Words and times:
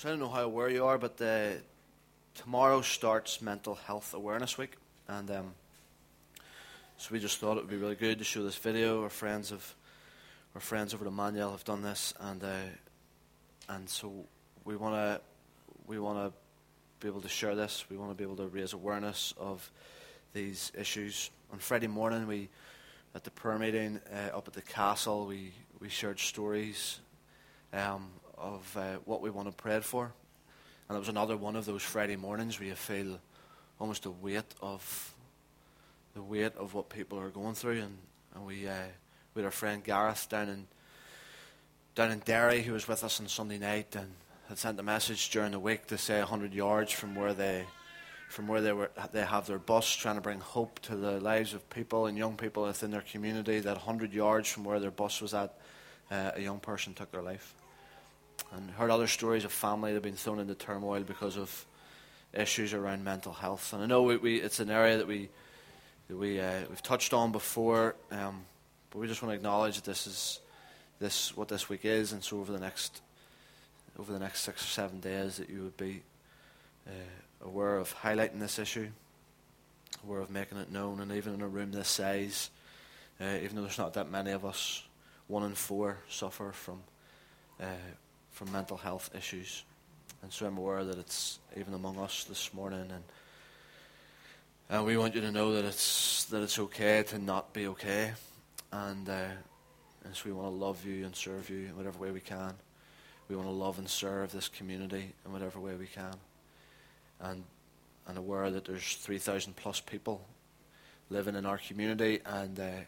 So 0.00 0.08
I 0.08 0.12
don't 0.12 0.20
know 0.20 0.30
how 0.30 0.44
aware 0.44 0.70
you 0.70 0.86
are, 0.86 0.96
but 0.96 1.20
uh, 1.20 1.50
tomorrow 2.34 2.80
starts 2.80 3.42
Mental 3.42 3.74
Health 3.74 4.14
Awareness 4.14 4.56
Week, 4.56 4.78
and 5.06 5.30
um, 5.30 5.52
so 6.96 7.10
we 7.12 7.18
just 7.18 7.36
thought 7.36 7.58
it 7.58 7.64
would 7.64 7.68
be 7.68 7.76
really 7.76 7.96
good 7.96 8.16
to 8.16 8.24
show 8.24 8.42
this 8.42 8.56
video. 8.56 9.02
Our 9.02 9.10
friends 9.10 9.50
have, 9.50 9.74
our 10.54 10.60
friends 10.62 10.94
over 10.94 11.04
at 11.04 11.12
Manuel 11.12 11.50
have 11.50 11.64
done 11.64 11.82
this, 11.82 12.14
and 12.18 12.42
uh, 12.42 12.48
and 13.68 13.86
so 13.90 14.10
we 14.64 14.74
want 14.74 14.94
to 14.94 15.20
we 15.86 15.98
want 15.98 16.16
to 16.16 16.32
be 17.00 17.08
able 17.08 17.20
to 17.20 17.28
share 17.28 17.54
this. 17.54 17.84
We 17.90 17.98
want 17.98 18.10
to 18.10 18.14
be 18.14 18.24
able 18.24 18.36
to 18.36 18.46
raise 18.46 18.72
awareness 18.72 19.34
of 19.36 19.70
these 20.32 20.72
issues. 20.78 21.30
On 21.52 21.58
Friday 21.58 21.88
morning, 21.88 22.26
we 22.26 22.48
at 23.14 23.24
the 23.24 23.30
prayer 23.30 23.58
meeting 23.58 24.00
uh, 24.10 24.34
up 24.34 24.48
at 24.48 24.54
the 24.54 24.62
castle, 24.62 25.26
we 25.26 25.52
we 25.78 25.90
shared 25.90 26.18
stories 26.18 27.00
um, 27.72 28.08
of 28.40 28.76
uh, 28.76 28.96
what 29.04 29.20
we 29.20 29.30
want 29.30 29.48
to 29.48 29.52
pray 29.52 29.80
for, 29.80 30.12
and 30.88 30.96
it 30.96 30.98
was 30.98 31.08
another 31.08 31.36
one 31.36 31.56
of 31.56 31.66
those 31.66 31.82
Friday 31.82 32.16
mornings 32.16 32.58
where 32.58 32.68
you 32.68 32.74
feel 32.74 33.20
almost 33.78 34.06
a 34.06 34.10
weight 34.10 34.54
of 34.60 35.14
the 36.14 36.22
weight 36.22 36.56
of 36.56 36.74
what 36.74 36.88
people 36.88 37.18
are 37.18 37.30
going 37.30 37.54
through. 37.54 37.80
And, 37.80 37.98
and 38.34 38.46
we, 38.46 38.66
uh, 38.66 38.74
we 39.34 39.42
had 39.42 39.46
our 39.46 39.50
friend 39.50 39.82
Gareth 39.82 40.28
down 40.28 40.48
in, 40.48 40.66
down 41.94 42.10
in 42.10 42.18
Derry 42.20 42.62
who 42.62 42.72
was 42.72 42.88
with 42.88 43.04
us 43.04 43.20
on 43.20 43.28
Sunday 43.28 43.58
night 43.58 43.94
and 43.96 44.10
had 44.48 44.58
sent 44.58 44.80
a 44.80 44.82
message 44.82 45.30
during 45.30 45.52
the 45.52 45.60
week 45.60 45.86
to 45.86 45.98
say 45.98 46.18
100 46.18 46.52
yards 46.52 46.92
from 46.92 47.14
where 47.14 47.34
they 47.34 47.64
from 48.28 48.46
where 48.46 48.60
they 48.60 48.72
were 48.72 48.90
they 49.10 49.24
have 49.24 49.46
their 49.48 49.58
bus 49.58 49.90
trying 49.90 50.14
to 50.14 50.20
bring 50.20 50.38
hope 50.38 50.78
to 50.78 50.94
the 50.94 51.18
lives 51.20 51.52
of 51.52 51.68
people 51.68 52.06
and 52.06 52.16
young 52.16 52.36
people 52.36 52.62
within 52.62 52.92
their 52.92 53.00
community 53.00 53.58
that 53.58 53.76
100 53.76 54.12
yards 54.12 54.48
from 54.48 54.62
where 54.62 54.78
their 54.78 54.90
bus 54.90 55.20
was 55.20 55.34
at 55.34 55.54
uh, 56.12 56.30
a 56.36 56.40
young 56.40 56.60
person 56.60 56.94
took 56.94 57.10
their 57.10 57.22
life 57.22 57.54
and 58.52 58.70
heard 58.72 58.90
other 58.90 59.06
stories 59.06 59.44
of 59.44 59.52
family 59.52 59.90
that 59.90 59.96
have 59.96 60.02
been 60.02 60.16
thrown 60.16 60.38
into 60.38 60.54
turmoil 60.54 61.02
because 61.02 61.36
of 61.36 61.66
issues 62.32 62.72
around 62.72 63.04
mental 63.04 63.32
health. 63.32 63.72
And 63.72 63.82
I 63.82 63.86
know 63.86 64.02
we, 64.02 64.16
we, 64.16 64.36
it's 64.36 64.60
an 64.60 64.70
area 64.70 64.98
that 64.98 65.06
we 65.06 65.28
that 66.08 66.16
we 66.16 66.40
uh, 66.40 66.60
we've 66.68 66.82
touched 66.82 67.14
on 67.14 67.32
before, 67.32 67.94
um, 68.10 68.42
but 68.90 68.98
we 68.98 69.06
just 69.06 69.22
want 69.22 69.32
to 69.32 69.36
acknowledge 69.36 69.76
that 69.76 69.84
this 69.84 70.06
is 70.06 70.40
this 70.98 71.36
what 71.36 71.48
this 71.48 71.68
week 71.68 71.84
is, 71.84 72.12
and 72.12 72.22
so 72.22 72.40
over 72.40 72.52
the 72.52 72.58
next 72.58 73.00
over 73.98 74.12
the 74.12 74.18
next 74.18 74.40
six 74.40 74.62
or 74.62 74.68
seven 74.68 75.00
days, 75.00 75.36
that 75.36 75.48
you 75.48 75.62
would 75.62 75.76
be 75.76 76.02
uh, 76.86 77.44
aware 77.44 77.76
of 77.76 77.94
highlighting 78.02 78.40
this 78.40 78.58
issue, 78.58 78.88
aware 80.04 80.20
of 80.20 80.30
making 80.30 80.58
it 80.58 80.70
known, 80.70 81.00
and 81.00 81.12
even 81.12 81.34
in 81.34 81.42
a 81.42 81.48
room 81.48 81.70
this 81.70 81.88
size, 81.88 82.50
uh, 83.20 83.36
even 83.42 83.56
though 83.56 83.62
there's 83.62 83.78
not 83.78 83.94
that 83.94 84.10
many 84.10 84.32
of 84.32 84.44
us, 84.44 84.82
one 85.28 85.44
in 85.44 85.54
four 85.54 85.98
suffer 86.08 86.52
from 86.52 86.80
uh, 87.60 87.66
from 88.40 88.50
mental 88.52 88.78
health 88.78 89.10
issues, 89.14 89.64
and 90.22 90.32
so 90.32 90.46
I'm 90.46 90.56
aware 90.56 90.82
that 90.82 90.96
it's 90.96 91.40
even 91.58 91.74
among 91.74 91.98
us 91.98 92.24
this 92.24 92.54
morning 92.54 92.90
and 92.90 93.04
and 94.70 94.86
we 94.86 94.96
want 94.96 95.14
you 95.14 95.20
to 95.20 95.30
know 95.30 95.52
that 95.52 95.66
it's 95.66 96.24
that 96.30 96.42
it's 96.42 96.58
okay 96.58 97.02
to 97.08 97.18
not 97.18 97.52
be 97.52 97.66
okay, 97.66 98.12
and 98.72 99.06
uh, 99.06 99.26
and 100.04 100.16
so 100.16 100.22
we 100.24 100.32
want 100.32 100.48
to 100.48 100.54
love 100.54 100.86
you 100.86 101.04
and 101.04 101.14
serve 101.14 101.50
you 101.50 101.66
in 101.66 101.76
whatever 101.76 101.98
way 101.98 102.12
we 102.12 102.20
can. 102.20 102.54
We 103.28 103.36
want 103.36 103.46
to 103.46 103.52
love 103.52 103.78
and 103.78 103.86
serve 103.86 104.32
this 104.32 104.48
community 104.48 105.12
in 105.26 105.32
whatever 105.32 105.60
way 105.60 105.74
we 105.74 105.88
can, 105.88 106.14
and 107.20 107.44
and 108.06 108.16
aware 108.16 108.50
that 108.50 108.64
there's 108.64 108.94
three 108.94 109.18
thousand 109.18 109.56
plus 109.56 109.80
people 109.80 110.24
living 111.10 111.34
in 111.34 111.44
our 111.44 111.58
community, 111.58 112.20
and 112.24 112.58
uh, 112.58 112.84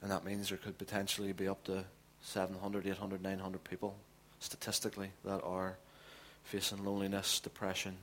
and 0.00 0.10
that 0.10 0.24
means 0.24 0.48
there 0.48 0.56
could 0.56 0.78
potentially 0.78 1.34
be 1.34 1.46
up 1.46 1.62
to 1.64 1.84
700, 2.22 2.86
800, 2.86 3.22
900 3.22 3.62
people 3.62 3.98
statistically 4.40 5.10
that 5.24 5.42
are 5.42 5.76
facing 6.44 6.84
loneliness, 6.84 7.40
depression, 7.40 7.96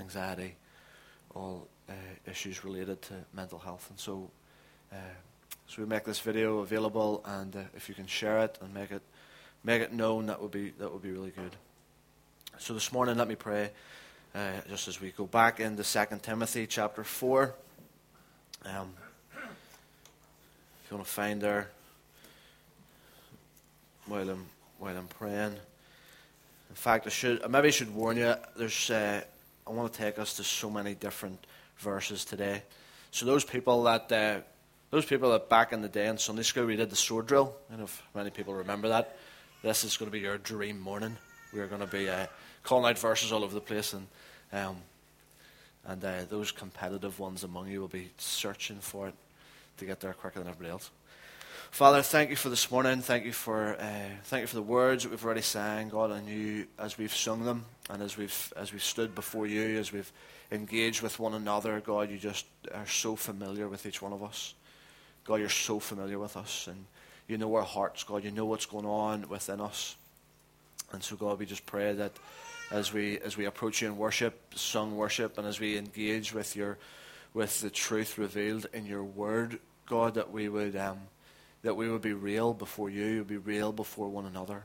anxiety 0.00 0.56
all 1.34 1.66
uh, 1.88 1.92
issues 2.26 2.64
related 2.64 3.00
to 3.02 3.14
mental 3.34 3.58
health. 3.58 3.86
And 3.90 3.98
so, 3.98 4.30
uh, 4.92 4.96
so 5.66 5.82
we 5.82 5.88
make 5.88 6.04
this 6.04 6.20
video 6.20 6.58
available, 6.58 7.22
and 7.24 7.54
uh, 7.56 7.60
if 7.74 7.88
you 7.88 7.94
can 7.94 8.06
share 8.06 8.40
it 8.40 8.58
and 8.60 8.74
make 8.74 8.90
it 8.90 9.02
make 9.64 9.80
it 9.80 9.92
known, 9.92 10.26
that 10.26 10.42
would 10.42 10.50
be 10.50 10.70
that 10.78 10.92
would 10.92 11.02
be 11.02 11.10
really 11.10 11.30
good. 11.30 11.56
So 12.58 12.74
this 12.74 12.92
morning, 12.92 13.16
let 13.16 13.28
me 13.28 13.36
pray. 13.36 13.70
Uh, 14.34 14.52
just 14.68 14.88
as 14.88 15.00
we 15.00 15.10
go 15.10 15.26
back 15.26 15.60
into 15.60 15.84
Second 15.84 16.22
Timothy 16.22 16.66
chapter 16.66 17.04
four. 17.04 17.54
Um, 18.64 18.92
if 19.34 20.90
you 20.90 20.96
want 20.96 21.06
to 21.06 21.12
find 21.12 21.40
there 21.40 21.68
while 24.06 24.28
I'm 24.28 24.46
while 24.82 24.96
I'm 24.96 25.06
praying. 25.06 25.54
In 26.68 26.74
fact, 26.74 27.06
I 27.06 27.10
should 27.10 27.44
I 27.44 27.46
maybe 27.46 27.70
should 27.70 27.94
warn 27.94 28.16
you. 28.16 28.34
There's 28.56 28.90
uh, 28.90 29.20
I 29.64 29.70
want 29.70 29.92
to 29.92 29.98
take 29.98 30.18
us 30.18 30.34
to 30.38 30.44
so 30.44 30.68
many 30.68 30.94
different 30.94 31.38
verses 31.78 32.24
today. 32.24 32.62
So 33.12 33.24
those 33.24 33.44
people 33.44 33.84
that 33.84 34.10
uh, 34.10 34.40
those 34.90 35.04
people 35.04 35.30
that 35.30 35.48
back 35.48 35.72
in 35.72 35.82
the 35.82 35.88
day 35.88 36.08
in 36.08 36.18
Sunday 36.18 36.42
school 36.42 36.66
we 36.66 36.74
did 36.74 36.90
the 36.90 36.96
sword 36.96 37.28
drill. 37.28 37.54
I 37.68 37.72
don't 37.72 37.78
know 37.78 37.84
if 37.84 38.02
many 38.12 38.30
people 38.30 38.54
remember 38.54 38.88
that. 38.88 39.16
This 39.62 39.84
is 39.84 39.96
going 39.96 40.10
to 40.10 40.12
be 40.12 40.18
your 40.18 40.38
dream 40.38 40.80
morning. 40.80 41.16
We 41.52 41.60
are 41.60 41.68
going 41.68 41.82
to 41.82 41.86
be 41.86 42.08
uh, 42.08 42.26
calling 42.64 42.90
out 42.90 42.98
verses 42.98 43.30
all 43.30 43.44
over 43.44 43.54
the 43.54 43.60
place, 43.60 43.92
and 43.92 44.08
um, 44.52 44.78
and 45.86 46.04
uh, 46.04 46.24
those 46.28 46.50
competitive 46.50 47.20
ones 47.20 47.44
among 47.44 47.68
you 47.68 47.80
will 47.80 47.88
be 47.88 48.10
searching 48.18 48.80
for 48.80 49.06
it 49.06 49.14
to 49.78 49.84
get 49.84 50.00
there 50.00 50.12
quicker 50.12 50.40
than 50.40 50.48
everybody 50.48 50.72
else. 50.72 50.90
Father, 51.72 52.02
thank 52.02 52.28
you 52.28 52.36
for 52.36 52.50
this 52.50 52.70
morning. 52.70 53.00
Thank 53.00 53.24
you 53.24 53.32
for 53.32 53.80
uh, 53.80 54.10
thank 54.24 54.42
you 54.42 54.46
for 54.46 54.56
the 54.56 54.60
words 54.60 55.04
that 55.04 55.08
we've 55.08 55.24
already 55.24 55.40
sang, 55.40 55.88
God, 55.88 56.10
and 56.10 56.28
you 56.28 56.66
as 56.78 56.98
we've 56.98 57.16
sung 57.16 57.46
them, 57.46 57.64
and 57.88 58.02
as 58.02 58.18
we've 58.18 58.52
as 58.58 58.74
we've 58.74 58.84
stood 58.84 59.14
before 59.14 59.46
you, 59.46 59.78
as 59.78 59.90
we've 59.90 60.12
engaged 60.50 61.00
with 61.00 61.18
one 61.18 61.32
another, 61.32 61.80
God, 61.80 62.10
you 62.10 62.18
just 62.18 62.44
are 62.74 62.86
so 62.86 63.16
familiar 63.16 63.68
with 63.68 63.86
each 63.86 64.02
one 64.02 64.12
of 64.12 64.22
us. 64.22 64.52
God, 65.24 65.36
you're 65.36 65.48
so 65.48 65.80
familiar 65.80 66.18
with 66.18 66.36
us, 66.36 66.66
and 66.66 66.84
you 67.26 67.38
know 67.38 67.54
our 67.54 67.62
hearts, 67.62 68.04
God. 68.04 68.22
You 68.22 68.32
know 68.32 68.44
what's 68.44 68.66
going 68.66 68.84
on 68.84 69.26
within 69.30 69.62
us, 69.62 69.96
and 70.92 71.02
so 71.02 71.16
God, 71.16 71.38
we 71.38 71.46
just 71.46 71.64
pray 71.64 71.94
that 71.94 72.12
as 72.70 72.92
we 72.92 73.18
as 73.20 73.38
we 73.38 73.46
approach 73.46 73.80
you 73.80 73.88
in 73.88 73.96
worship, 73.96 74.38
sung 74.54 74.94
worship, 74.94 75.38
and 75.38 75.46
as 75.46 75.58
we 75.58 75.78
engage 75.78 76.34
with 76.34 76.54
your 76.54 76.76
with 77.32 77.62
the 77.62 77.70
truth 77.70 78.18
revealed 78.18 78.66
in 78.74 78.84
your 78.84 79.02
word, 79.02 79.58
God, 79.86 80.12
that 80.16 80.30
we 80.30 80.50
would. 80.50 80.76
Um, 80.76 80.98
that 81.62 81.74
we 81.74 81.88
would 81.88 82.02
be 82.02 82.12
real 82.12 82.52
before 82.52 82.90
you, 82.90 83.18
would 83.18 83.28
be 83.28 83.36
real 83.36 83.72
before 83.72 84.08
one 84.08 84.26
another. 84.26 84.64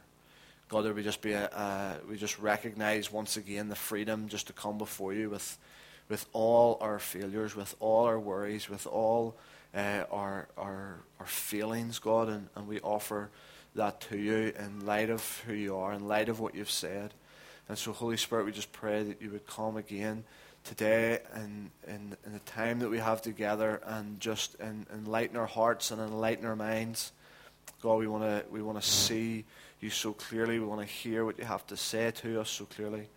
God, 0.70 0.82
there 0.82 0.94
would 0.94 1.04
just 1.04 1.22
be 1.22 1.32
a, 1.32 1.46
uh, 1.48 1.96
we 2.10 2.18
just 2.18 2.40
recognize 2.40 3.12
once 3.12 3.38
again 3.38 3.70
the 3.70 3.76
freedom 3.76 4.28
just 4.28 4.48
to 4.48 4.54
come 4.54 4.78
before 4.78 5.14
you 5.14 5.30
with, 5.30 5.58
with 6.10 6.26
all 6.34 6.78
our 6.82 7.00
failures, 7.00 7.56
with 7.56 7.76
all 7.80 8.06
our 8.06 8.20
worries, 8.20 8.70
with 8.70 8.86
all 8.86 9.38
uh, 9.74 10.04
our, 10.12 10.50
our, 10.58 10.98
our 11.20 11.26
feelings, 11.26 12.00
God, 12.00 12.28
and, 12.28 12.50
and 12.56 12.68
we 12.68 12.82
offer 12.82 13.30
that 13.76 14.02
to 14.02 14.18
you 14.18 14.54
in 14.58 14.86
light 14.86 15.10
of 15.10 15.44
who 15.46 15.54
you 15.54 15.78
are, 15.78 15.94
in 15.94 16.08
light 16.08 16.30
of 16.30 16.40
what 16.40 16.56
you've 16.56 16.72
said. 16.72 17.14
And 17.70 17.78
so, 17.78 17.94
Holy 17.94 18.18
Spirit, 18.18 18.46
we 18.46 18.52
just 18.52 18.72
pray 18.72 19.04
that 19.04 19.22
you 19.22 19.30
would 19.32 19.46
come 19.46 19.78
again 19.78 20.24
today 20.68 21.20
and 21.34 21.72
in, 21.88 22.16
in 22.26 22.34
the 22.34 22.40
time 22.40 22.80
that 22.80 22.90
we 22.90 23.00
have 23.00 23.22
together 23.22 23.82
and 23.86 24.20
just 24.20 24.56
in, 24.56 24.86
enlighten 24.94 25.38
our 25.38 25.46
hearts 25.46 25.92
and 25.92 26.02
enlighten 26.02 26.46
our 26.46 26.56
minds. 26.56 27.12
God, 27.82 27.96
we 28.00 28.08
want 28.08 28.24
to 28.24 28.44
we 28.52 28.62
want 28.62 28.82
to 28.82 28.88
see 28.88 29.46
you 29.80 29.90
so 29.90 30.14
clearly. 30.14 30.60
We 30.60 30.66
want 30.66 30.82
to 30.82 30.88
hear 30.88 31.26
what 31.26 31.38
you 31.40 31.46
have 31.46 31.66
to 31.68 31.78
say 31.78 32.12
to 32.12 32.42
us 32.42 32.50
so 32.50 32.66
clearly. 32.66 33.08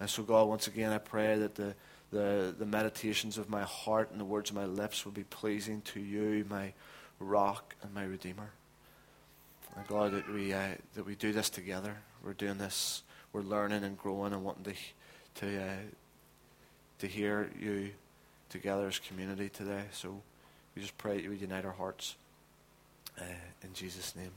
And 0.00 0.08
so, 0.08 0.22
God, 0.22 0.48
once 0.48 0.66
again, 0.66 0.92
I 0.92 0.98
pray 0.98 1.38
that 1.38 1.54
the, 1.54 1.74
the, 2.12 2.54
the 2.56 2.66
meditations 2.66 3.36
of 3.36 3.50
my 3.50 3.62
heart 3.62 4.10
and 4.10 4.20
the 4.20 4.24
words 4.24 4.50
of 4.50 4.56
my 4.56 4.64
lips 4.64 5.04
will 5.04 5.12
be 5.12 5.24
pleasing 5.24 5.82
to 5.82 6.00
you, 6.00 6.44
my 6.48 6.72
rock 7.18 7.74
and 7.82 7.92
my 7.94 8.04
redeemer. 8.04 8.50
And 9.76 9.86
God, 9.86 10.12
that 10.12 10.28
we 10.32 10.52
uh, 10.52 10.74
that 10.94 11.06
we 11.06 11.14
do 11.14 11.32
this 11.32 11.50
together. 11.50 11.96
We're 12.24 12.32
doing 12.32 12.58
this. 12.58 13.02
We're 13.32 13.42
learning 13.42 13.84
and 13.84 13.96
growing 13.96 14.32
and 14.32 14.44
wanting 14.44 14.64
to 14.64 14.74
to 15.40 15.62
uh, 15.62 15.76
to 16.98 17.06
hear 17.06 17.50
you 17.58 17.90
together 18.50 18.86
as 18.86 18.98
community 18.98 19.48
today. 19.48 19.84
So 19.92 20.20
we 20.74 20.82
just 20.82 20.96
pray 20.98 21.20
you 21.20 21.30
would 21.30 21.40
unite 21.40 21.64
our 21.64 21.72
hearts 21.72 22.16
uh, 23.20 23.24
in 23.62 23.72
Jesus' 23.74 24.14
name. 24.16 24.32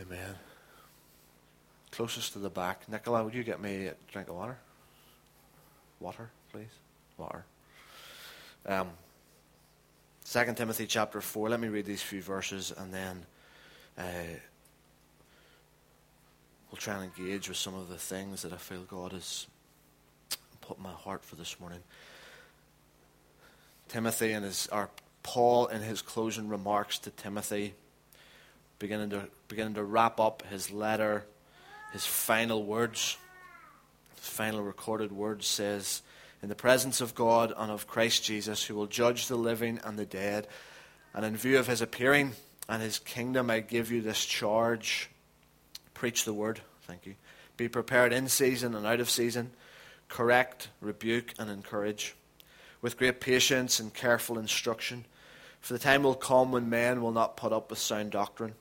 Amen. 0.00 0.34
Closest 1.90 2.32
to 2.32 2.38
the 2.38 2.50
back. 2.50 2.88
Nicola, 2.88 3.22
would 3.22 3.34
you 3.34 3.44
get 3.44 3.60
me 3.60 3.86
a 3.86 3.94
drink 4.10 4.28
of 4.28 4.34
water? 4.34 4.58
Water, 6.00 6.30
please. 6.52 6.66
Water. 7.16 7.44
Um, 8.66 8.90
2 10.24 10.54
Timothy 10.54 10.86
chapter 10.86 11.20
4. 11.20 11.50
Let 11.50 11.60
me 11.60 11.68
read 11.68 11.86
these 11.86 12.02
few 12.02 12.22
verses 12.22 12.72
and 12.76 12.92
then 12.92 13.24
uh, 13.96 14.02
we'll 16.70 16.78
try 16.78 16.94
and 16.94 17.04
engage 17.04 17.48
with 17.48 17.58
some 17.58 17.74
of 17.74 17.88
the 17.88 17.98
things 17.98 18.42
that 18.42 18.52
I 18.52 18.56
feel 18.56 18.82
God 18.82 19.12
is 19.12 19.46
put 20.66 20.80
my 20.80 20.92
heart 20.92 21.24
for 21.24 21.36
this 21.36 21.60
morning. 21.60 21.80
Timothy 23.88 24.32
and 24.32 24.44
his, 24.44 24.68
or 24.72 24.90
Paul 25.22 25.66
in 25.66 25.82
his 25.82 26.02
closing 26.02 26.48
remarks 26.48 26.98
to 27.00 27.10
Timothy, 27.10 27.74
beginning 28.78 29.10
to, 29.10 29.28
beginning 29.48 29.74
to 29.74 29.84
wrap 29.84 30.18
up 30.18 30.42
his 30.50 30.70
letter 30.70 31.24
his 31.94 32.04
final 32.04 32.64
words, 32.64 33.16
his 34.16 34.28
final 34.28 34.62
recorded 34.62 35.12
words 35.12 35.46
says, 35.46 36.02
In 36.42 36.48
the 36.48 36.56
presence 36.56 37.00
of 37.00 37.14
God 37.14 37.52
and 37.56 37.70
of 37.70 37.86
Christ 37.86 38.24
Jesus, 38.24 38.64
who 38.64 38.74
will 38.74 38.88
judge 38.88 39.28
the 39.28 39.36
living 39.36 39.78
and 39.84 39.96
the 39.96 40.04
dead, 40.04 40.48
and 41.14 41.24
in 41.24 41.36
view 41.36 41.56
of 41.56 41.68
his 41.68 41.80
appearing 41.80 42.32
and 42.68 42.82
his 42.82 42.98
kingdom, 42.98 43.48
I 43.48 43.60
give 43.60 43.92
you 43.92 44.02
this 44.02 44.24
charge 44.24 45.08
preach 45.94 46.24
the 46.24 46.32
word. 46.32 46.60
Thank 46.82 47.06
you. 47.06 47.14
Be 47.56 47.68
prepared 47.68 48.12
in 48.12 48.28
season 48.28 48.74
and 48.74 48.84
out 48.84 48.98
of 48.98 49.08
season, 49.08 49.52
correct, 50.08 50.68
rebuke, 50.80 51.34
and 51.38 51.50
encourage 51.50 52.14
with 52.80 52.98
great 52.98 53.20
patience 53.20 53.80
and 53.80 53.94
careful 53.94 54.38
instruction. 54.38 55.04
For 55.60 55.72
the 55.72 55.78
time 55.78 56.02
will 56.02 56.14
come 56.14 56.52
when 56.52 56.68
men 56.68 57.00
will 57.00 57.12
not 57.12 57.36
put 57.36 57.52
up 57.52 57.70
with 57.70 57.78
sound 57.78 58.10
doctrine. 58.10 58.54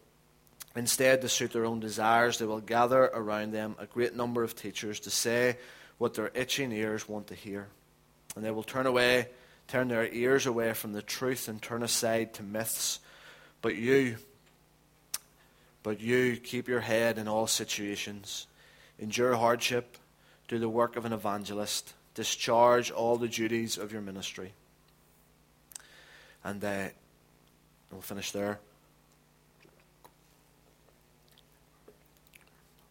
Instead, 0.76 1.22
to 1.22 1.30
suit 1.30 1.52
their 1.52 1.66
own 1.66 1.80
desires, 1.80 2.40
they 2.40 2.46
will 2.46 2.62
gather 2.62 3.04
around 3.04 3.52
them 3.52 3.76
a 3.78 3.86
great 3.86 4.16
number 4.16 4.44
of 4.44 4.56
teachers 4.56 5.02
to 5.02 5.10
say 5.10 5.58
what 5.98 6.14
their 6.14 6.32
itching 6.34 6.72
ears 6.72 7.08
want 7.08 7.28
to 7.28 7.36
hear. 7.36 7.68
And 8.36 8.44
they 8.44 8.52
will 8.52 8.64
turn 8.64 8.88
away, 8.88 9.28
turn 9.68 9.90
their 9.90 10.08
ears 10.08 10.46
away 10.46 10.74
from 10.74 10.94
the 10.94 11.02
truth 11.02 11.48
and 11.48 11.62
turn 11.62 11.84
aside 11.84 12.34
to 12.36 12.44
myths. 12.44 13.00
But 13.62 13.76
you, 13.76 14.18
but 15.84 16.00
you 16.00 16.38
keep 16.38 16.68
your 16.68 16.80
head 16.80 17.18
in 17.18 17.28
all 17.28 17.46
situations. 17.46 18.48
Endure 18.98 19.36
hardship. 19.36 19.98
Do 20.48 20.60
the 20.60 20.70
work 20.70 20.96
of 20.96 21.06
an 21.06 21.14
evangelist 21.14 21.94
discharge 22.14 22.92
all 22.92 23.18
the 23.18 23.28
duties 23.28 23.78
of 23.78 23.92
your 23.92 24.02
ministry. 24.02 24.54
And 26.44 26.64
uh, 26.64 26.90
we'll 27.92 28.02
finish 28.02 28.32
there. 28.32 28.60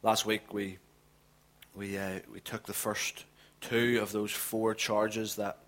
Last 0.03 0.27
week 0.27 0.53
we 0.53 0.79
we 1.77 1.97
uh, 1.97 2.21
we 2.33 2.41
took 2.41 2.67
the 2.67 2.73
first 2.73 3.25
two 3.61 4.01
of 4.03 4.11
those 4.11 4.33
four 4.33 4.75
charges 4.75 5.37
that 5.37 5.59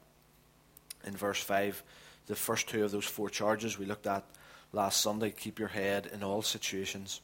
in 1.05 1.17
verse 1.17 1.41
five, 1.41 1.83
the 2.27 2.35
first 2.35 2.69
two 2.69 2.85
of 2.85 2.91
those 2.91 3.05
four 3.05 3.31
charges 3.31 3.79
we 3.79 3.87
looked 3.87 4.07
at 4.07 4.25
last 4.73 5.01
Sunday. 5.01 5.31
Keep 5.31 5.59
your 5.61 5.69
head 5.69 6.11
in 6.13 6.25
all 6.25 6.43
situations, 6.43 7.21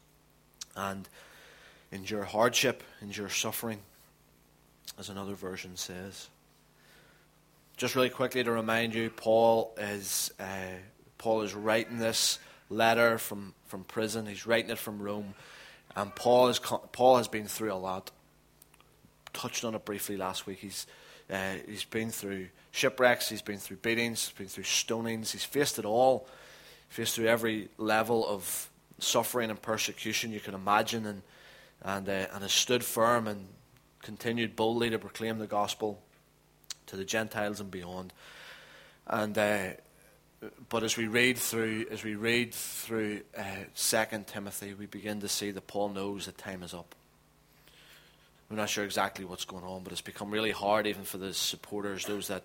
and 0.76 1.08
endure 1.90 2.24
hardship, 2.24 2.84
endure 3.02 3.28
suffering 3.28 3.80
as 4.98 5.08
another 5.08 5.34
version 5.34 5.76
says. 5.76 6.28
Just 7.76 7.94
really 7.94 8.10
quickly 8.10 8.44
to 8.44 8.50
remind 8.50 8.94
you, 8.94 9.08
Paul 9.10 9.74
is 9.78 10.30
uh, 10.38 10.76
Paul 11.16 11.42
is 11.42 11.54
writing 11.54 11.98
this 11.98 12.38
letter 12.68 13.18
from, 13.18 13.54
from 13.66 13.84
prison. 13.84 14.26
He's 14.26 14.46
writing 14.46 14.70
it 14.70 14.78
from 14.78 15.02
Rome, 15.02 15.34
and 15.96 16.14
Paul 16.14 16.48
is 16.48 16.58
Paul 16.58 17.16
has 17.16 17.28
been 17.28 17.46
through 17.46 17.72
a 17.72 17.74
lot. 17.74 18.10
Touched 19.32 19.64
on 19.64 19.74
it 19.74 19.84
briefly 19.84 20.16
last 20.16 20.46
week. 20.46 20.58
He's 20.58 20.86
uh, 21.30 21.54
he's 21.66 21.84
been 21.84 22.10
through 22.10 22.48
shipwrecks. 22.70 23.28
He's 23.28 23.42
been 23.42 23.58
through 23.58 23.78
beatings. 23.78 24.28
He's 24.28 24.38
been 24.38 24.48
through 24.48 24.64
stonings. 24.64 25.32
He's 25.32 25.44
faced 25.44 25.78
it 25.78 25.84
all. 25.84 26.26
Faced 26.88 27.14
through 27.14 27.26
every 27.26 27.68
level 27.78 28.26
of 28.26 28.68
suffering 28.98 29.50
and 29.50 29.60
persecution 29.60 30.32
you 30.32 30.40
can 30.40 30.54
imagine, 30.54 31.06
and 31.06 31.22
and 31.82 32.08
uh, 32.08 32.26
and 32.32 32.42
has 32.42 32.52
stood 32.52 32.84
firm 32.84 33.26
and 33.26 33.46
continued 34.02 34.56
boldly 34.56 34.90
to 34.90 34.98
proclaim 34.98 35.38
the 35.38 35.46
gospel 35.46 36.00
to 36.86 36.96
the 36.96 37.04
Gentiles 37.04 37.60
and 37.60 37.70
beyond. 37.70 38.12
And 39.06 39.36
uh, 39.36 39.68
but 40.68 40.82
as 40.82 40.96
we 40.96 41.06
read 41.06 41.36
through 41.36 41.86
as 41.90 42.02
we 42.02 42.14
read 42.14 42.54
through 42.54 43.20
uh, 43.36 43.42
Second 43.74 44.26
Timothy, 44.26 44.74
we 44.74 44.86
begin 44.86 45.20
to 45.20 45.28
see 45.28 45.50
that 45.50 45.66
Paul 45.66 45.90
knows 45.90 46.26
that 46.26 46.38
time 46.38 46.62
is 46.62 46.74
up. 46.74 46.94
We're 48.48 48.56
not 48.56 48.68
sure 48.68 48.84
exactly 48.84 49.24
what's 49.24 49.44
going 49.44 49.64
on, 49.64 49.84
but 49.84 49.92
it's 49.92 50.00
become 50.00 50.30
really 50.30 50.50
hard 50.50 50.86
even 50.86 51.04
for 51.04 51.18
the 51.18 51.32
supporters, 51.32 52.06
those 52.06 52.28
that 52.28 52.42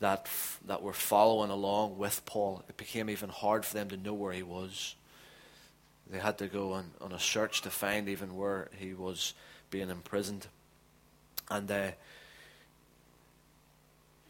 that 0.00 0.28
that 0.66 0.82
were 0.82 0.92
following 0.92 1.50
along 1.50 1.98
with 1.98 2.24
Paul. 2.26 2.64
It 2.68 2.76
became 2.76 3.10
even 3.10 3.28
hard 3.28 3.64
for 3.64 3.74
them 3.74 3.88
to 3.90 3.96
know 3.96 4.14
where 4.14 4.32
he 4.32 4.42
was. 4.42 4.94
They 6.10 6.18
had 6.18 6.38
to 6.38 6.46
go 6.46 6.72
on, 6.72 6.92
on 7.00 7.12
a 7.12 7.18
search 7.18 7.62
to 7.62 7.70
find 7.70 8.08
even 8.08 8.36
where 8.36 8.68
he 8.78 8.94
was 8.94 9.34
being 9.70 9.90
imprisoned. 9.90 10.46
And, 11.50 11.70
uh, 11.70 11.90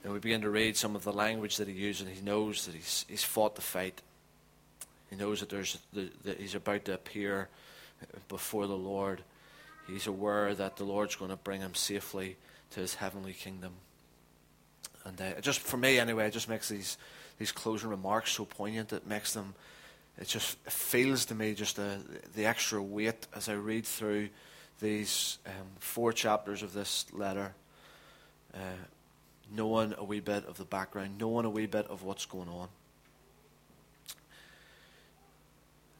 and 0.04 0.12
we 0.12 0.18
begin 0.18 0.42
to 0.42 0.50
read 0.50 0.76
some 0.76 0.94
of 0.94 1.04
the 1.04 1.12
language 1.12 1.56
that 1.56 1.68
he 1.68 1.74
used, 1.74 2.00
and 2.00 2.10
he 2.10 2.20
knows 2.20 2.66
that 2.66 2.74
he's, 2.74 3.04
he's 3.08 3.24
fought 3.24 3.56
the 3.56 3.62
fight. 3.62 4.02
He 5.10 5.16
knows 5.16 5.40
that, 5.40 5.48
there's 5.48 5.78
the, 5.92 6.10
that 6.24 6.40
he's 6.40 6.54
about 6.54 6.84
to 6.86 6.94
appear 6.94 7.48
before 8.28 8.66
the 8.66 8.76
Lord. 8.76 9.22
He's 9.86 10.06
aware 10.06 10.54
that 10.54 10.76
the 10.76 10.84
Lord's 10.84 11.16
going 11.16 11.30
to 11.30 11.36
bring 11.36 11.60
him 11.60 11.74
safely 11.74 12.36
to 12.70 12.80
his 12.80 12.94
heavenly 12.94 13.32
kingdom. 13.32 13.72
And 15.04 15.20
uh, 15.20 15.40
just 15.40 15.60
for 15.60 15.76
me, 15.76 15.98
anyway, 15.98 16.26
it 16.26 16.32
just 16.32 16.48
makes 16.48 16.68
these, 16.68 16.98
these 17.38 17.52
closing 17.52 17.90
remarks 17.90 18.32
so 18.32 18.44
poignant. 18.44 18.92
It 18.92 19.06
makes 19.06 19.32
them, 19.32 19.54
it 20.20 20.26
just 20.26 20.58
feels 20.64 21.24
to 21.26 21.34
me 21.34 21.54
just 21.54 21.78
a, 21.78 22.00
the 22.34 22.46
extra 22.46 22.82
weight 22.82 23.26
as 23.34 23.48
I 23.48 23.54
read 23.54 23.86
through 23.86 24.28
these 24.80 25.38
um, 25.46 25.52
four 25.78 26.12
chapters 26.12 26.62
of 26.62 26.72
this 26.72 27.06
letter, 27.12 27.54
uh, 28.54 28.58
knowing 29.54 29.94
a 29.96 30.04
wee 30.04 30.20
bit 30.20 30.44
of 30.46 30.58
the 30.58 30.64
background, 30.64 31.18
knowing 31.18 31.46
a 31.46 31.50
wee 31.50 31.66
bit 31.66 31.86
of 31.86 32.02
what's 32.02 32.26
going 32.26 32.48
on. 32.48 32.68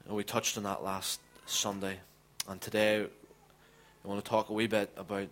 And 0.07 0.17
we 0.17 0.25
touched 0.25 0.57
on 0.57 0.65
that 0.65 0.85
last 0.85 1.21
Sunday. 1.47 1.99
And 2.49 2.61
today, 2.61 3.03
I 3.03 4.09
want 4.09 4.25
to 4.25 4.29
talk 4.29 4.51
a 4.51 4.53
wee 4.53 4.69
bit 4.69 4.91
about 4.97 5.29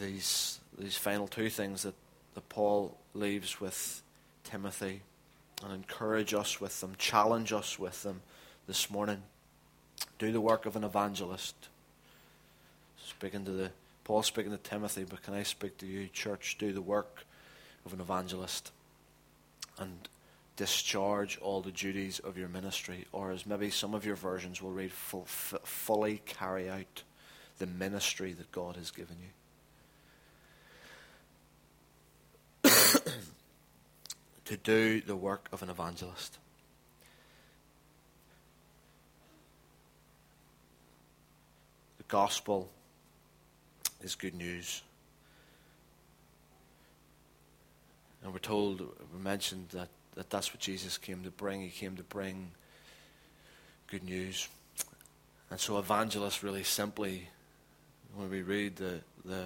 these, 0.00 0.60
these 0.78 0.96
final 0.96 1.26
two 1.26 1.50
things 1.50 1.82
that, 1.82 1.94
that 2.34 2.48
Paul 2.48 2.96
leaves 3.14 3.60
with 3.60 4.02
Timothy 4.44 5.00
and 5.64 5.72
encourage 5.72 6.32
us 6.32 6.60
with 6.60 6.80
them, 6.80 6.94
challenge 6.96 7.52
us 7.52 7.78
with 7.78 8.02
them 8.02 8.20
this 8.66 8.90
morning. 8.90 9.22
Do 10.18 10.30
the 10.30 10.40
work 10.40 10.64
of 10.64 10.76
an 10.76 10.84
evangelist 10.84 11.69
speaking 13.20 13.44
to 13.44 13.50
the 13.50 13.70
Paul 14.04 14.22
speaking 14.22 14.50
to 14.50 14.56
Timothy, 14.56 15.04
but 15.04 15.22
can 15.22 15.34
I 15.34 15.42
speak 15.42 15.76
to 15.76 15.86
you, 15.86 16.08
church? 16.08 16.56
Do 16.58 16.72
the 16.72 16.80
work 16.80 17.26
of 17.84 17.92
an 17.92 18.00
evangelist 18.00 18.72
and 19.78 20.08
discharge 20.56 21.38
all 21.42 21.60
the 21.60 21.70
duties 21.70 22.18
of 22.18 22.38
your 22.38 22.48
ministry, 22.48 23.04
or 23.12 23.30
as 23.30 23.44
maybe 23.44 23.68
some 23.68 23.92
of 23.92 24.06
your 24.06 24.16
versions 24.16 24.62
will 24.62 24.70
read, 24.70 24.90
full, 24.90 25.24
f- 25.26 25.60
fully 25.64 26.22
carry 26.24 26.70
out 26.70 27.02
the 27.58 27.66
ministry 27.66 28.32
that 28.32 28.50
God 28.52 28.76
has 28.76 28.90
given 28.90 29.16
you. 32.64 32.70
to 34.46 34.56
do 34.56 35.02
the 35.02 35.14
work 35.14 35.46
of 35.52 35.62
an 35.62 35.68
evangelist. 35.68 36.38
The 41.98 42.04
gospel 42.08 42.70
is 44.02 44.14
good 44.14 44.34
news. 44.34 44.82
And 48.22 48.32
we're 48.32 48.38
told, 48.38 48.80
we 48.80 49.20
mentioned 49.22 49.68
that, 49.70 49.88
that 50.14 50.30
that's 50.30 50.52
what 50.52 50.60
Jesus 50.60 50.98
came 50.98 51.22
to 51.22 51.30
bring. 51.30 51.62
He 51.62 51.70
came 51.70 51.96
to 51.96 52.02
bring 52.02 52.50
good 53.86 54.04
news. 54.04 54.48
And 55.50 55.58
so, 55.58 55.78
evangelist 55.78 56.42
really 56.42 56.62
simply, 56.62 57.28
when 58.14 58.30
we 58.30 58.42
read 58.42 58.76
the, 58.76 59.00
the 59.24 59.44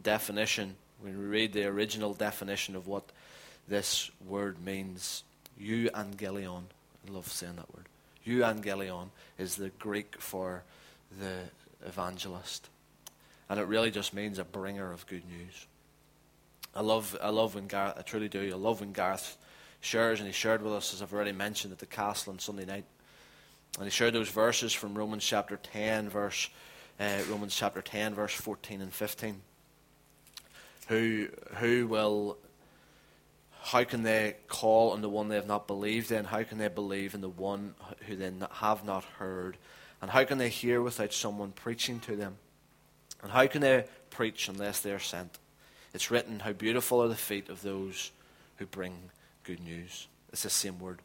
definition, 0.00 0.76
when 1.00 1.18
we 1.18 1.24
read 1.24 1.52
the 1.52 1.64
original 1.64 2.14
definition 2.14 2.76
of 2.76 2.86
what 2.86 3.04
this 3.66 4.10
word 4.26 4.64
means, 4.64 5.24
euangelion, 5.60 6.62
I 7.06 7.10
love 7.10 7.28
saying 7.28 7.56
that 7.56 7.74
word. 7.74 7.86
Euangelion 8.26 9.08
is 9.38 9.56
the 9.56 9.70
Greek 9.70 10.16
for 10.18 10.62
the 11.18 11.40
evangelist 11.86 12.68
and 13.48 13.58
it 13.58 13.66
really 13.66 13.90
just 13.90 14.12
means 14.12 14.38
a 14.38 14.44
bringer 14.44 14.92
of 14.92 15.06
good 15.06 15.24
news. 15.28 15.66
I 16.74 16.82
love, 16.82 17.16
I 17.22 17.30
love 17.30 17.54
when 17.54 17.66
Gareth, 17.66 17.94
I 17.98 18.02
truly 18.02 18.28
do, 18.28 18.50
I 18.52 18.56
love 18.56 18.80
when 18.80 18.92
Gareth 18.92 19.36
shares, 19.80 20.20
and 20.20 20.26
he 20.26 20.32
shared 20.32 20.62
with 20.62 20.72
us, 20.72 20.92
as 20.92 21.02
I've 21.02 21.12
already 21.12 21.32
mentioned, 21.32 21.72
at 21.72 21.78
the 21.78 21.86
castle 21.86 22.32
on 22.32 22.38
Sunday 22.38 22.64
night. 22.64 22.84
And 23.76 23.84
he 23.84 23.90
shared 23.90 24.14
those 24.14 24.28
verses 24.28 24.72
from 24.72 24.96
Romans 24.96 25.24
chapter 25.24 25.56
10, 25.56 26.08
verse, 26.08 26.50
uh, 27.00 27.18
Romans 27.30 27.54
chapter 27.54 27.80
10, 27.80 28.14
verse 28.14 28.34
14 28.34 28.80
and 28.80 28.92
15. 28.92 29.40
Who, 30.88 31.28
who 31.56 31.86
will, 31.86 32.38
how 33.62 33.84
can 33.84 34.02
they 34.02 34.36
call 34.48 34.92
on 34.92 35.02
the 35.02 35.08
one 35.08 35.28
they 35.28 35.36
have 35.36 35.46
not 35.46 35.66
believed 35.66 36.10
in? 36.10 36.24
How 36.24 36.42
can 36.42 36.58
they 36.58 36.68
believe 36.68 37.14
in 37.14 37.20
the 37.20 37.28
one 37.28 37.74
who 38.06 38.16
they 38.16 38.32
have 38.52 38.84
not 38.84 39.04
heard? 39.18 39.58
And 40.00 40.10
how 40.10 40.24
can 40.24 40.38
they 40.38 40.48
hear 40.48 40.80
without 40.80 41.12
someone 41.12 41.52
preaching 41.52 42.00
to 42.00 42.16
them? 42.16 42.38
And 43.22 43.32
how 43.32 43.46
can 43.46 43.60
they 43.60 43.84
preach 44.10 44.48
unless 44.48 44.80
they 44.80 44.92
are 44.92 44.98
sent? 44.98 45.38
It's 45.94 46.10
written, 46.10 46.40
How 46.40 46.52
beautiful 46.52 47.02
are 47.02 47.08
the 47.08 47.16
feet 47.16 47.48
of 47.48 47.62
those 47.62 48.12
who 48.56 48.66
bring 48.66 49.10
good 49.44 49.60
news. 49.60 50.06
It's 50.32 50.42
the 50.42 50.50
same 50.50 50.78
word. 50.78 51.00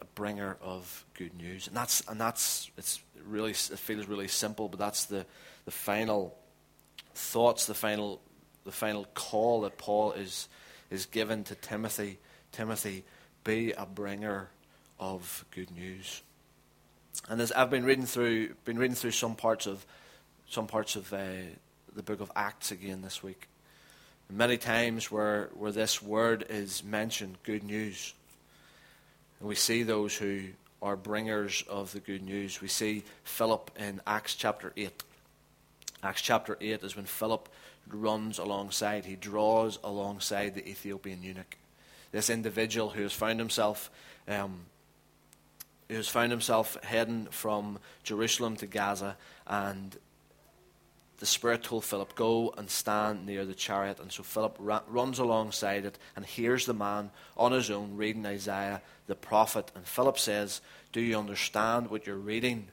A 0.00 0.04
bringer 0.14 0.56
of 0.62 1.04
good 1.14 1.34
news. 1.34 1.66
And 1.66 1.76
that's 1.76 2.02
and 2.08 2.18
that's 2.18 2.70
it's 2.78 3.00
really, 3.26 3.50
it 3.50 3.56
feels 3.56 4.06
really 4.06 4.28
simple, 4.28 4.68
but 4.68 4.78
that's 4.78 5.04
the, 5.04 5.26
the 5.66 5.70
final 5.70 6.34
thoughts, 7.14 7.66
the 7.66 7.74
final, 7.74 8.20
the 8.64 8.72
final 8.72 9.06
call 9.14 9.62
that 9.62 9.76
Paul 9.76 10.12
is, 10.12 10.48
is 10.90 11.06
given 11.06 11.44
to 11.44 11.54
Timothy. 11.54 12.18
Timothy, 12.52 13.04
be 13.44 13.72
a 13.72 13.86
bringer 13.86 14.48
of 14.98 15.44
good 15.50 15.70
news. 15.70 16.22
And 17.28 17.40
as 17.40 17.52
I've 17.52 17.70
been 17.70 17.84
reading 17.84 18.06
through, 18.06 18.54
been 18.64 18.78
reading 18.78 18.96
through 18.96 19.10
some 19.10 19.36
parts 19.36 19.66
of, 19.66 19.84
some 20.50 20.66
parts 20.66 20.96
of 20.96 21.12
uh, 21.12 21.18
the 21.94 22.02
book 22.02 22.20
of 22.20 22.30
Acts 22.34 22.72
again 22.72 23.02
this 23.02 23.22
week. 23.22 23.48
Many 24.28 24.58
times 24.58 25.10
where, 25.10 25.48
where 25.54 25.70
this 25.70 26.02
word 26.02 26.44
is 26.50 26.82
mentioned, 26.82 27.38
good 27.44 27.62
news. 27.62 28.14
And 29.38 29.48
we 29.48 29.54
see 29.54 29.84
those 29.84 30.16
who 30.16 30.42
are 30.82 30.96
bringers 30.96 31.62
of 31.68 31.92
the 31.92 32.00
good 32.00 32.22
news. 32.22 32.60
We 32.60 32.66
see 32.66 33.04
Philip 33.22 33.70
in 33.78 34.00
Acts 34.08 34.34
chapter 34.34 34.72
8. 34.76 35.04
Acts 36.02 36.20
chapter 36.20 36.58
8 36.60 36.82
is 36.82 36.96
when 36.96 37.06
Philip 37.06 37.48
runs 37.88 38.38
alongside, 38.38 39.04
he 39.04 39.14
draws 39.14 39.78
alongside 39.84 40.54
the 40.56 40.68
Ethiopian 40.68 41.22
eunuch. 41.22 41.56
This 42.10 42.28
individual 42.28 42.90
who 42.90 43.02
has 43.02 43.12
found 43.12 43.38
himself. 43.38 43.88
Um, 44.26 44.62
who 45.88 45.96
has 45.96 46.08
found 46.08 46.30
himself 46.30 46.76
heading 46.84 47.26
from 47.26 47.78
Jerusalem 48.04 48.56
to 48.56 48.66
Gaza, 48.66 49.16
and 49.46 49.96
the 51.20 51.26
Spirit 51.26 51.62
told 51.62 51.84
Philip, 51.84 52.14
Go 52.14 52.52
and 52.56 52.68
stand 52.68 53.26
near 53.26 53.44
the 53.44 53.54
chariot. 53.54 54.00
And 54.00 54.10
so 54.10 54.22
Philip 54.22 54.56
ra- 54.58 54.82
runs 54.88 55.18
alongside 55.18 55.84
it 55.84 55.98
and 56.16 56.24
hears 56.24 56.64
the 56.64 56.74
man 56.74 57.10
on 57.36 57.52
his 57.52 57.70
own 57.70 57.96
reading 57.96 58.26
Isaiah 58.26 58.82
the 59.06 59.14
prophet. 59.14 59.70
And 59.74 59.84
Philip 59.84 60.18
says, 60.18 60.62
Do 60.92 61.00
you 61.00 61.18
understand 61.18 61.90
what 61.90 62.06
you're 62.06 62.16
reading? 62.16 62.68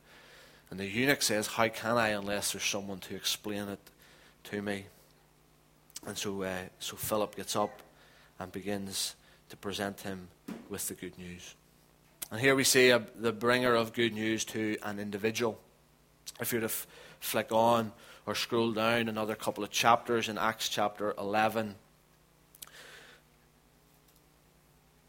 And 0.71 0.79
the 0.79 0.87
eunuch 0.87 1.21
says, 1.21 1.47
How 1.47 1.67
can 1.67 1.97
I 1.97 2.09
unless 2.09 2.53
there's 2.53 2.63
someone 2.63 2.99
to 2.99 3.15
explain 3.15 3.67
it 3.67 3.79
to 4.45 4.61
me? 4.61 4.85
And 6.05 6.17
so, 6.17 6.41
uh, 6.41 6.55
so 6.79 6.95
Philip 6.95 7.35
gets 7.35 7.55
up 7.57 7.81
and 8.39 8.49
begins 8.49 9.15
to 9.49 9.57
present 9.57 10.01
him 10.01 10.29
with 10.69 10.87
the 10.87 10.93
good 10.93 11.17
news. 11.17 11.53
And 12.31 12.39
here 12.39 12.55
we 12.55 12.63
see 12.63 12.91
a, 12.91 13.05
the 13.15 13.33
bringer 13.33 13.75
of 13.75 13.91
good 13.91 14.13
news 14.13 14.45
to 14.45 14.77
an 14.83 14.99
individual. 14.99 15.59
If 16.39 16.53
you 16.53 16.57
were 16.57 16.67
to 16.67 16.73
f- 16.73 16.87
flick 17.19 17.51
on 17.51 17.91
or 18.27 18.35
scroll 18.35 18.73
down 18.73 19.07
another 19.07 19.35
couple 19.35 19.63
of 19.63 19.71
chapters 19.71 20.27
in 20.27 20.37
Acts 20.37 20.67
chapter 20.67 21.15
11, 21.17 21.75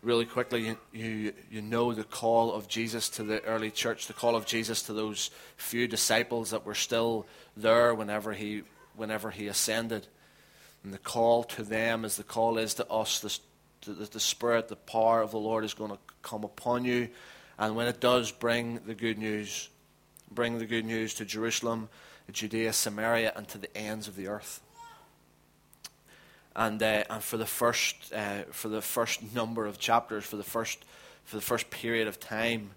really 0.02 0.24
quickly, 0.24 0.76
you, 0.92 1.32
you, 1.50 1.60
know 1.60 1.92
the 1.92 2.04
call 2.04 2.52
of 2.52 2.68
Jesus 2.68 3.08
to 3.10 3.24
the 3.24 3.42
early 3.42 3.72
church, 3.72 4.06
the 4.06 4.12
call 4.12 4.36
of 4.36 4.46
Jesus 4.46 4.82
to 4.82 4.92
those 4.92 5.30
few 5.56 5.88
disciples 5.88 6.50
that 6.50 6.64
were 6.64 6.76
still 6.76 7.26
there 7.56 7.92
whenever 7.92 8.32
he, 8.32 8.62
whenever 8.94 9.30
he 9.30 9.48
ascended. 9.48 10.06
And 10.84 10.94
the 10.94 10.98
call 10.98 11.42
to 11.42 11.64
them, 11.64 12.04
as 12.04 12.16
the 12.16 12.22
call 12.22 12.56
is 12.56 12.74
to 12.74 12.88
us, 12.88 13.18
the, 13.18 13.92
the, 13.92 14.04
the 14.04 14.20
Spirit, 14.20 14.68
the 14.68 14.76
power 14.76 15.22
of 15.22 15.32
the 15.32 15.38
Lord 15.38 15.64
is 15.64 15.74
going 15.74 15.90
to 15.90 15.98
come 16.22 16.44
upon 16.44 16.84
you. 16.84 17.08
And 17.58 17.74
when 17.74 17.88
it 17.88 17.98
does, 18.00 18.30
bring 18.30 18.78
the 18.86 18.94
good 18.94 19.18
news. 19.18 19.68
Bring 20.30 20.58
the 20.58 20.66
good 20.66 20.84
news 20.84 21.14
to 21.14 21.24
Jerusalem, 21.24 21.88
Judea, 22.32 22.72
Samaria, 22.72 23.32
and 23.36 23.48
to 23.48 23.58
the 23.58 23.74
ends 23.76 24.08
of 24.08 24.16
the 24.16 24.28
earth 24.28 24.60
and 26.58 26.82
uh, 26.82 27.04
and 27.08 27.22
for 27.22 27.36
the 27.36 27.46
first 27.46 28.12
uh, 28.12 28.42
for 28.50 28.68
the 28.68 28.82
first 28.82 29.32
number 29.34 29.64
of 29.64 29.78
chapters, 29.78 30.24
for 30.24 30.36
the 30.36 30.42
first 30.42 30.84
for 31.24 31.36
the 31.36 31.42
first 31.42 31.70
period 31.70 32.08
of 32.08 32.18
time 32.18 32.70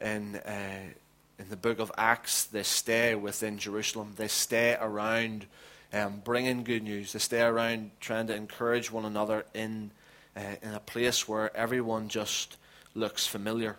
in 0.00 0.36
uh, 0.36 0.90
in 1.38 1.48
the 1.48 1.56
book 1.56 1.78
of 1.78 1.92
Acts, 1.96 2.44
they 2.44 2.62
stay 2.64 3.14
within 3.14 3.58
Jerusalem. 3.58 4.12
They 4.16 4.28
stay 4.28 4.76
around, 4.80 5.46
um, 5.92 6.22
bringing 6.24 6.64
good 6.64 6.82
news. 6.82 7.12
They 7.12 7.18
stay 7.18 7.42
around, 7.42 7.92
trying 8.00 8.26
to 8.28 8.34
encourage 8.34 8.90
one 8.90 9.04
another 9.04 9.44
in 9.54 9.92
uh, 10.36 10.56
in 10.60 10.74
a 10.74 10.80
place 10.80 11.28
where 11.28 11.56
everyone 11.56 12.08
just 12.08 12.56
looks 12.94 13.26
familiar. 13.26 13.76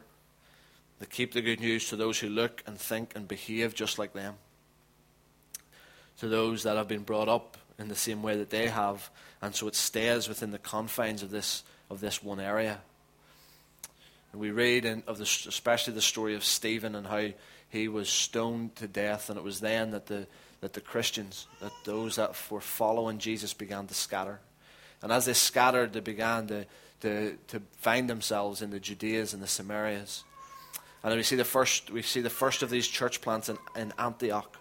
They 1.00 1.08
keep 1.08 1.34
the 1.34 1.42
good 1.42 1.60
news 1.60 1.90
to 1.90 1.98
those 1.98 2.20
who 2.20 2.30
look 2.30 2.64
and 2.66 2.78
think 2.80 3.12
and 3.16 3.28
behave 3.28 3.76
just 3.76 4.00
like 4.00 4.14
them. 4.14 4.36
To 6.20 6.28
those 6.28 6.64
that 6.64 6.78
have 6.78 6.88
been 6.88 7.04
brought 7.04 7.28
up 7.28 7.58
in 7.78 7.88
the 7.88 7.96
same 7.96 8.24
way 8.24 8.38
that 8.38 8.50
they 8.50 8.68
have, 8.68 9.10
and 9.42 9.54
so 9.54 9.68
it 9.68 9.76
stays 9.76 10.30
within 10.30 10.52
the 10.52 10.58
confines 10.58 11.24
of 11.24 11.30
this 11.30 11.64
of 11.90 12.00
this 12.00 12.24
one 12.24 12.40
area. 12.40 12.80
And 14.32 14.42
we 14.42 14.52
read 14.52 14.86
in, 14.86 15.04
of 15.08 15.18
the, 15.18 15.24
especially 15.24 15.94
the 15.94 16.02
story 16.02 16.36
of 16.36 16.44
Stephen 16.44 16.96
and 16.96 17.08
how 17.08 17.28
he 17.70 17.88
was 17.88 18.10
stoned 18.10 18.76
to 18.78 18.88
death, 18.88 19.30
and 19.30 19.38
it 19.38 19.44
was 19.44 19.60
then 19.60 19.92
that 19.92 20.08
the 20.08 20.28
that 20.62 20.74
the 20.74 20.82
Christians, 20.82 21.48
that 21.62 21.74
those 21.84 22.16
that 22.16 22.36
were 22.50 22.62
following 22.62 23.18
Jesus, 23.18 23.54
began 23.54 23.88
to 23.88 23.94
scatter, 23.94 24.40
and 25.02 25.12
as 25.12 25.26
they 25.26 25.34
scattered, 25.34 25.94
they 25.94 26.00
began 26.00 26.48
to 26.48 26.66
to, 27.02 27.38
to 27.48 27.62
find 27.78 28.10
themselves 28.10 28.62
in 28.62 28.72
the 28.72 28.80
Judeas 28.80 29.34
and 29.34 29.44
the 29.44 29.48
Samarias. 29.48 30.24
And 31.04 31.16
we 31.16 31.24
see 31.24 31.36
the 31.36 31.44
first 31.44 31.92
we 31.92 32.02
see 32.02 32.22
the 32.22 32.30
first 32.30 32.64
of 32.64 32.70
these 32.70 32.88
church 32.88 33.22
plants 33.22 33.50
in, 33.50 33.58
in 33.76 33.94
Antioch. 34.00 34.58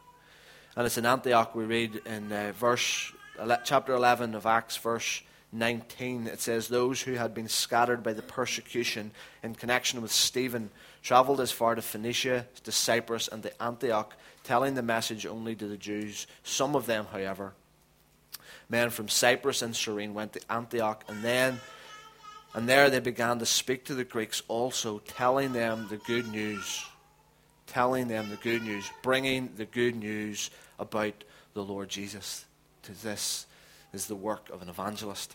And 0.77 0.87
it's 0.87 0.99
in 0.99 1.07
Antioch 1.07 1.55
we 1.55 1.65
read 1.65 2.03
in 2.05 2.33
uh, 2.33 2.53
verse 2.59 3.13
chapter 3.65 3.93
11 3.95 4.35
of 4.35 4.45
Acts, 4.45 4.77
verse 4.77 5.23
19. 5.53 6.27
It 6.27 6.41
says, 6.41 6.67
Those 6.67 7.03
who 7.03 7.15
had 7.15 7.33
been 7.33 7.49
scattered 7.49 8.03
by 8.03 8.13
the 8.13 8.23
persecution 8.23 9.13
in 9.43 9.55
connection 9.55 10.03
with 10.03 10.11
Stephen 10.11 10.71
traveled 11.03 11.41
as 11.41 11.53
far 11.53 11.75
to 11.75 11.83
Phoenicia, 11.83 12.47
to 12.65 12.73
Cyprus, 12.73 13.29
and 13.29 13.43
to 13.45 13.63
Antioch, 13.63 14.15
telling 14.43 14.75
the 14.75 14.83
message 14.83 15.27
only 15.27 15.55
to 15.55 15.69
the 15.69 15.77
Jews. 15.77 16.27
Some 16.43 16.75
of 16.75 16.87
them, 16.87 17.07
however, 17.13 17.53
men 18.69 18.91
from 18.91 19.09
Cyprus 19.09 19.63
and 19.63 19.77
Cyrene, 19.77 20.15
went 20.15 20.33
to 20.33 20.41
Antioch, 20.51 21.05
and 21.09 21.23
then 21.23 21.61
and 22.55 22.69
there 22.69 22.89
they 22.89 23.01
began 23.01 23.41
to 23.41 23.47
speak 23.47 23.85
to 23.87 23.95
the 23.95 24.05
Greeks 24.05 24.43
also, 24.47 25.01
telling 25.01 25.53
them 25.53 25.89
the 25.91 25.97
good 25.97 26.29
news. 26.29 26.85
Telling 27.67 28.09
them 28.09 28.29
the 28.29 28.37
good 28.37 28.63
news, 28.63 28.91
bringing 29.03 29.51
the 29.57 29.65
good 29.65 29.97
news 29.97 30.51
about 30.79 31.25
the 31.55 31.65
Lord 31.65 31.89
Jesus. 31.89 32.45
To 32.83 32.93
this 33.03 33.47
is 33.93 34.07
the 34.07 34.17
work 34.17 34.51
of 34.51 34.63
an 34.63 34.69
evangelist. 34.69 35.35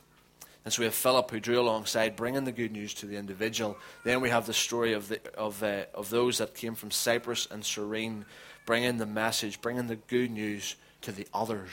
And 0.65 0.73
so 0.73 0.81
we 0.81 0.85
have 0.85 0.93
Philip 0.93 1.31
who 1.31 1.39
drew 1.39 1.59
alongside, 1.59 2.15
bringing 2.15 2.43
the 2.43 2.51
good 2.51 2.71
news 2.71 2.93
to 2.95 3.05
the 3.05 3.15
individual. 3.15 3.77
Then 4.03 4.21
we 4.21 4.29
have 4.29 4.45
the 4.45 4.53
story 4.53 4.93
of, 4.93 5.07
the, 5.07 5.19
of, 5.35 5.63
uh, 5.63 5.85
of 5.93 6.09
those 6.09 6.37
that 6.37 6.53
came 6.53 6.75
from 6.75 6.91
Cyprus 6.91 7.47
and 7.49 7.65
Cyrene, 7.65 8.25
bringing 8.65 8.97
the 8.97 9.05
message, 9.05 9.61
bringing 9.61 9.87
the 9.87 9.95
good 9.95 10.29
news 10.29 10.75
to 11.01 11.11
the 11.11 11.27
others. 11.33 11.71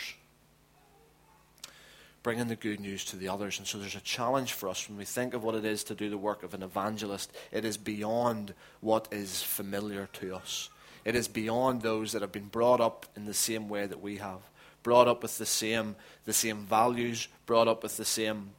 Bringing 2.27 2.49
the 2.49 2.57
good 2.57 2.81
news 2.81 3.05
to 3.05 3.17
the 3.17 3.29
others. 3.29 3.59
And 3.59 3.69
so 3.69 3.79
there's 3.79 3.95
a 3.95 4.01
challenge 4.01 4.53
for 4.53 4.69
us 4.69 4.89
when 4.89 4.99
we 4.99 5.05
think 5.05 5.33
of 5.33 5.45
what 5.45 5.55
it 5.55 5.65
is 5.65 5.85
to 5.85 5.95
do 5.95 6.11
the 6.11 6.19
work 6.19 6.43
of 6.43 6.55
an 6.55 6.63
evangelist. 6.65 7.31
It 7.53 7.65
is 7.65 7.77
beyond 7.77 8.53
what 8.81 9.07
is 9.13 9.45
familiar 9.45 10.09
to 10.15 10.35
us. 10.35 10.69
It 11.05 11.15
is 11.15 11.29
beyond 11.29 11.83
those 11.83 12.11
that 12.11 12.23
have 12.23 12.33
been 12.33 12.49
brought 12.49 12.81
up 12.81 13.07
in 13.15 13.27
the 13.27 13.33
same 13.33 13.69
way 13.69 13.87
that 13.87 14.03
we 14.03 14.17
have, 14.17 14.41
brought 14.83 15.07
up 15.07 15.23
with 15.23 15.39
the 15.39 15.47
same, 15.47 15.95
the 16.25 16.33
same 16.33 16.65
values, 16.65 17.29
brought 17.47 17.69
up 17.69 17.85
with 17.85 17.97
the 17.97 18.05
same, 18.05 18.51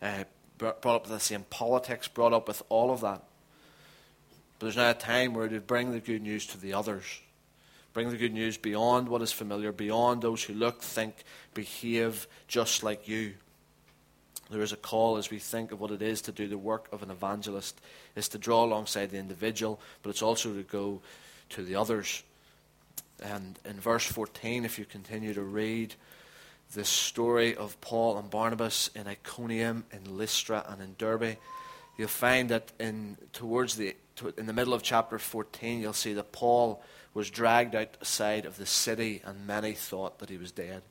uh, 0.00 0.22
brought 0.56 0.86
up 0.86 1.02
with 1.02 1.10
the 1.10 1.18
same 1.18 1.46
politics, 1.50 2.06
brought 2.06 2.32
up 2.32 2.46
with 2.46 2.62
all 2.68 2.92
of 2.92 3.00
that. 3.00 3.24
But 4.60 4.66
there's 4.66 4.76
now 4.76 4.90
a 4.90 4.94
time 4.94 5.34
where 5.34 5.48
to 5.48 5.58
bring 5.58 5.90
the 5.90 5.98
good 5.98 6.22
news 6.22 6.46
to 6.46 6.60
the 6.60 6.74
others. 6.74 7.22
Bring 7.96 8.10
the 8.10 8.18
good 8.18 8.34
news 8.34 8.58
beyond 8.58 9.08
what 9.08 9.22
is 9.22 9.32
familiar, 9.32 9.72
beyond 9.72 10.20
those 10.20 10.42
who 10.42 10.52
look, 10.52 10.82
think, 10.82 11.24
behave 11.54 12.28
just 12.46 12.82
like 12.82 13.08
you. 13.08 13.32
There 14.50 14.60
is 14.60 14.74
a 14.74 14.76
call 14.76 15.16
as 15.16 15.30
we 15.30 15.38
think 15.38 15.72
of 15.72 15.80
what 15.80 15.90
it 15.90 16.02
is 16.02 16.20
to 16.20 16.32
do 16.32 16.46
the 16.46 16.58
work 16.58 16.88
of 16.92 17.02
an 17.02 17.10
evangelist, 17.10 17.80
is 18.14 18.28
to 18.28 18.38
draw 18.38 18.66
alongside 18.66 19.12
the 19.12 19.16
individual, 19.16 19.80
but 20.02 20.10
it's 20.10 20.20
also 20.20 20.52
to 20.52 20.62
go 20.62 21.00
to 21.48 21.62
the 21.62 21.76
others. 21.76 22.22
And 23.22 23.58
in 23.64 23.80
verse 23.80 24.04
14, 24.04 24.66
if 24.66 24.78
you 24.78 24.84
continue 24.84 25.32
to 25.32 25.40
read 25.40 25.94
the 26.74 26.84
story 26.84 27.56
of 27.56 27.80
Paul 27.80 28.18
and 28.18 28.28
Barnabas 28.28 28.90
in 28.94 29.06
Iconium, 29.06 29.84
in 29.90 30.18
Lystra, 30.18 30.66
and 30.68 30.82
in 30.82 30.96
Derbe, 30.98 31.38
you'll 31.96 32.08
find 32.08 32.50
that 32.50 32.72
in 32.78 33.16
towards 33.32 33.76
the 33.76 33.96
in 34.36 34.44
the 34.44 34.52
middle 34.52 34.74
of 34.74 34.82
chapter 34.82 35.18
14, 35.18 35.80
you'll 35.80 35.94
see 35.94 36.12
that 36.12 36.32
Paul 36.32 36.82
was 37.16 37.30
dragged 37.30 37.74
outside 37.74 38.44
of 38.44 38.58
the 38.58 38.66
city, 38.66 39.22
and 39.24 39.46
many 39.46 39.72
thought 39.72 40.18
that 40.18 40.28
he 40.28 40.36
was 40.36 40.52
dead. 40.52 40.82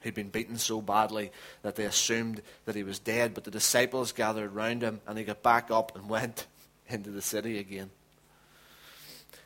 He'd 0.00 0.14
been 0.14 0.30
beaten 0.30 0.56
so 0.56 0.80
badly 0.80 1.32
that 1.60 1.76
they 1.76 1.84
assumed 1.84 2.40
that 2.64 2.74
he 2.74 2.82
was 2.82 2.98
dead, 2.98 3.34
but 3.34 3.44
the 3.44 3.50
disciples 3.50 4.12
gathered 4.12 4.54
round 4.54 4.80
him, 4.80 5.02
and 5.06 5.18
he 5.18 5.24
got 5.24 5.42
back 5.42 5.70
up 5.70 5.94
and 5.94 6.08
went 6.08 6.46
into 6.88 7.10
the 7.10 7.20
city 7.20 7.58
again. 7.58 7.90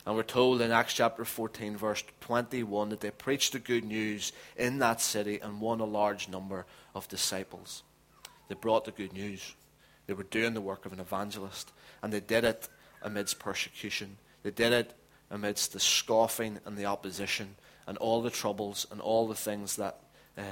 And 0.06 0.14
we're 0.14 0.22
told 0.22 0.60
in 0.60 0.70
Acts 0.70 0.94
chapter 0.94 1.24
14, 1.24 1.76
verse 1.76 2.04
21, 2.20 2.90
that 2.90 3.00
they 3.00 3.10
preached 3.10 3.52
the 3.52 3.58
good 3.58 3.84
news 3.84 4.32
in 4.56 4.78
that 4.78 5.00
city 5.00 5.40
and 5.40 5.60
won 5.60 5.80
a 5.80 5.84
large 5.84 6.28
number 6.28 6.64
of 6.94 7.08
disciples. 7.08 7.82
They 8.46 8.54
brought 8.54 8.84
the 8.84 8.92
good 8.92 9.12
news. 9.12 9.56
They 10.06 10.14
were 10.14 10.22
doing 10.22 10.54
the 10.54 10.60
work 10.60 10.86
of 10.86 10.92
an 10.92 11.00
evangelist. 11.00 11.72
And 12.04 12.12
they 12.12 12.20
did 12.20 12.44
it 12.44 12.68
amidst 13.02 13.40
persecution. 13.40 14.18
They 14.44 14.52
did 14.52 14.72
it 14.72 14.94
amidst 15.32 15.72
the 15.72 15.80
scoffing 15.80 16.60
and 16.64 16.76
the 16.76 16.84
opposition 16.84 17.56
and 17.86 17.98
all 17.98 18.22
the 18.22 18.30
troubles 18.30 18.86
and 18.92 19.00
all 19.00 19.26
the 19.26 19.34
things 19.34 19.76
that, 19.76 19.98
uh, 20.38 20.42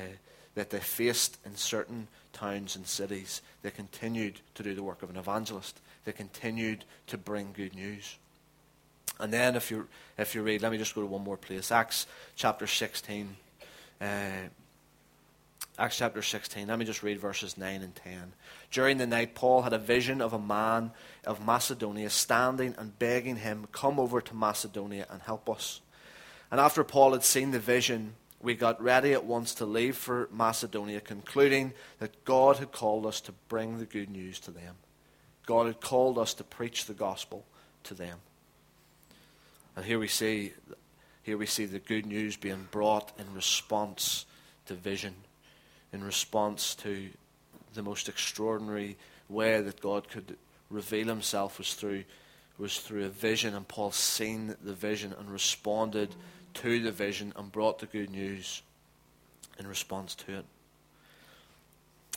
that 0.55 0.71
they 0.71 0.81
faced 0.81 1.37
in 1.45 1.55
certain 1.55 2.09
towns 2.33 2.75
and 2.75 2.87
cities, 2.87 3.43
they 3.63 3.71
continued 3.71 4.41
to 4.55 4.63
do 4.63 4.75
the 4.75 4.83
work 4.83 5.03
of 5.03 5.11
an 5.11 5.17
evangelist. 5.17 5.79
They 6.05 6.13
continued 6.13 6.85
to 7.09 7.19
bring 7.19 7.53
good 7.53 7.75
news. 7.75 8.17
And 9.21 9.33
then, 9.33 9.55
if 9.55 9.71
you, 9.71 9.87
if 10.17 10.35
you 10.35 10.43
read, 10.43 10.63
let 10.63 10.73
me 10.73 10.79
just 10.79 10.95
go 10.95 11.03
to 11.03 11.07
one 11.07 11.23
more 11.23 11.37
place 11.37 11.71
Acts 11.71 12.07
chapter 12.37 12.67
16. 12.67 13.37
Uh, 14.01 14.07
Acts 15.81 15.97
chapter 15.97 16.21
16. 16.21 16.69
Let 16.69 16.79
me 16.79 16.85
just 16.85 17.03
read 17.03 17.19
verses 17.19 17.57
9 17.57 17.81
and 17.81 17.97
10. 17.97 18.35
During 18.71 18.99
the 18.99 19.07
night, 19.07 19.35
Paul 19.35 19.63
had 19.63 19.73
a 19.73 19.79
vision 19.79 20.21
of 20.21 20.35
a 20.35 20.39
man 20.39 20.91
of 21.25 21.43
Macedonia 21.43 22.11
standing 22.11 22.75
and 22.77 22.99
begging 22.99 23.37
him, 23.37 23.67
Come 23.73 23.99
over 23.99 24.21
to 24.21 24.37
Macedonia 24.37 25.07
and 25.09 25.23
help 25.23 25.49
us. 25.49 25.81
And 26.51 26.61
after 26.61 26.85
Paul 26.85 27.13
had 27.13 27.25
seen 27.25 27.53
the 27.53 27.59
vision, 27.59 28.13
we 28.43 28.55
got 28.55 28.83
ready 28.83 29.15
at 29.15 29.25
once 29.25 29.55
to 29.55 29.65
leave 29.65 29.97
for 29.97 30.29
Macedonia, 30.31 31.01
concluding 31.01 31.73
that 31.99 32.27
God 32.27 32.59
had 32.59 32.73
called 32.73 33.07
us 33.07 33.23
to 33.23 33.33
bring 33.49 33.79
the 33.79 33.87
good 33.87 34.11
news 34.11 34.39
to 34.41 34.51
them. 34.51 34.77
God 35.47 35.67
had 35.67 35.81
called 35.81 36.19
us 36.19 36.35
to 36.35 36.45
preach 36.45 36.85
the 36.85 36.93
gospel 36.93 37.47
to 37.85 37.95
them. 37.95 38.19
And 39.75 39.87
here 39.87 39.99
we 39.99 40.09
see, 40.09 40.53
here 41.23 41.39
we 41.39 41.47
see 41.47 41.65
the 41.65 41.79
good 41.79 42.05
news 42.05 42.37
being 42.37 42.69
brought 42.71 43.13
in 43.19 43.33
response 43.33 44.27
to 44.67 44.75
vision 44.75 45.15
in 45.92 46.04
response 46.04 46.75
to 46.76 47.11
the 47.75 47.82
most 47.82 48.09
extraordinary 48.09 48.97
way 49.28 49.61
that 49.61 49.80
God 49.80 50.09
could 50.09 50.37
reveal 50.70 51.09
himself 51.09 51.59
was 51.59 51.75
through 51.75 52.04
was 52.59 52.78
through 52.78 53.06
a 53.06 53.09
vision 53.09 53.54
and 53.54 53.66
Paul 53.66 53.90
seen 53.90 54.54
the 54.62 54.75
vision 54.75 55.14
and 55.18 55.30
responded 55.30 56.14
to 56.54 56.80
the 56.82 56.92
vision 56.92 57.32
and 57.37 57.50
brought 57.50 57.78
the 57.78 57.87
good 57.87 58.11
news 58.11 58.61
in 59.59 59.66
response 59.66 60.14
to 60.16 60.32
it. 60.32 60.44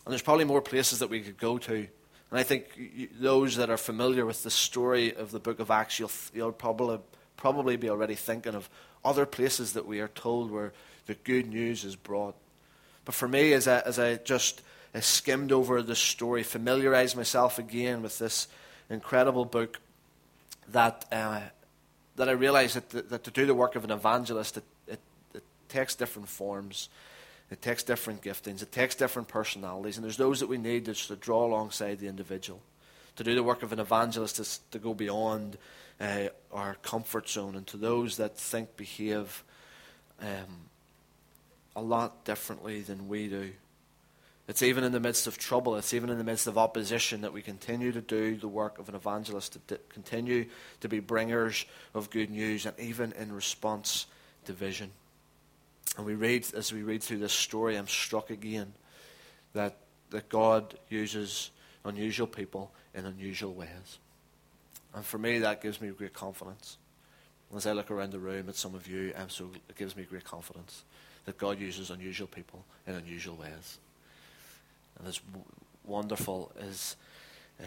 And 0.06 0.12
there's 0.12 0.22
probably 0.22 0.44
more 0.44 0.62
places 0.62 1.00
that 1.00 1.10
we 1.10 1.22
could 1.22 1.38
go 1.38 1.58
to. 1.60 1.74
And 1.76 2.40
I 2.40 2.44
think 2.44 3.10
those 3.20 3.56
that 3.56 3.70
are 3.70 3.78
familiar 3.78 4.26
with 4.26 4.44
the 4.44 4.52
story 4.52 5.16
of 5.16 5.32
the 5.32 5.40
book 5.40 5.60
of 5.60 5.72
Acts, 5.72 5.98
you'll, 6.00 6.12
you'll 6.34 6.52
probably, 6.52 7.00
probably 7.38 7.78
be 7.78 7.90
already 7.90 8.16
thinking 8.16 8.56
of 8.56 8.70
other 9.06 9.26
places 9.26 9.74
that 9.74 9.86
we 9.86 10.02
are 10.02 10.10
told 10.10 10.52
where 10.52 10.74
the 11.06 11.14
good 11.14 11.48
news 11.48 11.86
is 11.86 11.96
brought. 11.96 12.36
But 13.06 13.16
for 13.16 13.28
me, 13.28 13.54
as 13.54 13.68
I, 13.68 13.80
as 13.80 14.00
I 14.00 14.16
just 14.16 14.62
I 14.96 15.00
skimmed 15.00 15.52
over 15.52 15.82
the 15.82 15.96
story, 15.96 16.44
familiarized 16.44 17.16
myself 17.18 17.60
again 17.60 18.02
with 18.02 18.20
this 18.20 18.48
incredible 18.90 19.46
book, 19.46 19.80
that, 20.70 21.06
uh, 21.12 21.42
that 22.16 22.30
I 22.30 22.34
realized 22.34 22.76
that, 22.76 23.10
that 23.10 23.24
to 23.24 23.32
do 23.32 23.46
the 23.46 23.56
work 23.56 23.76
of 23.76 23.84
an 23.84 23.92
evangelist, 23.92 24.58
it, 24.58 24.64
it, 24.88 25.00
it 25.34 25.44
takes 25.68 25.96
different 25.96 26.30
forms. 26.30 26.90
It 27.52 27.62
takes 27.62 27.84
different 27.84 28.22
giftings. 28.22 28.62
It 28.62 28.72
takes 28.72 28.96
different 28.96 29.28
personalities. 29.28 29.98
And 29.98 30.04
there's 30.04 30.18
those 30.18 30.40
that 30.40 30.48
we 30.48 30.58
need 30.58 30.86
just 30.86 31.08
to 31.08 31.16
draw 31.16 31.46
alongside 31.46 32.00
the 32.00 32.08
individual. 32.08 32.62
To 33.18 33.24
do 33.24 33.36
the 33.36 33.44
work 33.44 33.62
of 33.62 33.74
an 33.74 33.80
evangelist 33.80 34.40
is 34.40 34.60
to 34.72 34.80
go 34.80 34.94
beyond 34.94 35.58
uh, 36.00 36.30
our 36.52 36.76
comfort 36.82 37.30
zone. 37.30 37.56
And 37.56 37.68
to 37.68 37.78
those 37.78 38.18
that 38.18 38.38
think, 38.38 38.76
behave, 38.78 39.44
um, 40.20 40.70
a 41.76 41.82
lot 41.82 42.26
differently 42.26 42.82
than 42.82 43.08
we 43.08 43.28
do. 43.28 43.52
It's 44.48 44.62
even 44.62 44.84
in 44.84 44.92
the 44.92 45.00
midst 45.00 45.26
of 45.26 45.38
trouble, 45.38 45.76
it's 45.78 45.94
even 45.94 46.10
in 46.10 46.18
the 46.18 46.24
midst 46.24 46.48
of 46.48 46.58
opposition 46.58 47.22
that 47.22 47.32
we 47.32 47.42
continue 47.42 47.94
to 47.94 48.02
do 48.02 48.36
the 48.36 48.48
work 48.48 48.78
of 48.78 48.90
an 48.90 48.96
evangelist, 48.96 49.58
to 49.68 49.80
continue 49.88 50.48
to 50.82 50.90
be 50.90 51.00
bringers 51.00 51.66
of 51.94 52.10
good 52.10 52.30
news, 52.30 52.66
and 52.66 52.78
even 52.78 53.14
in 53.14 53.32
response 53.32 54.06
to 54.46 54.54
vision. 54.54 54.92
And 55.96 56.06
we 56.06 56.16
read, 56.16 56.46
as 56.54 56.74
we 56.74 56.84
read 56.84 57.02
through 57.02 57.20
this 57.20 57.32
story, 57.32 57.78
I'm 57.78 57.88
struck 57.88 58.32
again 58.32 58.74
that, 59.54 59.78
that 60.10 60.28
God 60.28 60.78
uses 60.90 61.52
unusual 61.86 62.28
people 62.28 62.72
in 62.94 63.06
unusual 63.06 63.54
ways. 63.54 64.00
And 64.94 65.06
for 65.06 65.18
me, 65.18 65.40
that 65.40 65.62
gives 65.62 65.80
me 65.80 65.90
great 65.90 66.14
confidence. 66.14 66.78
As 67.56 67.66
I 67.66 67.72
look 67.72 67.92
around 67.92 68.12
the 68.12 68.20
room 68.20 68.50
at 68.50 68.56
some 68.56 68.76
of 68.76 68.88
you, 68.88 69.14
so, 69.28 69.52
it 69.70 69.78
gives 69.78 69.96
me 69.96 70.04
great 70.04 70.24
confidence 70.24 70.84
that 71.26 71.38
God 71.38 71.60
uses 71.60 71.90
unusual 71.90 72.28
people 72.28 72.66
in 72.88 72.96
unusual 72.96 73.36
ways. 73.36 73.80
And 75.00 75.08
as 75.08 75.18
w- 75.18 75.46
wonderful 75.86 76.52
as 76.60 76.96
uh, 77.60 77.64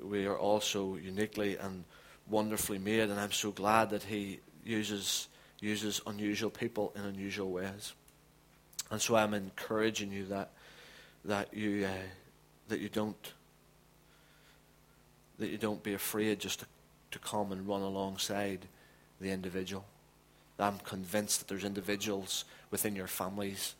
we 0.00 0.26
are 0.26 0.36
also 0.36 0.96
uniquely 0.96 1.56
and 1.56 1.84
wonderfully 2.28 2.78
made, 2.78 3.10
and 3.10 3.18
I'm 3.18 3.32
so 3.32 3.50
glad 3.50 3.90
that 3.90 4.02
He 4.02 4.40
uses 4.64 5.28
uses 5.60 6.00
unusual 6.06 6.50
people 6.50 6.92
in 6.94 7.02
unusual 7.02 7.50
ways. 7.50 7.92
And 8.90 9.00
so 9.00 9.16
I'm 9.16 9.34
encouraging 9.34 10.12
you 10.12 10.26
that 10.26 10.50
that 11.24 11.52
you 11.54 11.86
uh, 11.86 12.06
that 12.68 12.80
you 12.80 12.88
don't 12.88 13.32
that 15.38 15.48
you 15.48 15.58
don't 15.58 15.82
be 15.82 15.94
afraid 15.94 16.40
just 16.40 16.60
to, 16.60 16.66
to 17.12 17.18
come 17.18 17.52
and 17.52 17.66
run 17.66 17.82
alongside 17.82 18.66
the 19.20 19.30
individual. 19.30 19.84
I'm 20.58 20.78
convinced 20.78 21.40
that 21.40 21.48
there's 21.48 21.64
individuals 21.64 22.44
within 22.70 22.96
your 22.96 23.06
families, 23.06 23.74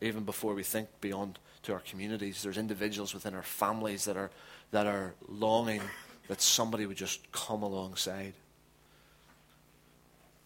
even 0.00 0.24
before 0.24 0.54
we 0.54 0.62
think 0.62 0.88
beyond 1.00 1.38
to 1.62 1.72
our 1.72 1.80
communities, 1.80 2.42
there's 2.42 2.58
individuals 2.58 3.14
within 3.14 3.34
our 3.34 3.42
families 3.42 4.04
that 4.04 4.16
are, 4.16 4.30
that 4.70 4.86
are 4.86 5.14
longing 5.28 5.82
that 6.28 6.40
somebody 6.40 6.86
would 6.86 6.96
just 6.96 7.30
come 7.32 7.62
alongside. 7.62 8.34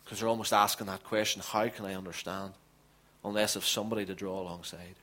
Because 0.05 0.21
they're 0.21 0.29
almost 0.29 0.53
asking 0.53 0.87
that 0.87 1.05
question 1.05 1.43
how 1.45 1.69
can 1.69 1.85
I 1.85 1.95
understand? 1.95 2.53
Unless 3.25 3.57
of 3.57 3.65
somebody 3.65 4.05
to 4.07 4.15
draw 4.15 4.41
alongside. 4.41 4.97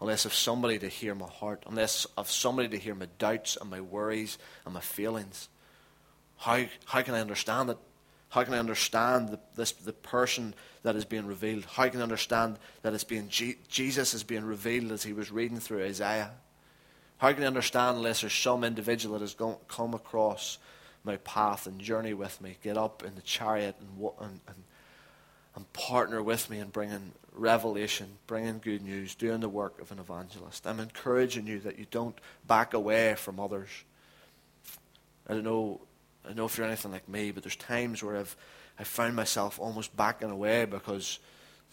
Unless 0.00 0.24
of 0.24 0.34
somebody 0.34 0.78
to 0.80 0.88
hear 0.88 1.14
my 1.14 1.28
heart. 1.28 1.62
Unless 1.66 2.06
of 2.16 2.30
somebody 2.30 2.68
to 2.68 2.76
hear 2.76 2.94
my 2.94 3.06
doubts 3.18 3.56
and 3.60 3.70
my 3.70 3.80
worries 3.80 4.38
and 4.64 4.74
my 4.74 4.80
feelings. 4.80 5.48
How, 6.38 6.64
how 6.86 7.02
can 7.02 7.14
I 7.14 7.20
understand 7.20 7.70
it? 7.70 7.78
How 8.32 8.44
can 8.44 8.54
I 8.54 8.58
understand 8.58 9.28
the, 9.28 9.38
this, 9.56 9.72
the 9.72 9.92
person 9.92 10.54
that 10.84 10.96
is 10.96 11.04
being 11.04 11.26
revealed? 11.26 11.66
How 11.66 11.86
can 11.90 12.00
I 12.00 12.02
understand 12.02 12.58
that 12.80 12.94
it's 12.94 13.04
being 13.04 13.28
G- 13.28 13.58
Jesus 13.68 14.14
is 14.14 14.22
being 14.22 14.46
revealed 14.46 14.90
as 14.90 15.02
he 15.02 15.12
was 15.12 15.30
reading 15.30 15.60
through 15.60 15.84
Isaiah? 15.84 16.30
How 17.18 17.30
can 17.34 17.42
I 17.42 17.46
understand 17.46 17.98
unless 17.98 18.22
there's 18.22 18.32
some 18.32 18.64
individual 18.64 19.18
that 19.18 19.22
has 19.22 19.36
come 19.68 19.92
across 19.92 20.56
my 21.04 21.18
path 21.18 21.66
and 21.66 21.78
journey 21.78 22.14
with 22.14 22.40
me, 22.40 22.56
get 22.62 22.78
up 22.78 23.04
in 23.04 23.16
the 23.16 23.20
chariot 23.20 23.76
and, 23.80 24.10
and, 24.18 24.40
and, 24.46 24.64
and 25.54 25.72
partner 25.74 26.22
with 26.22 26.48
me 26.48 26.58
in 26.58 26.70
bringing 26.70 27.12
revelation, 27.34 28.16
bringing 28.26 28.60
good 28.60 28.80
news, 28.80 29.14
doing 29.14 29.40
the 29.40 29.48
work 29.50 29.78
of 29.78 29.92
an 29.92 29.98
evangelist? 29.98 30.66
I'm 30.66 30.80
encouraging 30.80 31.46
you 31.46 31.60
that 31.60 31.78
you 31.78 31.84
don't 31.90 32.16
back 32.46 32.72
away 32.72 33.14
from 33.14 33.38
others. 33.38 33.68
I 35.28 35.34
don't 35.34 35.44
know 35.44 35.82
I 36.24 36.28
don't 36.28 36.36
know 36.36 36.44
if 36.46 36.56
you're 36.56 36.66
anything 36.66 36.92
like 36.92 37.08
me, 37.08 37.30
but 37.30 37.42
there's 37.42 37.56
times 37.56 38.02
where 38.02 38.16
I've 38.16 38.36
I 38.78 38.84
found 38.84 39.14
myself 39.14 39.60
almost 39.60 39.96
backing 39.96 40.30
away 40.30 40.64
because 40.64 41.18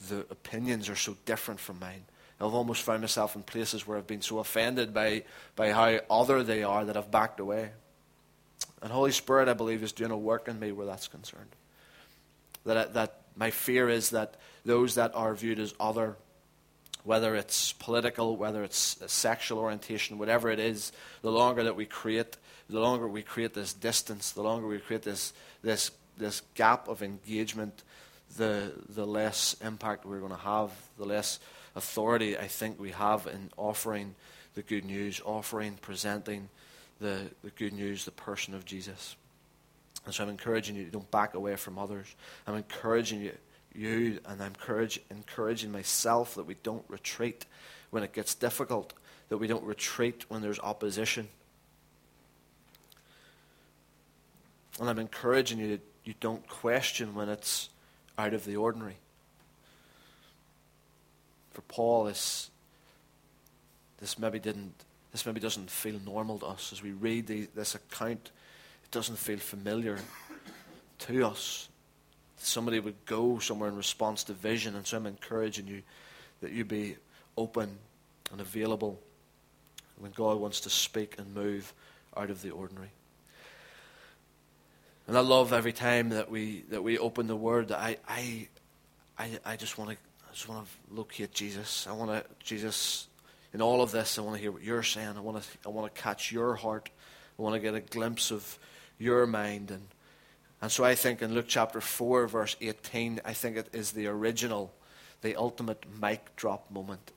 the 0.09 0.19
opinions 0.29 0.89
are 0.89 0.95
so 0.95 1.15
different 1.25 1.59
from 1.59 1.79
mine. 1.79 2.03
I've 2.41 2.53
almost 2.53 2.83
found 2.83 3.01
myself 3.01 3.35
in 3.35 3.43
places 3.43 3.85
where 3.85 3.97
I've 3.97 4.07
been 4.07 4.21
so 4.21 4.39
offended 4.39 4.93
by, 4.93 5.23
by 5.55 5.71
how 5.71 5.99
other 6.09 6.41
they 6.41 6.63
are 6.63 6.85
that 6.85 6.95
I've 6.95 7.11
backed 7.11 7.39
away. 7.39 7.71
And 8.81 8.91
Holy 8.91 9.11
Spirit, 9.11 9.49
I 9.49 9.53
believe, 9.53 9.83
is 9.83 9.91
doing 9.91 10.11
a 10.11 10.17
work 10.17 10.47
in 10.47 10.57
me 10.57 10.71
where 10.71 10.85
that's 10.85 11.09
concerned. 11.09 11.49
That, 12.65 12.77
I, 12.77 12.85
that 12.91 13.21
my 13.35 13.49
fear 13.51 13.89
is 13.89 14.11
that 14.11 14.35
those 14.63 14.95
that 14.95 15.13
are 15.15 15.33
viewed 15.33 15.59
as 15.59 15.73
other, 15.79 16.15
whether 17.03 17.35
it's 17.35 17.73
political, 17.73 18.35
whether 18.37 18.63
it's 18.63 18.97
sexual 19.07 19.59
orientation, 19.59 20.17
whatever 20.17 20.49
it 20.49 20.59
is, 20.59 20.91
the 21.21 21.31
longer 21.31 21.63
that 21.63 21.75
we 21.75 21.85
create 21.85 22.37
the 22.69 22.79
longer 22.79 23.07
we 23.07 23.23
create 23.23 23.53
this 23.53 23.73
distance, 23.73 24.31
the 24.31 24.43
longer 24.43 24.67
we 24.67 24.77
create 24.77 25.01
this, 25.01 25.33
this, 25.63 25.91
this 26.17 26.41
gap 26.53 26.87
of 26.87 27.01
engagement, 27.01 27.83
the, 28.37 28.71
the 28.89 29.05
less 29.05 29.55
impact 29.65 30.05
we're 30.05 30.19
going 30.19 30.31
to 30.31 30.37
have, 30.37 30.71
the 30.97 31.05
less 31.05 31.39
authority 31.75 32.37
I 32.37 32.47
think 32.47 32.79
we 32.79 32.91
have 32.91 33.25
in 33.25 33.49
offering 33.57 34.15
the 34.53 34.61
good 34.61 34.85
news, 34.85 35.19
offering, 35.25 35.77
presenting 35.81 36.49
the, 36.99 37.21
the 37.43 37.49
good 37.51 37.73
news, 37.73 38.05
the 38.05 38.11
person 38.11 38.53
of 38.53 38.65
Jesus. 38.65 39.15
And 40.05 40.13
so 40.13 40.23
I'm 40.23 40.29
encouraging 40.29 40.75
you, 40.75 40.85
don't 40.85 41.09
back 41.09 41.33
away 41.33 41.55
from 41.55 41.79
others. 41.79 42.07
I'm 42.45 42.55
encouraging 42.55 43.21
you, 43.21 43.33
you 43.73 44.19
and 44.25 44.41
I'm 44.41 44.53
encouraging 45.09 45.71
myself 45.71 46.35
that 46.35 46.45
we 46.45 46.55
don't 46.63 46.85
retreat 46.87 47.45
when 47.89 48.03
it 48.03 48.13
gets 48.13 48.35
difficult, 48.35 48.93
that 49.29 49.37
we 49.37 49.47
don't 49.47 49.63
retreat 49.63 50.25
when 50.29 50.41
there's 50.41 50.59
opposition, 50.59 51.27
And 54.79 54.89
I'm 54.89 54.99
encouraging 54.99 55.59
you 55.59 55.67
that 55.69 55.81
you 56.05 56.13
don't 56.19 56.47
question 56.47 57.13
when 57.13 57.27
it's 57.29 57.69
out 58.17 58.33
of 58.33 58.45
the 58.45 58.55
ordinary. 58.55 58.95
For 61.51 61.61
Paul, 61.61 62.05
this, 62.05 62.49
this 63.99 64.17
maybe 64.17 64.39
didn't 64.39 64.73
this 65.11 65.25
maybe 65.25 65.39
doesn't 65.39 65.71
feel 65.71 65.99
normal 66.05 66.37
to 66.37 66.45
us 66.45 66.71
as 66.71 66.83
we 66.83 66.91
read 66.91 67.25
the, 67.25 67.47
this 67.55 67.73
account. 67.73 68.29
It 68.83 68.91
doesn't 68.91 69.17
feel 69.17 69.39
familiar 69.39 69.97
to 70.99 71.25
us. 71.25 71.67
Somebody 72.41 72.79
would 72.79 73.05
go 73.05 73.39
somewhere 73.39 73.69
in 73.69 73.75
response 73.75 74.23
to 74.25 74.33
vision. 74.33 74.75
And 74.75 74.85
so 74.85 74.97
I'm 74.97 75.05
encouraging 75.05 75.67
you 75.67 75.83
that 76.41 76.51
you 76.51 76.65
be 76.65 76.95
open 77.37 77.77
and 78.31 78.41
available 78.41 78.99
when 79.97 80.11
God 80.11 80.39
wants 80.39 80.61
to 80.61 80.69
speak 80.69 81.15
and 81.17 81.33
move 81.33 81.73
out 82.15 82.29
of 82.29 82.41
the 82.41 82.51
ordinary. 82.51 82.91
And 85.07 85.17
I 85.17 85.21
love 85.21 85.53
every 85.53 85.73
time 85.73 86.09
that 86.09 86.29
we 86.29 86.63
that 86.69 86.83
we 86.83 86.97
open 86.97 87.27
the 87.27 87.35
Word. 87.35 87.71
I 87.71 87.97
I 88.07 88.47
I, 89.17 89.39
I 89.43 89.55
just 89.55 89.77
want 89.77 89.91
to 89.91 89.97
just 90.31 90.47
want 90.47 90.65
to 90.65 90.95
locate 90.95 91.33
Jesus. 91.33 91.87
I 91.87 91.93
want 91.93 92.11
to 92.11 92.23
Jesus 92.43 93.07
in 93.53 93.61
all 93.61 93.81
of 93.81 93.91
this. 93.91 94.19
I 94.19 94.21
want 94.21 94.35
to 94.35 94.41
hear 94.41 94.51
what 94.51 94.63
you're 94.63 94.83
saying. 94.83 95.15
I 95.17 95.19
want 95.19 95.41
to 95.41 95.49
I 95.65 95.69
want 95.69 95.93
to 95.93 96.01
catch 96.01 96.31
your 96.31 96.55
heart. 96.55 96.89
I 97.37 97.41
want 97.41 97.55
to 97.55 97.59
get 97.59 97.73
a 97.73 97.79
glimpse 97.79 98.31
of 98.31 98.59
your 98.99 99.25
mind 99.25 99.71
and 99.71 99.81
and 100.61 100.71
so 100.71 100.83
I 100.83 100.95
think 100.95 101.21
in 101.21 101.33
Luke 101.33 101.45
chapter 101.47 101.79
4, 101.79 102.27
verse 102.27 102.55
18, 102.59 103.21
I 103.23 103.33
think 103.33 103.55
it 103.55 103.69
is 103.71 103.91
the 103.91 104.07
original, 104.07 104.73
the 105.21 105.35
ultimate 105.35 105.85
mic 106.01 106.35
drop 106.35 106.69
moment. 106.69 107.11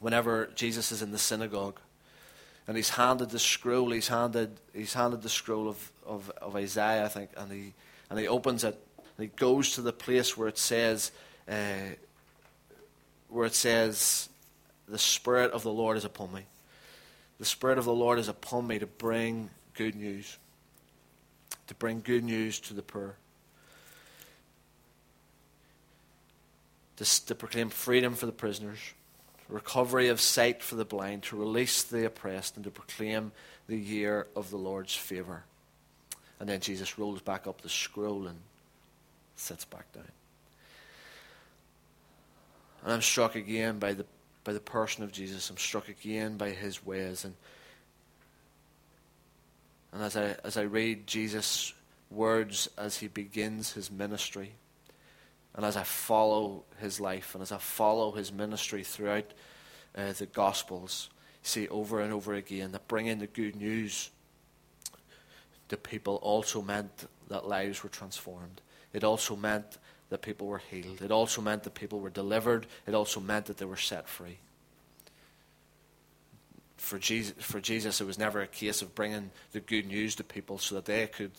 Whenever 0.00 0.46
Jesus 0.54 0.90
is 0.90 1.02
in 1.02 1.12
the 1.12 1.18
synagogue 1.18 1.78
and 2.66 2.76
he's 2.76 2.90
handed 2.90 3.30
the 3.30 3.38
scroll, 3.38 3.90
he's 3.90 4.08
handed, 4.08 4.58
he's 4.72 4.94
handed 4.94 5.20
the 5.20 5.28
scroll 5.28 5.68
of, 5.68 5.92
of, 6.06 6.30
of 6.40 6.56
Isaiah, 6.56 7.04
I 7.04 7.08
think, 7.08 7.30
and 7.36 7.52
he, 7.52 7.74
and 8.08 8.18
he 8.18 8.26
opens 8.26 8.64
it 8.64 8.78
and 9.18 9.28
he 9.28 9.36
goes 9.36 9.74
to 9.74 9.82
the 9.82 9.92
place 9.92 10.34
where 10.34 10.48
it 10.48 10.56
says, 10.56 11.12
uh, 11.46 11.94
where 13.28 13.44
it 13.44 13.54
says, 13.54 14.30
the 14.88 14.98
Spirit 14.98 15.52
of 15.52 15.62
the 15.62 15.72
Lord 15.72 15.98
is 15.98 16.06
upon 16.06 16.32
me. 16.32 16.46
The 17.38 17.44
Spirit 17.44 17.76
of 17.76 17.84
the 17.84 17.94
Lord 17.94 18.18
is 18.18 18.28
upon 18.28 18.66
me 18.66 18.78
to 18.78 18.86
bring 18.86 19.50
good 19.74 19.94
news 19.94 20.38
to 21.70 21.74
bring 21.76 22.00
good 22.00 22.24
news 22.24 22.58
to 22.58 22.74
the 22.74 22.82
poor, 22.82 23.14
to, 26.96 27.26
to 27.26 27.34
proclaim 27.36 27.68
freedom 27.68 28.16
for 28.16 28.26
the 28.26 28.32
prisoners, 28.32 28.80
recovery 29.48 30.08
of 30.08 30.20
sight 30.20 30.64
for 30.64 30.74
the 30.74 30.84
blind, 30.84 31.22
to 31.22 31.36
release 31.36 31.84
the 31.84 32.04
oppressed, 32.06 32.56
and 32.56 32.64
to 32.64 32.72
proclaim 32.72 33.30
the 33.68 33.76
year 33.76 34.26
of 34.34 34.50
the 34.50 34.56
Lord's 34.56 34.96
favour. 34.96 35.44
And 36.40 36.48
then 36.48 36.58
Jesus 36.58 36.98
rolls 36.98 37.20
back 37.20 37.46
up 37.46 37.60
the 37.60 37.68
scroll 37.68 38.26
and 38.26 38.40
sits 39.36 39.64
back 39.64 39.92
down. 39.92 40.08
And 42.82 42.92
I'm 42.92 43.02
struck 43.02 43.36
again 43.36 43.78
by 43.78 43.92
the, 43.92 44.06
by 44.42 44.54
the 44.54 44.58
person 44.58 45.04
of 45.04 45.12
Jesus. 45.12 45.48
I'm 45.48 45.56
struck 45.56 45.88
again 45.88 46.36
by 46.36 46.50
his 46.50 46.84
ways. 46.84 47.24
And 47.24 47.36
and 49.92 50.02
as 50.02 50.16
I, 50.16 50.36
as 50.44 50.56
I 50.56 50.62
read 50.62 51.06
Jesus' 51.06 51.72
words 52.10 52.68
as 52.76 52.98
he 52.98 53.08
begins 53.08 53.72
his 53.72 53.90
ministry, 53.90 54.52
and 55.54 55.64
as 55.64 55.76
I 55.76 55.82
follow 55.82 56.64
his 56.78 57.00
life, 57.00 57.34
and 57.34 57.42
as 57.42 57.52
I 57.52 57.58
follow 57.58 58.12
his 58.12 58.32
ministry 58.32 58.84
throughout 58.84 59.32
uh, 59.96 60.12
the 60.12 60.26
Gospels, 60.26 61.10
see 61.42 61.68
over 61.68 62.00
and 62.00 62.12
over 62.12 62.34
again 62.34 62.72
that 62.72 62.86
bringing 62.88 63.18
the 63.18 63.26
good 63.26 63.56
news 63.56 64.10
to 65.68 65.76
people 65.76 66.16
also 66.16 66.62
meant 66.62 67.08
that 67.28 67.48
lives 67.48 67.82
were 67.82 67.88
transformed. 67.88 68.60
It 68.92 69.04
also 69.04 69.36
meant 69.36 69.78
that 70.10 70.22
people 70.22 70.46
were 70.48 70.58
healed. 70.70 71.00
It 71.02 71.12
also 71.12 71.40
meant 71.40 71.62
that 71.62 71.74
people 71.74 72.00
were 72.00 72.10
delivered. 72.10 72.66
It 72.86 72.94
also 72.94 73.20
meant 73.20 73.46
that 73.46 73.58
they 73.58 73.64
were 73.64 73.76
set 73.76 74.08
free 74.08 74.38
for 76.80 76.98
Jesus, 76.98 77.34
for 77.38 77.60
Jesus, 77.60 78.00
it 78.00 78.06
was 78.06 78.18
never 78.18 78.40
a 78.40 78.46
case 78.46 78.80
of 78.80 78.94
bringing 78.94 79.30
the 79.52 79.60
good 79.60 79.86
news 79.86 80.14
to 80.16 80.24
people 80.24 80.56
so 80.56 80.76
that 80.76 80.86
they 80.86 81.06
could 81.06 81.30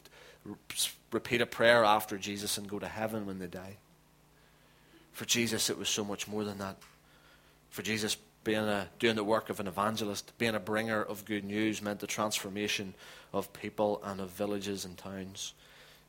repeat 1.11 1.41
a 1.41 1.45
prayer 1.47 1.83
after 1.83 2.17
Jesus 2.17 2.57
and 2.57 2.69
go 2.69 2.77
to 2.77 2.87
heaven 2.87 3.25
when 3.25 3.39
they 3.39 3.47
die. 3.47 3.77
For 5.11 5.25
Jesus, 5.25 5.69
it 5.69 5.79
was 5.79 5.89
so 5.89 6.05
much 6.05 6.27
more 6.27 6.43
than 6.43 6.59
that. 6.59 6.77
For 7.71 7.81
Jesus, 7.81 8.17
being 8.43 8.59
a, 8.59 8.87
doing 8.99 9.15
the 9.15 9.23
work 9.23 9.49
of 9.49 9.59
an 9.59 9.67
evangelist, 9.67 10.31
being 10.37 10.55
a 10.55 10.59
bringer 10.59 11.01
of 11.01 11.25
good 11.25 11.43
news, 11.43 11.81
meant 11.81 11.99
the 11.99 12.07
transformation 12.07 12.93
of 13.33 13.51
people 13.51 13.99
and 14.05 14.21
of 14.21 14.29
villages 14.29 14.85
and 14.85 14.95
towns. 14.95 15.53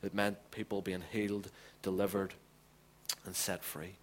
It 0.03 0.15
meant 0.15 0.51
people 0.51 0.83
being 0.83 1.05
healed, 1.11 1.51
delivered, 1.81 2.35
and 3.25 3.35
set 3.35 3.65
free. 3.65 3.95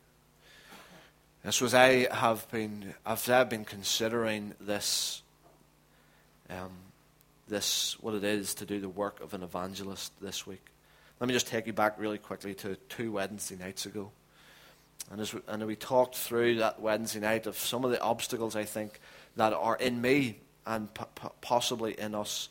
And 1.44 1.54
so 1.54 1.66
as 1.66 1.74
I 1.74 2.14
have 2.14 2.50
been, 2.52 2.94
as 3.06 3.30
I've 3.30 3.50
been 3.50 3.66
considering 3.66 4.54
this, 4.60 5.22
um, 6.50 6.72
this 7.48 7.98
what 8.02 8.14
it 8.14 8.24
is 8.24 8.54
to 8.56 8.66
do 8.66 8.80
the 8.80 8.90
work 8.90 9.22
of 9.22 9.34
an 9.34 9.44
evangelist 9.44 10.12
this 10.22 10.46
week, 10.46 10.66
let 11.20 11.28
me 11.28 11.34
just 11.34 11.48
take 11.48 11.68
you 11.68 11.74
back 11.74 11.96
really 11.98 12.18
quickly 12.18 12.54
to 12.56 12.76
two 12.90 13.14
Wednesday 13.14 13.56
nights 13.56 13.86
ago. 13.86 14.12
And 15.12 15.22
as 15.22 15.34
we, 15.34 15.42
and 15.48 15.66
we 15.66 15.76
talked 15.76 16.16
through 16.16 16.56
that 16.56 16.82
Wednesday 16.82 17.20
night 17.20 17.48
of 17.48 17.58
some 17.58 17.84
of 17.86 17.92
the 17.92 18.02
obstacles 18.02 18.56
I 18.56 18.64
think 18.64 19.00
that 19.36 19.54
are 19.54 19.76
in 19.78 20.02
me 20.02 20.40
and 20.66 20.94
p- 20.94 21.06
possibly 21.42 22.00
in 22.00 22.14
us 22.14 22.50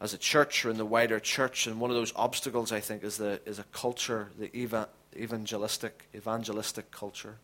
as 0.00 0.14
a 0.14 0.18
church 0.18 0.64
or 0.64 0.70
in 0.70 0.76
the 0.76 0.86
wider 0.86 1.18
church. 1.20 1.66
And 1.66 1.80
one 1.80 1.90
of 1.90 1.96
those 1.96 2.12
obstacles 2.16 2.72
I 2.72 2.80
think 2.80 3.02
is 3.04 3.16
the 3.16 3.40
is 3.44 3.58
a 3.58 3.64
culture, 3.64 4.30
the 4.38 4.54
eva- 4.56 4.88
evangelistic 5.16 6.08
evangelistic 6.14 6.90
culture. 6.90 7.36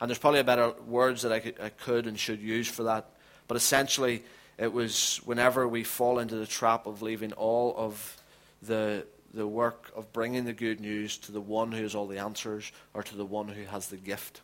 And 0.00 0.08
there's 0.08 0.18
probably 0.18 0.42
better 0.42 0.72
words 0.86 1.22
that 1.22 1.32
I 1.32 1.40
could, 1.40 1.60
I 1.60 1.68
could 1.68 2.06
and 2.06 2.18
should 2.18 2.40
use 2.40 2.68
for 2.68 2.84
that. 2.84 3.10
But 3.48 3.56
essentially, 3.56 4.22
it 4.56 4.72
was 4.72 5.20
whenever 5.24 5.68
we 5.68 5.84
fall 5.84 6.18
into 6.18 6.36
the 6.36 6.46
trap 6.46 6.86
of 6.86 7.02
leaving 7.02 7.32
all 7.32 7.74
of 7.76 8.16
the, 8.62 9.06
the 9.34 9.46
work 9.46 9.90
of 9.94 10.12
bringing 10.12 10.44
the 10.44 10.52
good 10.52 10.80
news 10.80 11.18
to 11.18 11.32
the 11.32 11.40
one 11.40 11.72
who 11.72 11.82
has 11.82 11.94
all 11.94 12.06
the 12.06 12.18
answers 12.18 12.72
or 12.94 13.02
to 13.02 13.16
the 13.16 13.24
one 13.24 13.48
who 13.48 13.64
has 13.64 13.88
the 13.88 13.96
gift. 13.96 14.40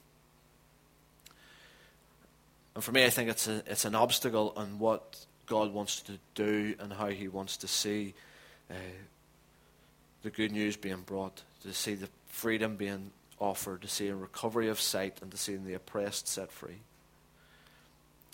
And 2.74 2.84
for 2.84 2.92
me, 2.92 3.06
I 3.06 3.10
think 3.10 3.30
it's, 3.30 3.48
a, 3.48 3.62
it's 3.66 3.86
an 3.86 3.94
obstacle 3.94 4.52
on 4.56 4.78
what 4.78 5.24
God 5.46 5.72
wants 5.72 6.02
to 6.02 6.18
do 6.34 6.74
and 6.78 6.92
how 6.92 7.06
He 7.06 7.28
wants 7.28 7.56
to 7.58 7.68
see 7.68 8.12
uh, 8.70 8.74
the 10.22 10.30
good 10.30 10.52
news 10.52 10.76
being 10.76 11.00
brought, 11.00 11.42
to 11.62 11.72
see 11.72 11.94
the 11.94 12.08
freedom 12.28 12.76
being 12.76 13.12
offered, 13.38 13.82
to 13.82 13.88
see 13.88 14.08
a 14.08 14.14
recovery 14.14 14.68
of 14.68 14.80
sight 14.80 15.18
and 15.22 15.30
to 15.30 15.36
see 15.36 15.56
the 15.56 15.74
oppressed 15.74 16.28
set 16.28 16.50
free. 16.50 16.80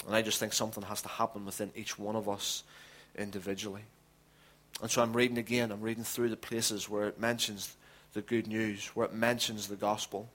And 0.06 0.14
I 0.14 0.22
just 0.22 0.38
think 0.38 0.52
something 0.52 0.82
has 0.84 1.02
to 1.02 1.08
happen 1.08 1.44
within 1.44 1.70
each 1.74 1.98
one 1.98 2.16
of 2.16 2.28
us 2.28 2.64
individually. 3.16 3.82
And 4.80 4.90
so 4.90 5.02
I'm 5.02 5.12
reading 5.12 5.38
again, 5.38 5.70
I'm 5.70 5.80
reading 5.80 6.04
through 6.04 6.30
the 6.30 6.36
places 6.36 6.88
where 6.88 7.08
it 7.08 7.20
mentions 7.20 7.76
the 8.14 8.22
good 8.22 8.46
news, 8.46 8.86
where 8.94 9.06
it 9.06 9.14
mentions 9.14 9.68
the 9.68 9.76
gospel. 9.76 10.28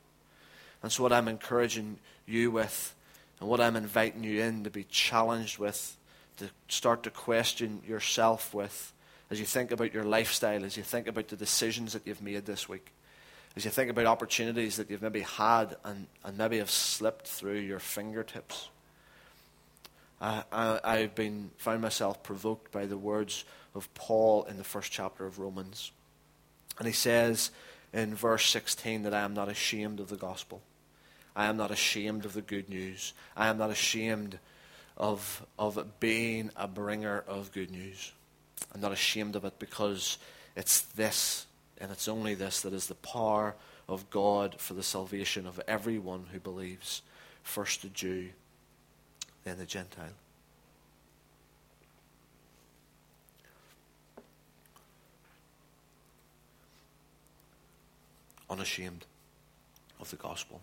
And 0.81 0.91
so, 0.91 1.03
what 1.03 1.13
I'm 1.13 1.27
encouraging 1.27 1.97
you 2.25 2.51
with, 2.51 2.93
and 3.39 3.49
what 3.49 3.59
I'm 3.59 3.75
inviting 3.75 4.23
you 4.23 4.41
in 4.41 4.63
to 4.63 4.69
be 4.69 4.83
challenged 4.85 5.57
with, 5.57 5.97
to 6.37 6.49
start 6.67 7.03
to 7.03 7.09
question 7.09 7.81
yourself 7.87 8.53
with, 8.53 8.93
as 9.29 9.39
you 9.39 9.45
think 9.45 9.71
about 9.71 9.93
your 9.93 10.03
lifestyle, 10.03 10.63
as 10.63 10.77
you 10.77 10.83
think 10.83 11.07
about 11.07 11.27
the 11.27 11.35
decisions 11.35 11.93
that 11.93 12.05
you've 12.05 12.21
made 12.21 12.45
this 12.45 12.69
week, 12.69 12.91
as 13.57 13.65
you 13.65 13.71
think 13.71 13.89
about 13.89 14.05
opportunities 14.05 14.77
that 14.77 14.87
you've 14.91 15.01
maybe 15.01 15.21
had 15.21 15.75
and, 15.83 16.05
and 16.23 16.37
maybe 16.37 16.59
have 16.59 16.69
slipped 16.69 17.27
through 17.27 17.57
your 17.57 17.79
fingertips. 17.79 18.69
I, 20.21 20.43
I, 20.51 20.97
have 20.97 21.15
been 21.15 21.49
found 21.57 21.81
myself 21.81 22.21
provoked 22.21 22.71
by 22.71 22.85
the 22.85 22.99
words 22.99 23.45
of 23.73 23.91
Paul 23.95 24.43
in 24.43 24.57
the 24.57 24.63
first 24.63 24.91
chapter 24.91 25.25
of 25.25 25.39
Romans. 25.39 25.91
And 26.77 26.85
he 26.85 26.93
says 26.93 27.49
in 27.91 28.13
verse 28.13 28.47
16 28.47 29.01
that 29.03 29.13
I 29.15 29.21
am 29.21 29.33
not 29.33 29.49
ashamed 29.49 29.99
of 29.99 30.09
the 30.09 30.17
gospel. 30.17 30.61
I 31.35 31.45
am 31.45 31.57
not 31.57 31.71
ashamed 31.71 32.25
of 32.25 32.33
the 32.33 32.43
good 32.43 32.69
news. 32.69 33.13
I 33.35 33.47
am 33.47 33.57
not 33.57 33.71
ashamed 33.71 34.37
of, 34.97 35.43
of 35.57 35.99
being 35.99 36.51
a 36.55 36.67
bringer 36.67 37.23
of 37.27 37.51
good 37.51 37.71
news. 37.71 38.11
I'm 38.73 38.81
not 38.81 38.91
ashamed 38.91 39.35
of 39.35 39.45
it 39.45 39.57
because 39.57 40.19
it's 40.55 40.81
this 40.81 41.46
and 41.79 41.91
it's 41.91 42.07
only 42.07 42.33
this 42.33 42.61
that 42.61 42.73
is 42.73 42.87
the 42.87 42.95
power 42.95 43.55
of 43.87 44.09
God 44.09 44.55
for 44.59 44.73
the 44.73 44.83
salvation 44.83 45.47
of 45.47 45.61
everyone 45.67 46.25
who 46.31 46.39
believes, 46.39 47.01
first 47.43 47.81
the 47.81 47.89
Jew, 47.89 48.29
then 49.43 49.57
the 49.57 49.65
Gentile. 49.65 50.05
Unashamed 58.49 59.05
of 59.99 60.09
the 60.09 60.15
gospel. 60.15 60.61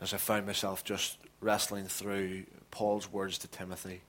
As 0.00 0.14
I 0.14 0.16
found 0.16 0.46
myself 0.46 0.84
just 0.84 1.18
wrestling 1.40 1.86
through 1.86 2.44
Paul's 2.70 3.12
words 3.12 3.36
to 3.38 3.48
Timothy, 3.48 4.00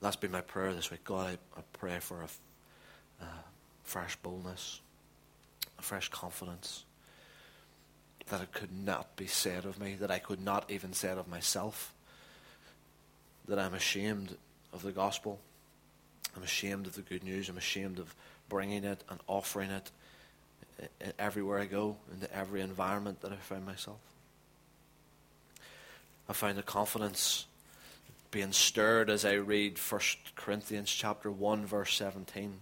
that's 0.00 0.16
been 0.16 0.30
my 0.30 0.40
prayer 0.40 0.72
this 0.72 0.90
week. 0.90 1.04
God, 1.04 1.38
I, 1.56 1.58
I 1.58 1.62
pray 1.72 1.98
for 1.98 2.22
a 2.22 2.28
uh, 3.20 3.24
fresh 3.84 4.16
boldness, 4.16 4.80
a 5.78 5.82
fresh 5.82 6.08
confidence 6.08 6.84
that 8.28 8.40
it 8.40 8.52
could 8.52 8.72
not 8.72 9.16
be 9.16 9.26
said 9.26 9.64
of 9.64 9.80
me, 9.80 9.96
that 9.96 10.10
I 10.10 10.18
could 10.18 10.40
not 10.40 10.70
even 10.70 10.92
say 10.92 11.10
it 11.10 11.18
of 11.18 11.28
myself, 11.28 11.92
that 13.48 13.58
I'm 13.58 13.74
ashamed 13.74 14.36
of 14.72 14.82
the 14.82 14.92
gospel. 14.92 15.40
I'm 16.36 16.42
ashamed 16.42 16.86
of 16.86 16.94
the 16.94 17.02
good 17.02 17.24
news. 17.24 17.48
I'm 17.48 17.58
ashamed 17.58 17.98
of 17.98 18.14
bringing 18.48 18.84
it 18.84 19.02
and 19.08 19.18
offering 19.26 19.70
it 19.70 19.90
everywhere 21.18 21.58
I 21.58 21.66
go, 21.66 21.96
into 22.12 22.32
every 22.34 22.60
environment 22.60 23.20
that 23.22 23.32
I 23.32 23.36
find 23.36 23.66
myself. 23.66 23.98
I 26.28 26.32
find 26.32 26.56
the 26.56 26.62
confidence 26.62 27.46
being 28.30 28.52
stirred 28.52 29.10
as 29.10 29.24
I 29.24 29.34
read 29.34 29.78
1 29.78 30.00
Corinthians 30.36 30.90
chapter 30.90 31.30
1 31.30 31.66
verse 31.66 31.94
17. 31.96 32.60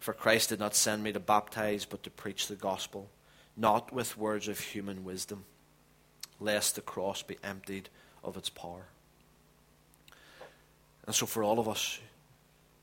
For 0.00 0.14
Christ 0.14 0.48
did 0.48 0.58
not 0.58 0.74
send 0.74 1.02
me 1.02 1.12
to 1.12 1.20
baptize 1.20 1.84
but 1.84 2.02
to 2.02 2.10
preach 2.10 2.48
the 2.48 2.56
gospel, 2.56 3.10
not 3.56 3.92
with 3.92 4.16
words 4.16 4.48
of 4.48 4.58
human 4.58 5.04
wisdom, 5.04 5.44
lest 6.40 6.74
the 6.74 6.80
cross 6.80 7.22
be 7.22 7.36
emptied 7.44 7.90
of 8.24 8.36
its 8.36 8.48
power. 8.48 8.86
And 11.06 11.14
so 11.14 11.26
for 11.26 11.44
all 11.44 11.58
of 11.58 11.68
us 11.68 12.00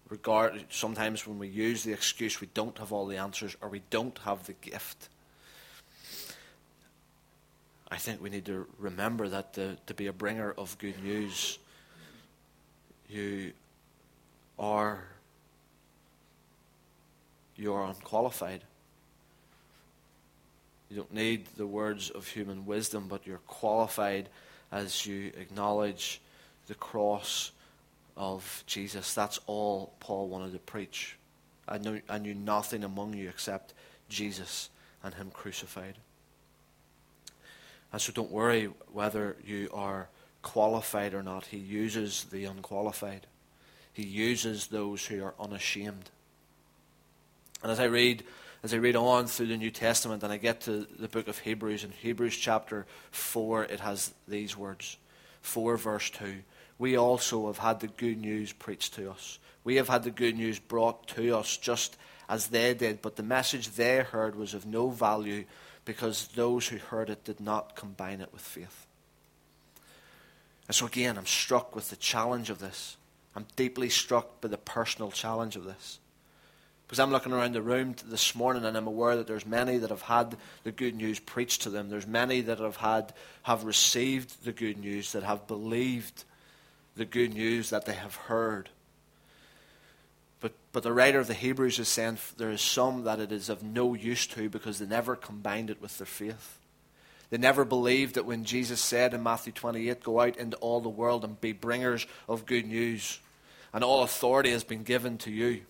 regard 0.09 0.63
sometimes 0.69 1.27
when 1.27 1.39
we 1.39 1.47
use 1.47 1.83
the 1.83 1.91
excuse 1.91 2.39
we 2.39 2.47
don't 2.53 2.77
have 2.77 2.93
all 2.93 3.05
the 3.07 3.17
answers 3.17 3.57
or 3.61 3.67
we 3.69 3.81
don't 3.89 4.17
have 4.19 4.45
the 4.45 4.53
gift 4.53 5.09
I 7.89 7.97
think 7.97 8.21
we 8.21 8.29
need 8.29 8.45
to 8.45 8.67
remember 8.77 9.27
that 9.29 9.53
to, 9.53 9.77
to 9.85 9.93
be 9.93 10.07
a 10.07 10.13
bringer 10.13 10.53
of 10.57 10.77
good 10.77 11.03
news 11.03 11.59
you 13.09 13.51
are 14.57 15.07
you 17.57 17.73
are 17.73 17.85
unqualified 17.85 18.61
you 20.89 20.95
don't 20.95 21.13
need 21.13 21.47
the 21.57 21.67
words 21.67 22.09
of 22.09 22.27
human 22.27 22.65
wisdom 22.65 23.07
but 23.09 23.27
you're 23.27 23.39
qualified 23.39 24.29
as 24.71 25.05
you 25.05 25.31
acknowledge 25.37 26.21
the 26.67 26.75
cross 26.75 27.51
of 28.15 28.63
Jesus. 28.65 29.13
That's 29.13 29.39
all 29.45 29.93
Paul 29.99 30.27
wanted 30.27 30.53
to 30.53 30.59
preach. 30.59 31.17
I 31.67 31.77
knew, 31.77 32.01
I 32.09 32.17
knew 32.17 32.33
nothing 32.33 32.83
among 32.83 33.13
you 33.13 33.29
except 33.29 33.73
Jesus 34.09 34.69
and 35.03 35.13
Him 35.13 35.29
crucified. 35.31 35.95
And 37.91 38.01
so 38.01 38.11
don't 38.11 38.31
worry 38.31 38.69
whether 38.91 39.37
you 39.45 39.69
are 39.73 40.09
qualified 40.41 41.13
or 41.13 41.23
not. 41.23 41.45
He 41.45 41.57
uses 41.57 42.25
the 42.25 42.45
unqualified, 42.45 43.27
He 43.93 44.05
uses 44.05 44.67
those 44.67 45.05
who 45.05 45.23
are 45.23 45.35
unashamed. 45.39 46.09
And 47.63 47.71
as 47.71 47.79
I 47.79 47.85
read, 47.85 48.23
as 48.63 48.73
I 48.73 48.77
read 48.77 48.95
on 48.95 49.27
through 49.27 49.47
the 49.47 49.57
New 49.57 49.71
Testament 49.71 50.23
and 50.23 50.31
I 50.31 50.37
get 50.37 50.61
to 50.61 50.87
the 50.97 51.07
book 51.07 51.27
of 51.27 51.39
Hebrews, 51.39 51.83
in 51.83 51.91
Hebrews 51.91 52.37
chapter 52.37 52.85
4, 53.11 53.65
it 53.65 53.79
has 53.79 54.13
these 54.27 54.55
words 54.55 54.97
4 55.41 55.77
verse 55.77 56.09
2 56.09 56.43
we 56.79 56.95
also 56.95 57.47
have 57.47 57.57
had 57.57 57.79
the 57.79 57.87
good 57.87 58.19
news 58.19 58.53
preached 58.53 58.93
to 58.95 59.09
us. 59.09 59.39
We 59.63 59.75
have 59.77 59.89
had 59.89 60.03
the 60.03 60.11
good 60.11 60.37
news 60.37 60.59
brought 60.59 61.07
to 61.09 61.35
us 61.35 61.57
just 61.57 61.97
as 62.29 62.47
they 62.47 62.73
did, 62.73 63.01
but 63.01 63.15
the 63.15 63.23
message 63.23 63.69
they 63.69 63.97
heard 63.97 64.35
was 64.35 64.53
of 64.53 64.65
no 64.65 64.89
value 64.89 65.45
because 65.85 66.27
those 66.35 66.67
who 66.67 66.77
heard 66.77 67.09
it 67.09 67.23
did 67.23 67.39
not 67.39 67.75
combine 67.75 68.21
it 68.21 68.31
with 68.31 68.41
faith. 68.41 68.85
And 70.67 70.75
so, 70.75 70.85
again, 70.85 71.17
I'm 71.17 71.25
struck 71.25 71.75
with 71.75 71.89
the 71.89 71.95
challenge 71.95 72.49
of 72.49 72.59
this. 72.59 72.97
I'm 73.35 73.45
deeply 73.55 73.89
struck 73.89 74.41
by 74.41 74.49
the 74.49 74.57
personal 74.57 75.11
challenge 75.11 75.55
of 75.55 75.63
this. 75.63 75.99
Because 76.87 76.99
I'm 76.99 77.11
looking 77.11 77.33
around 77.33 77.53
the 77.53 77.61
room 77.61 77.95
this 78.05 78.33
morning 78.33 78.63
and 78.63 78.77
I'm 78.77 78.87
aware 78.87 79.17
that 79.17 79.27
there's 79.27 79.45
many 79.45 79.77
that 79.77 79.89
have 79.89 80.03
had 80.03 80.37
the 80.63 80.71
good 80.71 80.95
news 80.95 81.19
preached 81.19 81.63
to 81.63 81.69
them. 81.69 81.89
There's 81.89 82.07
many 82.07 82.39
that 82.41 82.59
have 82.59 82.77
had 82.77 83.13
have 83.43 83.65
received 83.65 84.45
the 84.45 84.53
good 84.53 84.77
news, 84.77 85.11
that 85.11 85.23
have 85.23 85.47
believed 85.47 86.23
the 86.95 87.03
good 87.03 87.33
news 87.33 87.71
that 87.71 87.85
they 87.85 87.93
have 87.93 88.15
heard. 88.15 88.69
But, 90.39 90.53
but 90.71 90.83
the 90.83 90.93
writer 90.93 91.19
of 91.19 91.27
the 91.27 91.33
Hebrews 91.33 91.77
is 91.77 91.89
saying 91.89 92.19
there 92.37 92.51
is 92.51 92.61
some 92.61 93.03
that 93.03 93.19
it 93.19 93.33
is 93.33 93.49
of 93.49 93.63
no 93.63 93.93
use 93.93 94.25
to 94.27 94.49
because 94.49 94.79
they 94.79 94.85
never 94.85 95.17
combined 95.17 95.69
it 95.69 95.81
with 95.81 95.97
their 95.97 96.07
faith. 96.07 96.57
They 97.29 97.37
never 97.37 97.65
believed 97.65 98.15
that 98.15 98.25
when 98.25 98.45
Jesus 98.45 98.79
said 98.79 99.13
in 99.13 99.23
Matthew 99.23 99.51
28, 99.51 100.01
Go 100.03 100.21
out 100.21 100.37
into 100.37 100.55
all 100.57 100.79
the 100.79 100.87
world 100.87 101.25
and 101.25 101.41
be 101.41 101.51
bringers 101.51 102.07
of 102.29 102.45
good 102.45 102.65
news, 102.65 103.19
and 103.73 103.83
all 103.83 104.03
authority 104.03 104.51
has 104.51 104.63
been 104.63 104.83
given 104.83 105.17
to 105.19 105.31
you. 105.31 105.63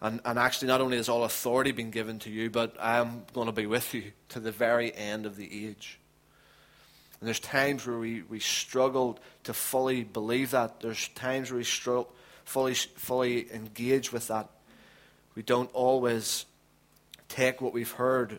And, 0.00 0.20
and 0.24 0.38
actually, 0.38 0.68
not 0.68 0.80
only 0.80 0.96
has 0.96 1.08
all 1.08 1.24
authority 1.24 1.72
been 1.72 1.90
given 1.90 2.18
to 2.20 2.30
you, 2.30 2.50
but 2.50 2.76
I 2.80 2.98
am 2.98 3.24
going 3.32 3.46
to 3.46 3.52
be 3.52 3.66
with 3.66 3.94
you 3.94 4.12
to 4.30 4.40
the 4.40 4.52
very 4.52 4.94
end 4.94 5.26
of 5.26 5.36
the 5.36 5.66
age. 5.66 5.98
And 7.20 7.26
there's 7.26 7.40
times 7.40 7.86
where 7.86 7.98
we, 7.98 8.22
we 8.22 8.38
struggle 8.38 9.18
to 9.44 9.52
fully 9.52 10.04
believe 10.04 10.52
that. 10.52 10.80
There's 10.80 11.08
times 11.08 11.50
where 11.50 11.58
we 11.58 11.64
struggle 11.64 12.12
fully, 12.44 12.74
fully 12.74 13.52
engage 13.52 14.12
with 14.12 14.28
that. 14.28 14.48
We 15.34 15.42
don't 15.42 15.70
always 15.72 16.46
take 17.28 17.60
what 17.60 17.72
we've 17.72 17.90
heard 17.90 18.38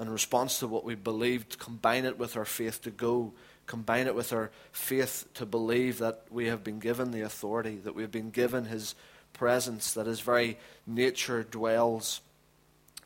in 0.00 0.10
response 0.10 0.60
to 0.60 0.68
what 0.68 0.84
we 0.84 0.94
believed, 0.94 1.58
combine 1.58 2.04
it 2.04 2.18
with 2.18 2.36
our 2.36 2.44
faith 2.44 2.82
to 2.82 2.90
go, 2.90 3.32
combine 3.66 4.06
it 4.06 4.14
with 4.14 4.32
our 4.32 4.50
faith 4.72 5.26
to 5.34 5.46
believe 5.46 5.98
that 5.98 6.24
we 6.30 6.46
have 6.46 6.62
been 6.62 6.78
given 6.78 7.10
the 7.10 7.22
authority, 7.22 7.76
that 7.84 7.94
we 7.94 8.02
have 8.02 8.12
been 8.12 8.30
given 8.30 8.64
His 8.64 8.94
presence, 9.38 9.94
that 9.94 10.06
His 10.06 10.20
very 10.20 10.58
nature 10.86 11.42
dwells 11.42 12.20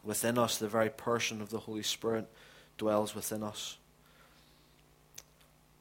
within 0.02 0.38
us, 0.38 0.58
the 0.58 0.68
very 0.68 0.90
person 0.90 1.40
of 1.40 1.50
the 1.50 1.60
Holy 1.60 1.82
Spirit 1.82 2.26
dwells 2.78 3.14
within 3.14 3.42
us. 3.42 3.76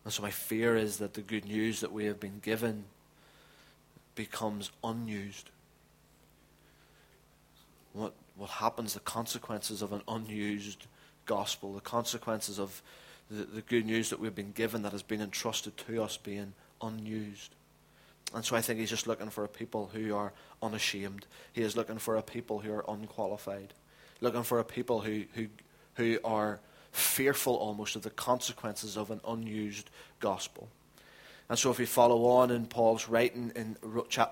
And 0.03 0.13
so 0.13 0.21
my 0.21 0.31
fear 0.31 0.75
is 0.75 0.97
that 0.97 1.13
the 1.13 1.21
good 1.21 1.45
news 1.45 1.79
that 1.81 1.91
we 1.91 2.05
have 2.05 2.19
been 2.19 2.39
given 2.41 2.85
becomes 4.15 4.71
unused. 4.83 5.49
What, 7.93 8.13
what 8.35 8.49
happens, 8.49 8.93
the 8.93 8.99
consequences 8.99 9.81
of 9.81 9.93
an 9.93 10.01
unused 10.07 10.85
gospel, 11.25 11.73
the 11.73 11.81
consequences 11.81 12.59
of 12.59 12.81
the, 13.29 13.43
the 13.43 13.61
good 13.61 13.85
news 13.85 14.09
that 14.09 14.19
we've 14.19 14.35
been 14.35 14.51
given 14.51 14.81
that 14.81 14.91
has 14.91 15.03
been 15.03 15.21
entrusted 15.21 15.77
to 15.77 16.03
us 16.03 16.17
being 16.17 16.53
unused. 16.81 17.55
And 18.33 18.45
so 18.45 18.55
I 18.55 18.61
think 18.61 18.79
he's 18.79 18.89
just 18.89 19.07
looking 19.07 19.29
for 19.29 19.43
a 19.43 19.49
people 19.49 19.89
who 19.93 20.15
are 20.15 20.31
unashamed. 20.61 21.25
He 21.51 21.61
is 21.61 21.75
looking 21.75 21.97
for 21.97 22.15
a 22.15 22.21
people 22.21 22.59
who 22.59 22.71
are 22.73 22.85
unqualified. 22.87 23.73
Looking 24.21 24.43
for 24.43 24.59
a 24.59 24.63
people 24.63 25.01
who, 25.01 25.23
who, 25.33 25.47
who 25.95 26.19
are 26.23 26.59
fearful 26.91 27.55
almost 27.55 27.95
of 27.95 28.03
the 28.03 28.09
consequences 28.09 28.97
of 28.97 29.11
an 29.11 29.21
unused 29.27 29.89
gospel. 30.19 30.69
And 31.49 31.59
so, 31.59 31.69
if 31.69 31.79
we 31.79 31.85
follow 31.85 32.25
on 32.27 32.49
in 32.49 32.65
Paul's 32.65 33.09
writing 33.09 33.51
in, 33.55 33.75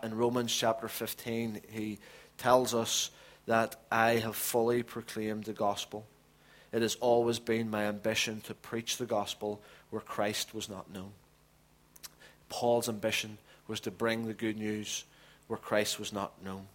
in 0.03 0.15
Romans 0.15 0.55
chapter 0.55 0.87
15, 0.87 1.61
he 1.69 1.99
tells 2.37 2.73
us 2.73 3.11
that 3.45 3.75
I 3.91 4.11
have 4.11 4.37
fully 4.37 4.83
proclaimed 4.83 5.43
the 5.45 5.53
gospel. 5.53 6.05
It 6.71 6.81
has 6.81 6.95
always 6.95 7.39
been 7.39 7.69
my 7.69 7.85
ambition 7.85 8.41
to 8.41 8.53
preach 8.53 8.97
the 8.97 9.05
gospel 9.05 9.61
where 9.89 10.01
Christ 10.01 10.53
was 10.53 10.69
not 10.69 10.93
known. 10.93 11.11
Paul's 12.47 12.87
ambition 12.87 13.37
was 13.69 13.79
to 13.81 13.91
bring 13.91 14.25
the 14.25 14.33
good 14.33 14.57
news 14.57 15.05
where 15.47 15.57
Christ 15.57 15.99
was 15.99 16.11
not 16.11 16.43
known. 16.43 16.67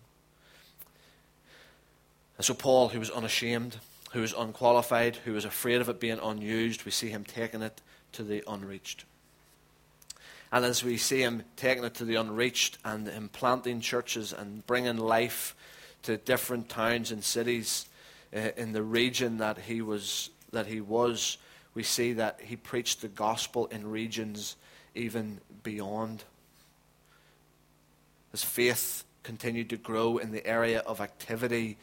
And 2.39 2.45
so, 2.45 2.55
Paul, 2.55 2.89
who 2.89 2.99
was 2.99 3.11
unashamed, 3.11 3.77
who 4.13 4.21
was 4.21 4.33
unqualified, 4.33 5.17
who 5.17 5.33
was 5.33 5.45
afraid 5.45 5.81
of 5.81 5.89
it 5.89 6.01
being 6.01 6.21
unused. 6.23 6.85
We 6.85 6.93
see 6.93 7.09
him 7.09 7.25
taking 7.25 7.63
it 7.63 7.81
to 8.13 8.23
the 8.23 8.45
unreached. 8.47 9.05
And 10.53 10.65
as 10.65 10.85
we 10.85 10.97
see 10.99 11.21
him 11.21 11.43
taking 11.57 11.83
it 11.83 11.95
to 11.95 12.05
the 12.05 12.15
unreached 12.15 12.79
and 12.85 13.09
implanting 13.09 13.81
churches 13.81 14.33
and 14.33 14.65
bringing 14.69 14.99
life 14.99 15.57
to 16.05 16.17
different 16.17 16.69
towns 16.69 17.11
and 17.11 17.25
cities 17.25 17.89
uh, 18.35 18.51
in 18.57 18.73
the 18.73 18.85
region 18.85 19.39
that 19.39 19.59
he 19.59 19.83
was, 19.83 20.31
that 20.53 20.67
he 20.67 20.81
was, 20.81 21.39
we 21.75 21.83
see 21.83 22.13
that 22.13 22.41
he 22.41 22.55
preached 22.55 23.01
the 23.01 23.09
gospel 23.09 23.67
in 23.67 23.91
regions 23.91 24.55
even 24.95 25.41
beyond. 25.65 26.23
His 28.35 28.42
faith 28.42 29.05
continued 29.23 29.70
to 29.70 29.77
grow 29.77 30.18
in 30.18 30.33
the 30.33 30.44
area 30.44 30.81
of 30.81 31.01
activity 31.01 31.79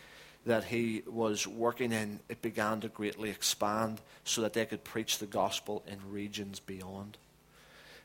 that 0.45 0.65
he 0.65 1.01
was 1.07 1.47
working 1.47 1.93
in, 1.93 2.19
it 2.27 2.41
began 2.41 2.81
to 2.81 2.89
greatly 2.89 3.29
expand 3.29 4.01
so 4.25 4.41
that 4.41 4.51
they 4.51 4.65
could 4.65 4.83
preach 4.83 5.19
the 5.19 5.27
gospel 5.27 5.81
in 5.87 6.11
regions 6.11 6.59
beyond. 6.59 7.17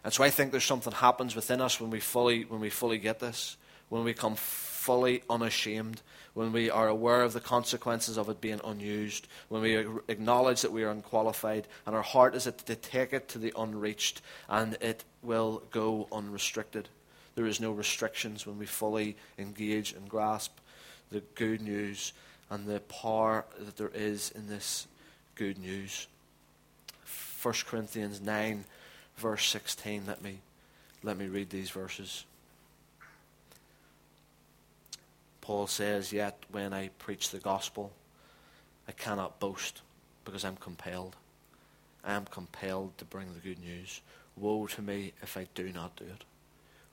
And 0.05 0.13
so 0.13 0.23
I 0.23 0.31
think 0.31 0.53
there's 0.53 0.63
something 0.63 0.93
happens 0.93 1.35
within 1.35 1.61
us 1.61 1.81
when 1.81 1.91
we 1.91 1.99
fully, 1.99 2.45
when 2.45 2.61
we 2.61 2.71
fully 2.71 2.99
get 2.99 3.19
this, 3.19 3.57
when 3.89 4.05
we 4.05 4.15
come 4.15 4.37
fully 4.37 5.25
unashamed, 5.29 6.01
when 6.35 6.53
we 6.53 6.71
are 6.71 6.87
aware 6.87 7.23
of 7.23 7.33
the 7.33 7.41
consequences 7.41 8.17
of 8.17 8.29
it 8.29 8.41
being 8.41 8.61
unused, 8.63 9.27
when 9.49 9.61
we 9.61 9.85
acknowledge 10.07 10.63
that 10.63 10.71
we 10.71 10.85
are 10.85 10.91
unqualified, 10.91 11.67
and 11.85 11.97
our 11.97 12.03
heart 12.03 12.37
is 12.37 12.45
to 12.45 12.77
take 12.77 13.13
it 13.13 13.27
to 13.31 13.41
the 13.41 13.53
unreached, 13.59 14.23
and 14.49 14.75
it 14.75 15.03
will 15.21 15.65
go 15.73 16.07
unrestricted. 16.13 16.89
There 17.37 17.47
is 17.47 17.61
no 17.61 17.71
restrictions 17.71 18.47
when 18.47 18.59
we 18.59 18.67
fully 18.67 19.17
engage 19.39 19.93
and 19.93 20.09
grasp 20.09 20.59
the 21.11 21.21
good 21.37 21.61
news 21.61 22.13
and 22.51 22.67
the 22.67 22.81
power 22.81 23.45
that 23.59 23.77
there 23.77 23.93
is 23.95 24.31
in 24.31 24.49
this 24.49 24.89
good 25.35 25.59
news. 25.59 26.09
1 27.43 27.55
Corinthians 27.67 28.21
9, 28.21 28.65
verse 29.17 29.47
16. 29.49 30.05
Let 30.07 30.23
me, 30.23 30.39
let 31.03 31.19
me 31.19 31.27
read 31.27 31.51
these 31.51 31.71
verses. 31.71 32.25
Paul 35.43 35.67
says, 35.67 36.13
Yet 36.13 36.43
when 36.51 36.73
I 36.73 36.89
preach 36.99 37.31
the 37.31 37.39
gospel, 37.39 37.93
I 38.89 38.93
cannot 38.93 39.39
boast 39.39 39.83
because 40.25 40.45
I'm 40.45 40.57
compelled. 40.57 41.17
I 42.03 42.15
am 42.15 42.25
compelled 42.25 42.97
to 42.99 43.05
bring 43.05 43.33
the 43.35 43.41
good 43.41 43.59
news. 43.59 44.01
Woe 44.37 44.67
to 44.69 44.83
me 44.83 45.13
if 45.23 45.37
I 45.37 45.47
do 45.55 45.71
not 45.73 45.97
do 45.97 46.05
it. 46.05 46.25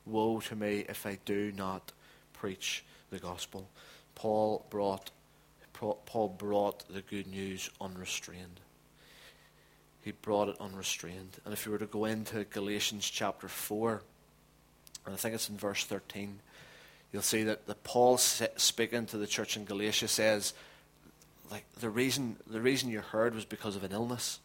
Woe 0.05 0.39
to 0.41 0.55
me 0.55 0.85
if 0.89 1.05
I 1.05 1.19
do 1.25 1.51
not 1.51 1.91
preach 2.33 2.83
the 3.09 3.19
gospel. 3.19 3.69
Paul 4.15 4.65
brought, 4.69 5.11
Paul 5.73 6.35
brought 6.37 6.87
the 6.89 7.01
good 7.01 7.27
news 7.27 7.69
unrestrained. 7.79 8.59
He 10.01 10.11
brought 10.11 10.49
it 10.49 10.57
unrestrained. 10.59 11.39
And 11.45 11.53
if 11.53 11.65
you 11.65 11.71
were 11.71 11.77
to 11.77 11.85
go 11.85 12.05
into 12.05 12.43
Galatians 12.45 13.09
chapter 13.09 13.47
4, 13.47 14.01
and 15.05 15.13
I 15.13 15.17
think 15.17 15.35
it's 15.35 15.49
in 15.49 15.57
verse 15.57 15.85
13, 15.85 16.39
you'll 17.11 17.21
see 17.21 17.43
that, 17.43 17.65
that 17.67 17.83
Paul 17.83 18.17
speaking 18.17 19.05
to 19.07 19.17
the 19.17 19.27
church 19.27 19.55
in 19.55 19.65
Galatia 19.65 20.07
says, 20.07 20.53
like 21.51 21.65
the 21.79 21.89
reason 21.89 22.37
the 22.47 22.61
reason 22.61 22.89
you 22.89 23.01
heard 23.01 23.35
was 23.35 23.45
because 23.45 23.75
of 23.75 23.83
an 23.83 23.91
illness. 23.91 24.39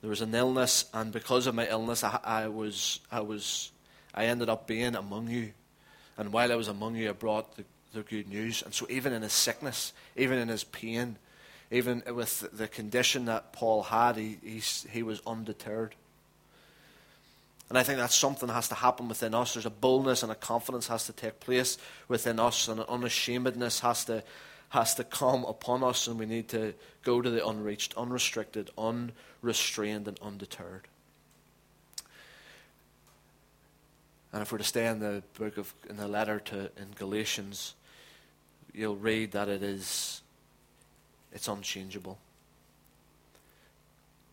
There 0.00 0.10
was 0.10 0.20
an 0.20 0.34
illness, 0.34 0.86
and 0.92 1.12
because 1.12 1.46
of 1.46 1.54
my 1.54 1.68
illness, 1.68 2.02
I, 2.02 2.18
I 2.22 2.48
was 2.48 3.00
I 3.12 3.20
was 3.20 3.70
I 4.14 4.26
ended 4.26 4.48
up 4.48 4.66
being 4.66 4.94
among 4.94 5.28
you, 5.28 5.52
and 6.16 6.32
while 6.32 6.52
I 6.52 6.56
was 6.56 6.68
among 6.68 6.96
you, 6.96 7.08
I 7.08 7.12
brought 7.12 7.56
the, 7.56 7.64
the 7.92 8.02
good 8.02 8.28
news. 8.28 8.62
And 8.62 8.72
so, 8.72 8.86
even 8.88 9.12
in 9.12 9.22
his 9.22 9.32
sickness, 9.32 9.92
even 10.16 10.38
in 10.38 10.48
his 10.48 10.64
pain, 10.64 11.16
even 11.70 12.02
with 12.14 12.48
the 12.56 12.68
condition 12.68 13.24
that 13.24 13.52
Paul 13.52 13.82
had, 13.82 14.16
he 14.16 14.38
he, 14.42 14.62
he 14.90 15.02
was 15.02 15.20
undeterred. 15.26 15.94
And 17.68 17.78
I 17.78 17.82
think 17.82 17.98
that's 17.98 18.14
something 18.14 18.46
that 18.46 18.54
has 18.54 18.68
to 18.68 18.74
happen 18.74 19.08
within 19.08 19.34
us. 19.34 19.54
There's 19.54 19.66
a 19.66 19.70
boldness 19.70 20.22
and 20.22 20.30
a 20.30 20.36
confidence 20.36 20.86
has 20.88 21.06
to 21.06 21.12
take 21.12 21.40
place 21.40 21.78
within 22.08 22.38
us, 22.38 22.68
and 22.68 22.78
an 22.78 22.86
unashamedness 22.88 23.80
has 23.80 24.04
to 24.04 24.22
has 24.68 24.94
to 24.96 25.04
come 25.04 25.44
upon 25.44 25.84
us, 25.84 26.08
and 26.08 26.18
we 26.18 26.26
need 26.26 26.48
to 26.48 26.74
go 27.04 27.22
to 27.22 27.30
the 27.30 27.46
unreached, 27.46 27.94
unrestricted, 27.96 28.70
unrestrained, 28.76 30.08
and 30.08 30.18
undeterred. 30.20 30.88
And 34.34 34.42
if 34.42 34.50
we're 34.50 34.58
to 34.58 34.64
stay 34.64 34.88
in 34.88 34.98
the 34.98 35.22
book 35.38 35.58
of 35.58 35.72
in 35.88 35.96
the 35.96 36.08
letter 36.08 36.40
to 36.40 36.62
in 36.76 36.88
Galatians, 36.98 37.76
you'll 38.72 38.96
read 38.96 39.30
that 39.30 39.48
it 39.48 39.62
is 39.62 40.22
it's 41.32 41.46
unchangeable. 41.46 42.18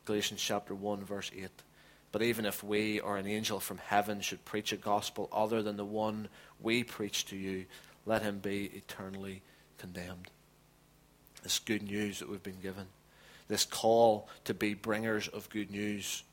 Galatians 0.06 0.42
chapter 0.42 0.74
one 0.74 1.06
verse 1.06 1.30
eight. 1.38 1.52
But 2.12 2.24
even 2.24 2.48
if 2.48 2.64
we 2.64 3.00
or 3.00 3.18
an 3.18 3.28
angel 3.28 3.60
from 3.60 3.78
heaven 3.78 4.22
should 4.22 4.44
preach 4.44 4.74
a 4.74 4.76
gospel 4.76 5.30
other 5.32 5.62
than 5.62 5.78
the 5.78 5.86
one 5.86 6.30
we 6.60 6.84
preach 6.84 7.26
to 7.28 7.36
you, 7.36 7.66
let 8.08 8.24
him 8.24 8.40
be 8.40 8.72
eternally 8.74 9.44
condemned. 9.78 10.32
This 11.44 11.60
good 11.60 11.84
news 11.84 12.18
that 12.18 12.28
we've 12.28 12.42
been 12.42 12.60
given, 12.60 12.88
this 13.48 13.66
call 13.66 14.28
to 14.46 14.56
be 14.56 14.74
bringers 14.74 15.28
of 15.28 15.48
good 15.52 15.70
news, 15.70 16.24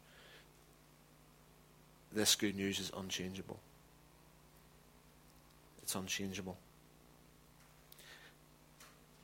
this 2.12 2.34
good 2.34 2.56
news 2.56 2.78
is 2.78 2.90
unchangeable. 2.96 3.58
It's 5.82 5.94
unchangeable. 5.94 6.56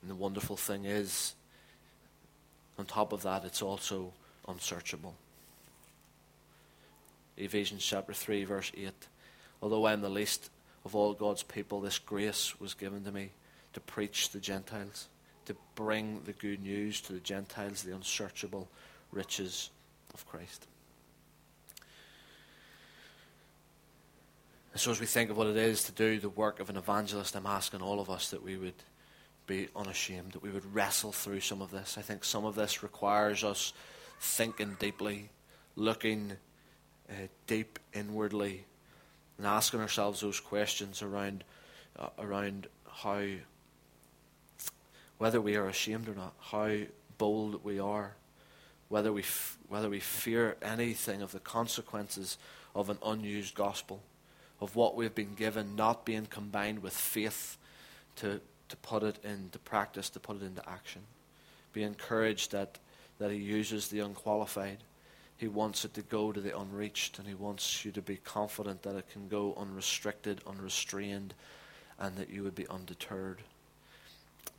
And 0.01 0.09
the 0.09 0.15
wonderful 0.15 0.55
thing 0.55 0.85
is, 0.85 1.33
on 2.77 2.85
top 2.85 3.13
of 3.13 3.23
that, 3.23 3.43
it's 3.43 3.61
also 3.61 4.13
unsearchable. 4.47 5.15
Ephesians 7.37 7.83
chapter 7.83 8.13
3, 8.13 8.45
verse 8.45 8.71
8. 8.77 8.91
Although 9.61 9.85
I 9.85 9.93
am 9.93 10.01
the 10.01 10.09
least 10.09 10.49
of 10.85 10.95
all 10.95 11.13
God's 11.13 11.43
people, 11.43 11.81
this 11.81 11.99
grace 11.99 12.59
was 12.59 12.73
given 12.73 13.03
to 13.03 13.11
me 13.11 13.31
to 13.73 13.79
preach 13.79 14.29
the 14.29 14.39
Gentiles, 14.39 15.07
to 15.45 15.55
bring 15.75 16.21
the 16.25 16.33
good 16.33 16.61
news 16.61 17.01
to 17.01 17.13
the 17.13 17.19
Gentiles, 17.19 17.83
the 17.83 17.95
unsearchable 17.95 18.69
riches 19.11 19.69
of 20.13 20.25
Christ. 20.27 20.67
And 24.75 24.81
so, 24.81 24.91
as 24.91 24.99
we 24.99 25.05
think 25.05 25.29
of 25.29 25.37
what 25.37 25.47
it 25.47 25.55
is 25.55 25.85
to 25.85 25.93
do 25.93 26.19
the 26.19 26.27
work 26.27 26.59
of 26.59 26.69
an 26.69 26.75
evangelist, 26.75 27.33
I'm 27.33 27.45
asking 27.45 27.81
all 27.81 28.01
of 28.01 28.09
us 28.09 28.31
that 28.31 28.43
we 28.43 28.57
would 28.57 28.83
be 29.47 29.69
unashamed, 29.73 30.33
that 30.33 30.43
we 30.43 30.49
would 30.49 30.75
wrestle 30.75 31.13
through 31.13 31.39
some 31.39 31.61
of 31.61 31.71
this. 31.71 31.97
I 31.97 32.01
think 32.01 32.25
some 32.25 32.43
of 32.43 32.55
this 32.55 32.83
requires 32.83 33.45
us 33.45 33.71
thinking 34.19 34.75
deeply, 34.77 35.29
looking 35.77 36.33
uh, 37.09 37.13
deep 37.47 37.79
inwardly 37.93 38.65
and 39.37 39.47
asking 39.47 39.79
ourselves 39.79 40.19
those 40.19 40.41
questions 40.41 41.01
around 41.01 41.45
uh, 41.97 42.09
around 42.19 42.67
how 42.85 43.23
whether 45.19 45.39
we 45.39 45.55
are 45.55 45.69
ashamed 45.69 46.09
or 46.09 46.15
not, 46.15 46.33
how 46.37 46.79
bold 47.17 47.63
we 47.63 47.79
are, 47.79 48.17
whether 48.89 49.13
we 49.13 49.21
f- 49.21 49.57
whether 49.69 49.89
we 49.89 50.01
fear 50.01 50.57
anything 50.61 51.21
of 51.21 51.31
the 51.31 51.39
consequences 51.39 52.37
of 52.75 52.89
an 52.89 52.97
unused 53.05 53.55
gospel, 53.55 54.03
of 54.61 54.75
what 54.75 54.95
we've 54.95 55.15
been 55.15 55.35
given 55.35 55.75
not 55.75 56.05
being 56.05 56.25
combined 56.25 56.81
with 56.81 56.93
faith 56.93 57.57
to 58.17 58.41
to 58.67 58.75
put 58.77 59.03
it 59.03 59.23
into 59.23 59.59
practice, 59.59 60.09
to 60.09 60.19
put 60.19 60.37
it 60.37 60.43
into 60.43 60.67
action. 60.67 61.01
Be 61.71 61.83
encouraged 61.83 62.51
that 62.51 62.79
that 63.19 63.31
He 63.31 63.37
uses 63.37 63.89
the 63.89 63.99
unqualified 63.99 64.79
he 65.37 65.47
wants 65.47 65.83
it 65.83 65.93
to 65.95 66.01
go 66.01 66.31
to 66.31 66.39
the 66.39 66.57
unreached, 66.57 67.19
and 67.19 67.27
He 67.27 67.33
wants 67.33 67.83
you 67.83 67.91
to 67.91 68.01
be 68.01 68.17
confident 68.17 68.83
that 68.83 68.95
it 68.95 69.09
can 69.11 69.27
go 69.27 69.53
unrestricted, 69.57 70.41
unrestrained, 70.47 71.33
and 71.99 72.15
that 72.15 72.29
you 72.29 72.43
would 72.43 72.55
be 72.55 72.67
undeterred. 72.67 73.39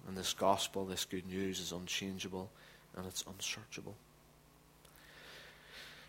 And 0.07 0.17
this 0.17 0.35
gospel, 0.35 0.85
this 0.85 1.05
good 1.05 1.27
news, 1.27 1.61
is 1.61 1.73
unchangeable 1.73 2.51
and 2.97 3.07
it's 3.07 3.25
unsearchable. 3.27 3.95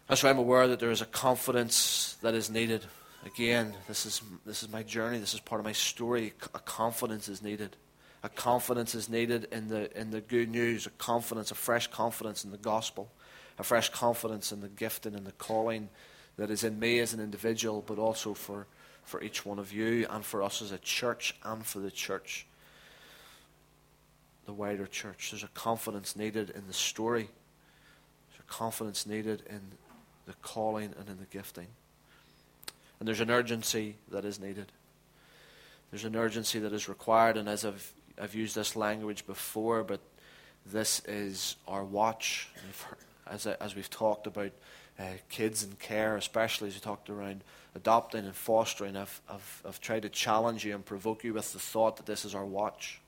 That's 0.07 0.23
why 0.23 0.29
I'm 0.29 0.37
aware 0.37 0.67
that 0.67 0.79
there 0.79 0.91
is 0.91 1.01
a 1.01 1.05
confidence 1.05 2.15
that 2.21 2.33
is 2.33 2.49
needed. 2.49 2.85
Again, 3.25 3.73
this 3.87 4.05
is, 4.05 4.21
this 4.45 4.63
is 4.63 4.69
my 4.69 4.83
journey, 4.83 5.17
this 5.17 5.33
is 5.33 5.39
part 5.39 5.59
of 5.59 5.65
my 5.65 5.73
story. 5.73 6.33
A 6.53 6.59
confidence 6.59 7.27
is 7.27 7.41
needed. 7.41 7.75
A 8.23 8.29
confidence 8.29 8.95
is 8.95 9.09
needed 9.09 9.47
in 9.51 9.67
the, 9.67 9.95
in 9.99 10.11
the 10.11 10.21
good 10.21 10.49
news, 10.49 10.85
a 10.85 10.91
confidence, 10.91 11.51
a 11.51 11.55
fresh 11.55 11.87
confidence 11.87 12.43
in 12.43 12.51
the 12.51 12.57
gospel 12.57 13.11
a 13.59 13.63
fresh 13.63 13.89
confidence 13.89 14.51
in 14.51 14.61
the 14.61 14.69
gifting 14.69 15.15
and 15.15 15.25
the 15.25 15.31
calling 15.33 15.89
that 16.37 16.51
is 16.51 16.63
in 16.63 16.79
me 16.79 16.99
as 16.99 17.13
an 17.13 17.19
individual, 17.19 17.83
but 17.85 17.97
also 17.97 18.33
for, 18.33 18.67
for 19.03 19.21
each 19.21 19.45
one 19.45 19.57
of 19.57 19.73
you 19.73 20.05
and 20.09 20.23
for 20.23 20.43
us 20.43 20.61
as 20.61 20.71
a 20.71 20.77
church 20.77 21.35
and 21.43 21.65
for 21.65 21.79
the 21.79 21.89
church, 21.89 22.45
the 24.45 24.53
wider 24.53 24.85
church. 24.85 25.31
There's 25.31 25.43
a 25.43 25.49
confidence 25.49 26.15
needed 26.15 26.51
in 26.51 26.67
the 26.67 26.73
story, 26.73 27.29
there's 28.29 28.39
a 28.39 28.51
confidence 28.51 29.05
needed 29.05 29.43
in 29.49 29.61
the 30.25 30.33
calling 30.41 30.93
and 30.99 31.09
in 31.09 31.17
the 31.17 31.25
gifting. 31.25 31.67
And 32.99 33.07
there's 33.07 33.21
an 33.21 33.31
urgency 33.31 33.95
that 34.11 34.25
is 34.25 34.39
needed. 34.39 34.71
There's 35.91 36.03
an 36.03 36.15
urgency 36.15 36.59
that 36.59 36.73
is 36.73 36.89
required, 36.89 37.37
and 37.37 37.47
as 37.47 37.63
I've, 37.63 37.93
I've 38.21 38.35
used 38.35 38.55
this 38.55 38.75
language 38.75 39.25
before, 39.25 39.83
but 39.83 40.01
this 40.65 41.01
is 41.07 41.55
our 41.67 41.83
watch 41.83 42.49
as, 43.29 43.47
as 43.47 43.75
we've 43.75 43.89
talked 43.89 44.27
about 44.27 44.51
uh, 44.99 45.03
kids 45.29 45.63
and 45.63 45.77
care, 45.79 46.17
especially 46.17 46.69
as 46.69 46.73
we 46.73 46.79
talked 46.79 47.09
around 47.09 47.43
adopting 47.75 48.25
and 48.25 48.35
fostering, 48.35 48.97
I've, 48.97 49.21
I've, 49.29 49.61
I've 49.65 49.79
tried 49.79 50.01
to 50.03 50.09
challenge 50.09 50.65
you 50.65 50.73
and 50.73 50.83
provoke 50.83 51.23
you 51.23 51.33
with 51.33 51.53
the 51.53 51.59
thought 51.59 51.97
that 51.97 52.05
this 52.05 52.25
is 52.25 52.33
our 52.33 52.45
watch. 52.45 52.99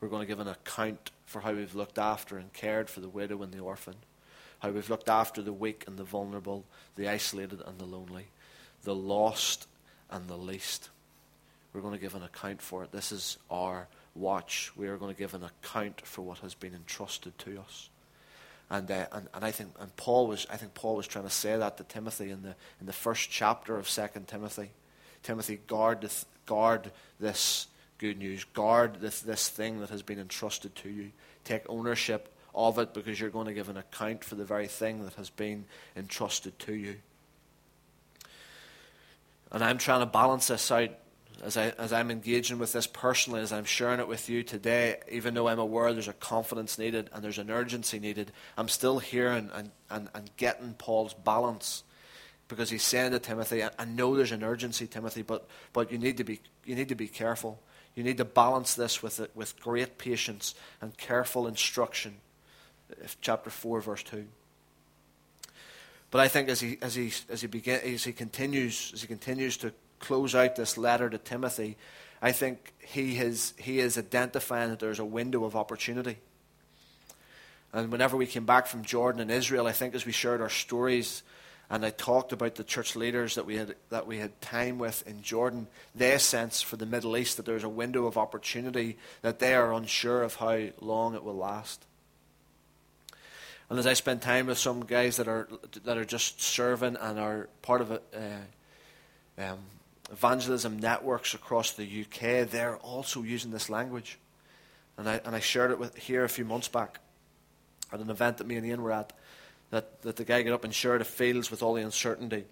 We're 0.00 0.08
going 0.08 0.22
to 0.22 0.26
give 0.26 0.38
an 0.38 0.48
account 0.48 1.10
for 1.26 1.40
how 1.40 1.52
we've 1.52 1.74
looked 1.74 1.98
after 1.98 2.38
and 2.38 2.52
cared 2.52 2.88
for 2.88 3.00
the 3.00 3.08
widow 3.08 3.42
and 3.42 3.52
the 3.52 3.58
orphan, 3.58 3.96
how 4.60 4.70
we've 4.70 4.88
looked 4.88 5.08
after 5.08 5.42
the 5.42 5.52
weak 5.52 5.84
and 5.86 5.98
the 5.98 6.04
vulnerable, 6.04 6.64
the 6.94 7.08
isolated 7.08 7.60
and 7.66 7.78
the 7.78 7.84
lonely, 7.84 8.28
the 8.84 8.94
lost 8.94 9.66
and 10.10 10.28
the 10.28 10.36
least. 10.36 10.90
We're 11.72 11.80
going 11.80 11.94
to 11.94 12.00
give 12.00 12.14
an 12.14 12.22
account 12.22 12.62
for 12.62 12.84
it. 12.84 12.92
This 12.92 13.12
is 13.12 13.38
our 13.50 13.88
watch. 14.14 14.72
We 14.76 14.88
are 14.88 14.96
going 14.96 15.14
to 15.14 15.18
give 15.18 15.34
an 15.34 15.44
account 15.44 16.00
for 16.04 16.22
what 16.22 16.38
has 16.38 16.54
been 16.54 16.74
entrusted 16.74 17.38
to 17.38 17.60
us. 17.60 17.90
And, 18.70 18.90
uh, 18.90 19.06
and, 19.12 19.28
and 19.32 19.44
I 19.44 19.50
think 19.50 19.70
and 19.80 19.94
Paul 19.96 20.26
was 20.26 20.46
I 20.50 20.56
think 20.56 20.74
Paul 20.74 20.96
was 20.96 21.06
trying 21.06 21.24
to 21.24 21.30
say 21.30 21.56
that 21.56 21.78
to 21.78 21.84
Timothy 21.84 22.30
in 22.30 22.42
the 22.42 22.54
in 22.80 22.86
the 22.86 22.92
first 22.92 23.30
chapter 23.30 23.78
of 23.78 23.88
Second 23.88 24.28
Timothy. 24.28 24.70
Timothy, 25.22 25.58
guard 25.66 26.02
this, 26.02 26.26
guard 26.46 26.90
this 27.18 27.66
good 27.96 28.18
news, 28.18 28.44
guard 28.44 29.00
this 29.00 29.20
this 29.20 29.48
thing 29.48 29.80
that 29.80 29.90
has 29.90 30.02
been 30.02 30.18
entrusted 30.18 30.74
to 30.76 30.90
you. 30.90 31.12
Take 31.44 31.62
ownership 31.68 32.28
of 32.54 32.78
it 32.78 32.92
because 32.92 33.18
you're 33.18 33.30
going 33.30 33.46
to 33.46 33.54
give 33.54 33.68
an 33.68 33.76
account 33.76 34.24
for 34.24 34.34
the 34.34 34.44
very 34.44 34.66
thing 34.66 35.04
that 35.04 35.14
has 35.14 35.30
been 35.30 35.64
entrusted 35.96 36.58
to 36.60 36.74
you. 36.74 36.96
And 39.50 39.64
I'm 39.64 39.78
trying 39.78 40.00
to 40.00 40.06
balance 40.06 40.48
this 40.48 40.70
out 40.70 40.90
as, 41.42 41.56
I, 41.56 41.70
as 41.78 41.92
I'm 41.92 42.10
engaging 42.10 42.58
with 42.58 42.72
this 42.72 42.86
personally, 42.86 43.40
as 43.40 43.52
I'm 43.52 43.64
sharing 43.64 44.00
it 44.00 44.08
with 44.08 44.28
you 44.28 44.42
today, 44.42 44.98
even 45.10 45.34
though 45.34 45.48
I'm 45.48 45.58
aware 45.58 45.92
there's 45.92 46.08
a 46.08 46.12
confidence 46.12 46.78
needed 46.78 47.10
and 47.12 47.22
there's 47.22 47.38
an 47.38 47.50
urgency 47.50 47.98
needed, 47.98 48.32
I'm 48.56 48.68
still 48.68 48.98
here 48.98 49.30
and, 49.30 49.50
and, 49.90 50.08
and 50.12 50.30
getting 50.36 50.74
Paul's 50.74 51.14
balance. 51.14 51.84
Because 52.48 52.70
he's 52.70 52.82
saying 52.82 53.12
to 53.12 53.18
Timothy, 53.18 53.62
I 53.62 53.84
know 53.84 54.16
there's 54.16 54.32
an 54.32 54.42
urgency, 54.42 54.86
Timothy, 54.86 55.20
but, 55.20 55.46
but 55.74 55.92
you, 55.92 55.98
need 55.98 56.16
to 56.16 56.24
be, 56.24 56.40
you 56.64 56.74
need 56.74 56.88
to 56.88 56.94
be 56.94 57.06
careful. 57.06 57.60
You 57.94 58.02
need 58.02 58.16
to 58.18 58.24
balance 58.24 58.74
this 58.74 59.02
with, 59.02 59.20
it, 59.20 59.30
with 59.34 59.60
great 59.60 59.98
patience 59.98 60.54
and 60.80 60.96
careful 60.96 61.46
instruction. 61.46 62.16
If 63.02 63.20
chapter 63.20 63.50
4, 63.50 63.82
verse 63.82 64.02
2. 64.02 64.26
But 66.10 66.20
I 66.20 66.28
think 66.28 66.48
as 66.48 66.60
he, 66.60 66.78
as 66.80 66.94
he, 66.94 67.12
as 67.28 67.42
he, 67.42 67.46
begin, 67.46 67.80
as 67.80 68.04
he, 68.04 68.12
continues, 68.12 68.92
as 68.94 69.02
he 69.02 69.06
continues 69.06 69.56
to 69.58 69.72
close 69.98 70.34
out 70.34 70.56
this 70.56 70.78
letter 70.78 71.10
to 71.10 71.18
Timothy, 71.18 71.76
I 72.22 72.32
think 72.32 72.72
he 72.80 73.18
is, 73.18 73.54
he 73.58 73.78
is 73.78 73.98
identifying 73.98 74.70
that 74.70 74.78
there's 74.78 74.98
a 74.98 75.04
window 75.04 75.44
of 75.44 75.54
opportunity. 75.54 76.18
And 77.72 77.92
whenever 77.92 78.16
we 78.16 78.26
came 78.26 78.46
back 78.46 78.66
from 78.66 78.82
Jordan 78.82 79.20
and 79.20 79.30
Israel, 79.30 79.66
I 79.66 79.72
think 79.72 79.94
as 79.94 80.06
we 80.06 80.12
shared 80.12 80.40
our 80.40 80.48
stories 80.48 81.22
and 81.70 81.84
I 81.84 81.90
talked 81.90 82.32
about 82.32 82.54
the 82.54 82.64
church 82.64 82.96
leaders 82.96 83.34
that 83.34 83.44
we 83.44 83.56
had, 83.56 83.74
that 83.90 84.06
we 84.06 84.18
had 84.18 84.40
time 84.40 84.78
with 84.78 85.06
in 85.06 85.22
Jordan, 85.22 85.66
they 85.94 86.16
sense 86.16 86.62
for 86.62 86.76
the 86.76 86.86
Middle 86.86 87.16
East 87.16 87.36
that 87.36 87.44
there's 87.44 87.64
a 87.64 87.68
window 87.68 88.06
of 88.06 88.16
opportunity 88.16 88.96
that 89.20 89.38
they 89.38 89.54
are 89.54 89.74
unsure 89.74 90.22
of 90.22 90.36
how 90.36 90.68
long 90.80 91.14
it 91.14 91.22
will 91.22 91.36
last. 91.36 91.84
And 93.70 93.78
as 93.78 93.86
I 93.86 93.92
spend 93.92 94.22
time 94.22 94.46
with 94.46 94.58
some 94.58 94.84
guys 94.84 95.16
that 95.18 95.28
are 95.28 95.48
that 95.84 95.98
are 95.98 96.04
just 96.04 96.40
serving 96.40 96.96
and 96.96 97.18
are 97.18 97.48
part 97.60 97.82
of 97.82 97.90
a, 97.90 98.00
uh, 98.14 99.42
um, 99.42 99.58
evangelism 100.10 100.78
networks 100.78 101.34
across 101.34 101.72
the 101.72 101.84
UK, 101.84 102.48
they're 102.48 102.78
also 102.78 103.22
using 103.22 103.50
this 103.50 103.68
language. 103.68 104.18
And 104.96 105.08
I 105.08 105.20
and 105.24 105.36
I 105.36 105.40
shared 105.40 105.70
it 105.70 105.78
with 105.78 105.96
here 105.96 106.24
a 106.24 106.28
few 106.28 106.44
months 106.44 106.68
back 106.68 106.98
at 107.92 108.00
an 108.00 108.10
event 108.10 108.38
that 108.38 108.46
me 108.46 108.56
and 108.56 108.66
Ian 108.66 108.82
were 108.82 108.92
at, 108.92 109.12
that, 109.70 110.02
that 110.02 110.16
the 110.16 110.24
guy 110.24 110.42
got 110.42 110.54
up 110.54 110.64
and 110.64 110.74
shared 110.74 111.00
the 111.00 111.04
fields 111.04 111.50
with 111.50 111.62
all 111.62 111.74
the 111.74 111.82
uncertainty, 111.82 112.44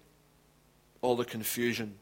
all 1.01 1.15
the 1.15 1.25
confusion, 1.25 1.95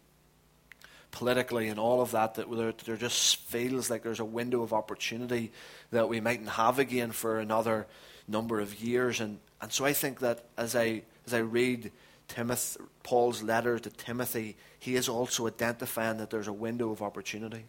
politically 1.11 1.68
and 1.68 1.80
all 1.80 2.01
of 2.01 2.11
that, 2.11 2.36
that 2.36 2.49
there, 2.51 2.74
there 2.86 2.97
just 2.97 3.38
feels 3.38 3.89
like 3.89 4.03
there's 4.03 4.20
a 4.20 4.26
window 4.26 4.61
of 4.61 4.74
opportunity 4.74 5.51
that 5.91 6.09
we 6.09 6.20
mightn't 6.20 6.49
have 6.49 6.80
again 6.80 7.11
for 7.11 7.39
another 7.39 7.88
number 8.28 8.59
of 8.59 8.82
years. 8.82 9.19
And, 9.19 9.39
and 9.61 9.71
so 9.71 9.86
I 9.86 9.93
think 9.93 10.19
that 10.19 10.45
as 10.57 10.76
I, 10.76 11.03
as 11.26 11.34
I 11.34 11.39
read 11.39 11.91
Timothy, 12.28 12.80
Paul's 13.03 13.43
letter 13.43 13.80
to 13.80 13.89
Timothy, 13.89 14.57
he 14.80 14.95
is 14.95 15.07
also 15.09 15.47
identifying 15.47 16.17
that 16.17 16.30
there's 16.30 16.47
a 16.47 16.53
window 16.53 16.91
of 16.91 17.01
opportunity. 17.01 17.65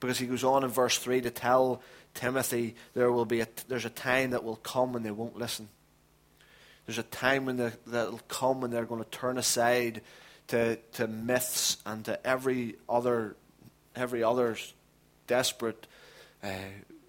Because 0.00 0.18
he 0.18 0.26
goes 0.26 0.44
on 0.44 0.62
in 0.62 0.70
verse 0.70 0.98
3 0.98 1.22
to 1.22 1.30
tell 1.30 1.82
Timothy, 2.14 2.76
there 2.94 3.10
will 3.10 3.24
be 3.24 3.40
a, 3.40 3.48
there's 3.66 3.84
a 3.84 3.90
time 3.90 4.30
that 4.30 4.44
will 4.44 4.56
come 4.56 4.92
when 4.92 5.02
they 5.02 5.10
won't 5.10 5.36
listen. 5.36 5.68
There's 6.86 6.98
a 6.98 7.02
time 7.02 7.46
when 7.46 7.56
that 7.56 7.86
will 7.86 8.20
come 8.28 8.60
when 8.60 8.70
they're 8.70 8.86
going 8.86 9.04
to 9.04 9.10
turn 9.10 9.36
aside 9.36 10.00
to, 10.48 10.76
to 10.94 11.06
myths 11.06 11.76
and 11.84 12.04
to 12.06 12.26
every 12.26 12.76
other, 12.88 13.36
every 13.94 14.22
other 14.22 14.56
desperate 15.26 15.86
uh, 16.42 16.48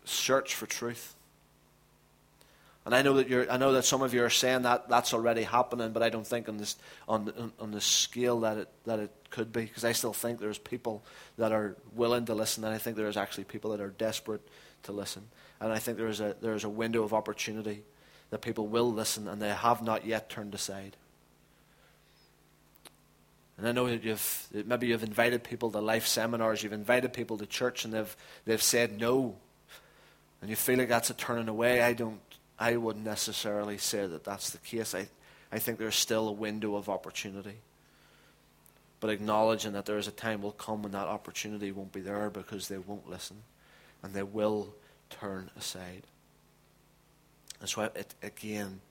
search 0.03 0.53
for 0.53 0.65
truth. 0.65 1.15
And 2.85 2.95
I 2.95 3.01
know 3.01 3.15
that 3.15 3.27
you're, 3.29 3.51
I 3.51 3.57
know 3.57 3.73
that 3.73 3.85
some 3.85 4.01
of 4.01 4.13
you 4.13 4.23
are 4.23 4.29
saying 4.29 4.63
that 4.63 4.89
that's 4.89 5.13
already 5.13 5.43
happening, 5.43 5.91
but 5.91 6.01
I 6.01 6.09
don't 6.09 6.25
think 6.25 6.49
on 6.49 6.57
this 6.57 6.75
on 7.07 7.51
on, 7.59 7.71
the 7.71 7.81
scale 7.81 8.39
that 8.39 8.57
it 8.57 8.69
that 8.85 8.99
it 8.99 9.11
could 9.29 9.51
be, 9.51 9.61
because 9.61 9.85
I 9.85 9.91
still 9.91 10.13
think 10.13 10.39
there's 10.39 10.57
people 10.57 11.03
that 11.37 11.51
are 11.51 11.75
willing 11.93 12.25
to 12.25 12.33
listen, 12.33 12.63
and 12.63 12.73
I 12.73 12.77
think 12.77 12.95
there's 12.95 13.17
actually 13.17 13.43
people 13.43 13.71
that 13.71 13.81
are 13.81 13.89
desperate 13.89 14.41
to 14.83 14.91
listen. 14.91 15.27
And 15.59 15.71
I 15.71 15.79
think 15.79 15.97
there 15.97 16.07
is 16.07 16.21
a, 16.21 16.35
there 16.41 16.55
is 16.55 16.63
a 16.63 16.69
window 16.69 17.03
of 17.03 17.13
opportunity 17.13 17.83
that 18.29 18.41
people 18.41 18.67
will 18.67 18.91
listen 18.91 19.27
and 19.27 19.41
they 19.41 19.49
have 19.49 19.81
not 19.81 20.05
yet 20.05 20.29
turned 20.29 20.53
aside. 20.53 20.95
And 23.57 23.67
I 23.67 23.71
know 23.73 23.87
that 23.87 24.03
you've, 24.03 24.47
maybe 24.65 24.87
you've 24.87 25.03
invited 25.03 25.43
people 25.43 25.69
to 25.71 25.81
life 25.81 26.07
seminars, 26.07 26.63
you've 26.63 26.71
invited 26.71 27.11
people 27.11 27.37
to 27.39 27.45
church 27.45 27.83
and 27.83 27.93
they've, 27.93 28.15
they've 28.45 28.61
said 28.61 28.99
no. 28.99 29.35
And 30.41 30.49
you 30.49 30.55
feel 30.55 30.77
like 30.77 30.87
that's 30.87 31.09
a 31.09 31.13
turning 31.13 31.49
away. 31.49 31.81
I 31.81 31.91
don't, 31.91 32.21
I 32.59 32.75
wouldn't 32.75 33.05
necessarily 33.05 33.77
say 33.77 34.05
that 34.05 34.25
that's 34.25 34.49
the 34.49 34.57
case. 34.57 34.93
I, 34.93 35.07
I 35.51 35.59
think 35.59 35.79
there's 35.79 35.95
still 35.95 36.27
a 36.27 36.33
window 36.33 36.75
of 36.75 36.89
opportunity. 36.89 37.55
But 38.99 39.11
acknowledging 39.11 39.73
that 39.73 39.85
there 39.85 39.97
is 39.97 40.09
a 40.09 40.11
time 40.11 40.41
will 40.41 40.51
come 40.51 40.83
when 40.83 40.91
that 40.91 41.07
opportunity 41.07 41.71
won't 41.71 41.93
be 41.93 42.01
there 42.01 42.29
because 42.29 42.67
they 42.67 42.77
won't 42.77 43.09
listen 43.09 43.37
and 44.03 44.13
they 44.13 44.23
will 44.23 44.75
turn 45.09 45.49
aside. 45.57 46.03
And 47.61 47.69
so, 47.69 47.83
it, 47.83 48.13
again, 48.21 48.81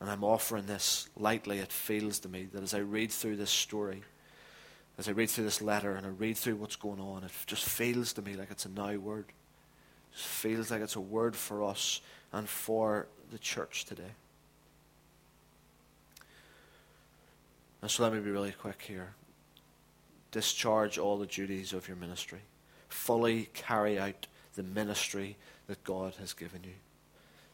and 0.00 0.10
I'm 0.10 0.22
offering 0.22 0.66
this 0.66 1.08
lightly, 1.16 1.58
it 1.58 1.72
feels 1.72 2.20
to 2.20 2.28
me 2.28 2.48
that 2.52 2.62
as 2.62 2.74
I 2.74 2.78
read 2.78 3.10
through 3.10 3.36
this 3.36 3.50
story, 3.50 4.02
as 4.98 5.08
I 5.08 5.12
read 5.12 5.30
through 5.30 5.44
this 5.44 5.62
letter 5.62 5.94
and 5.96 6.06
I 6.06 6.10
read 6.10 6.36
through 6.36 6.56
what's 6.56 6.76
going 6.76 7.00
on, 7.00 7.24
it 7.24 7.32
just 7.46 7.64
feels 7.64 8.12
to 8.14 8.22
me 8.22 8.34
like 8.34 8.50
it's 8.50 8.64
a 8.64 8.68
now 8.68 8.94
word. 8.96 9.26
It 10.12 10.18
feels 10.18 10.70
like 10.70 10.82
it's 10.82 10.96
a 10.96 11.00
word 11.00 11.34
for 11.34 11.64
us 11.64 12.00
and 12.32 12.48
for 12.48 13.06
the 13.30 13.38
church 13.38 13.84
today. 13.84 14.14
And 17.80 17.90
so 17.90 18.04
let 18.04 18.12
me 18.12 18.20
be 18.20 18.30
really 18.30 18.52
quick 18.52 18.82
here. 18.86 19.14
Discharge 20.30 20.98
all 20.98 21.18
the 21.18 21.26
duties 21.26 21.72
of 21.72 21.88
your 21.88 21.96
ministry. 21.96 22.40
Fully 22.88 23.48
carry 23.52 23.98
out 23.98 24.26
the 24.54 24.62
ministry 24.62 25.36
that 25.66 25.82
God 25.84 26.14
has 26.20 26.32
given 26.32 26.60
you. 26.64 26.74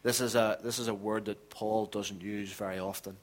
This 0.03 0.21
is 0.21 0.35
a, 0.35 0.59
this 0.63 0.79
is 0.79 0.89
a 0.89 0.95
word 0.95 1.25
that 1.25 1.51
Paul 1.51 1.87
doesn't 1.87 2.23
use 2.23 2.53
very 2.53 2.79
often 2.79 3.17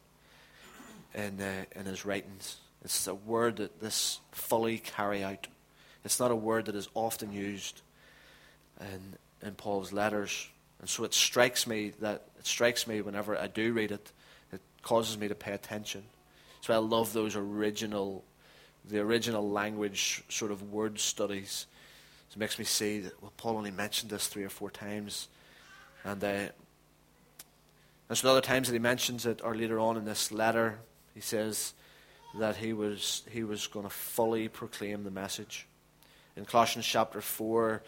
in, 1.13 1.39
uh, 1.39 1.65
in 1.75 1.85
his 1.85 2.05
writings. 2.05 2.57
It's 2.83 3.07
a 3.07 3.15
word 3.15 3.57
that 3.57 3.79
this 3.81 4.19
fully 4.31 4.77
carry 4.79 5.23
out. 5.23 5.47
It's 6.03 6.19
not 6.19 6.31
a 6.31 6.35
word 6.35 6.65
that 6.65 6.75
is 6.75 6.89
often 6.93 7.31
used 7.31 7.81
in, 8.79 9.47
in 9.47 9.55
Paul's 9.55 9.93
letters. 9.93 10.49
And 10.79 10.89
so 10.89 11.03
it 11.03 11.13
strikes 11.13 11.65
me 11.65 11.93
that 12.01 12.27
it 12.37 12.45
strikes 12.45 12.87
me 12.87 13.01
whenever 13.01 13.37
I 13.37 13.47
do 13.47 13.73
read 13.73 13.91
it, 13.91 14.11
it 14.51 14.61
causes 14.81 15.17
me 15.17 15.27
to 15.27 15.35
pay 15.35 15.53
attention. 15.53 16.03
So 16.61 16.73
I 16.73 16.77
love 16.77 17.13
those 17.13 17.35
original, 17.35 18.23
the 18.87 18.99
original 18.99 19.49
language 19.49 20.23
sort 20.29 20.51
of 20.51 20.71
word 20.71 20.99
studies 20.99 21.67
it 22.35 22.39
makes 22.39 22.59
me 22.59 22.65
see 22.65 22.99
that, 22.99 23.21
well, 23.21 23.31
Paul 23.37 23.57
only 23.57 23.71
mentioned 23.71 24.11
this 24.11 24.27
three 24.27 24.43
or 24.43 24.49
four 24.49 24.69
times. 24.69 25.29
And 26.03 26.21
uh, 26.21 26.47
there's 28.07 28.25
other 28.25 28.41
times 28.41 28.67
that 28.67 28.73
he 28.73 28.79
mentions 28.79 29.25
it, 29.25 29.39
or 29.41 29.55
later 29.55 29.79
on 29.79 29.95
in 29.95 30.03
this 30.03 30.33
letter, 30.33 30.79
he 31.13 31.21
says 31.21 31.73
that 32.37 32.57
he 32.57 32.73
was, 32.73 33.23
he 33.31 33.45
was 33.45 33.67
going 33.67 33.85
to 33.85 33.89
fully 33.89 34.49
proclaim 34.49 35.05
the 35.05 35.11
message. 35.11 35.65
In 36.35 36.43
Colossians 36.43 36.85
chapter 36.85 37.21
4, 37.21 37.81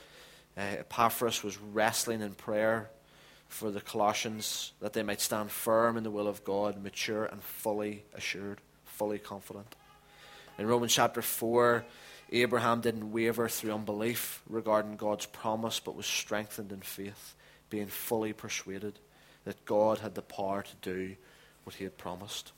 uh, 0.57 0.61
Epaphras 0.61 1.43
was 1.43 1.57
wrestling 1.57 2.21
in 2.21 2.33
prayer 2.33 2.89
for 3.47 3.71
the 3.71 3.81
Colossians 3.81 4.73
that 4.81 4.93
they 4.93 5.03
might 5.03 5.21
stand 5.21 5.51
firm 5.51 5.97
in 5.97 6.03
the 6.03 6.11
will 6.11 6.27
of 6.27 6.43
God, 6.43 6.81
mature 6.81 7.25
and 7.25 7.41
fully 7.41 8.03
assured, 8.13 8.59
fully 8.85 9.19
confident. 9.19 9.75
In 10.57 10.67
Romans 10.67 10.93
chapter 10.93 11.21
4, 11.21 11.85
Abraham 12.31 12.81
didn't 12.81 13.11
waver 13.11 13.47
through 13.47 13.73
unbelief 13.73 14.41
regarding 14.49 14.97
God's 14.97 15.27
promise, 15.27 15.79
but 15.79 15.95
was 15.95 16.05
strengthened 16.05 16.71
in 16.71 16.81
faith, 16.81 17.35
being 17.69 17.87
fully 17.87 18.33
persuaded 18.33 18.99
that 19.45 19.63
God 19.65 19.99
had 19.99 20.15
the 20.15 20.21
power 20.21 20.63
to 20.63 20.75
do 20.81 21.15
what 21.63 21.75
he 21.75 21.85
had 21.85 21.97
promised. 21.97 22.51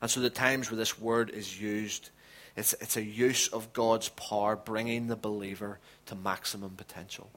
And 0.00 0.10
so 0.10 0.20
the 0.20 0.30
times 0.30 0.70
where 0.70 0.78
this 0.78 0.98
word 0.98 1.30
is 1.30 1.60
used, 1.60 2.10
it's, 2.56 2.74
it's 2.74 2.96
a 2.96 3.02
use 3.02 3.48
of 3.48 3.72
God's 3.72 4.08
power 4.10 4.56
bringing 4.56 5.06
the 5.06 5.16
believer 5.16 5.78
to 6.06 6.14
maximum 6.14 6.70
potential. 6.70 7.30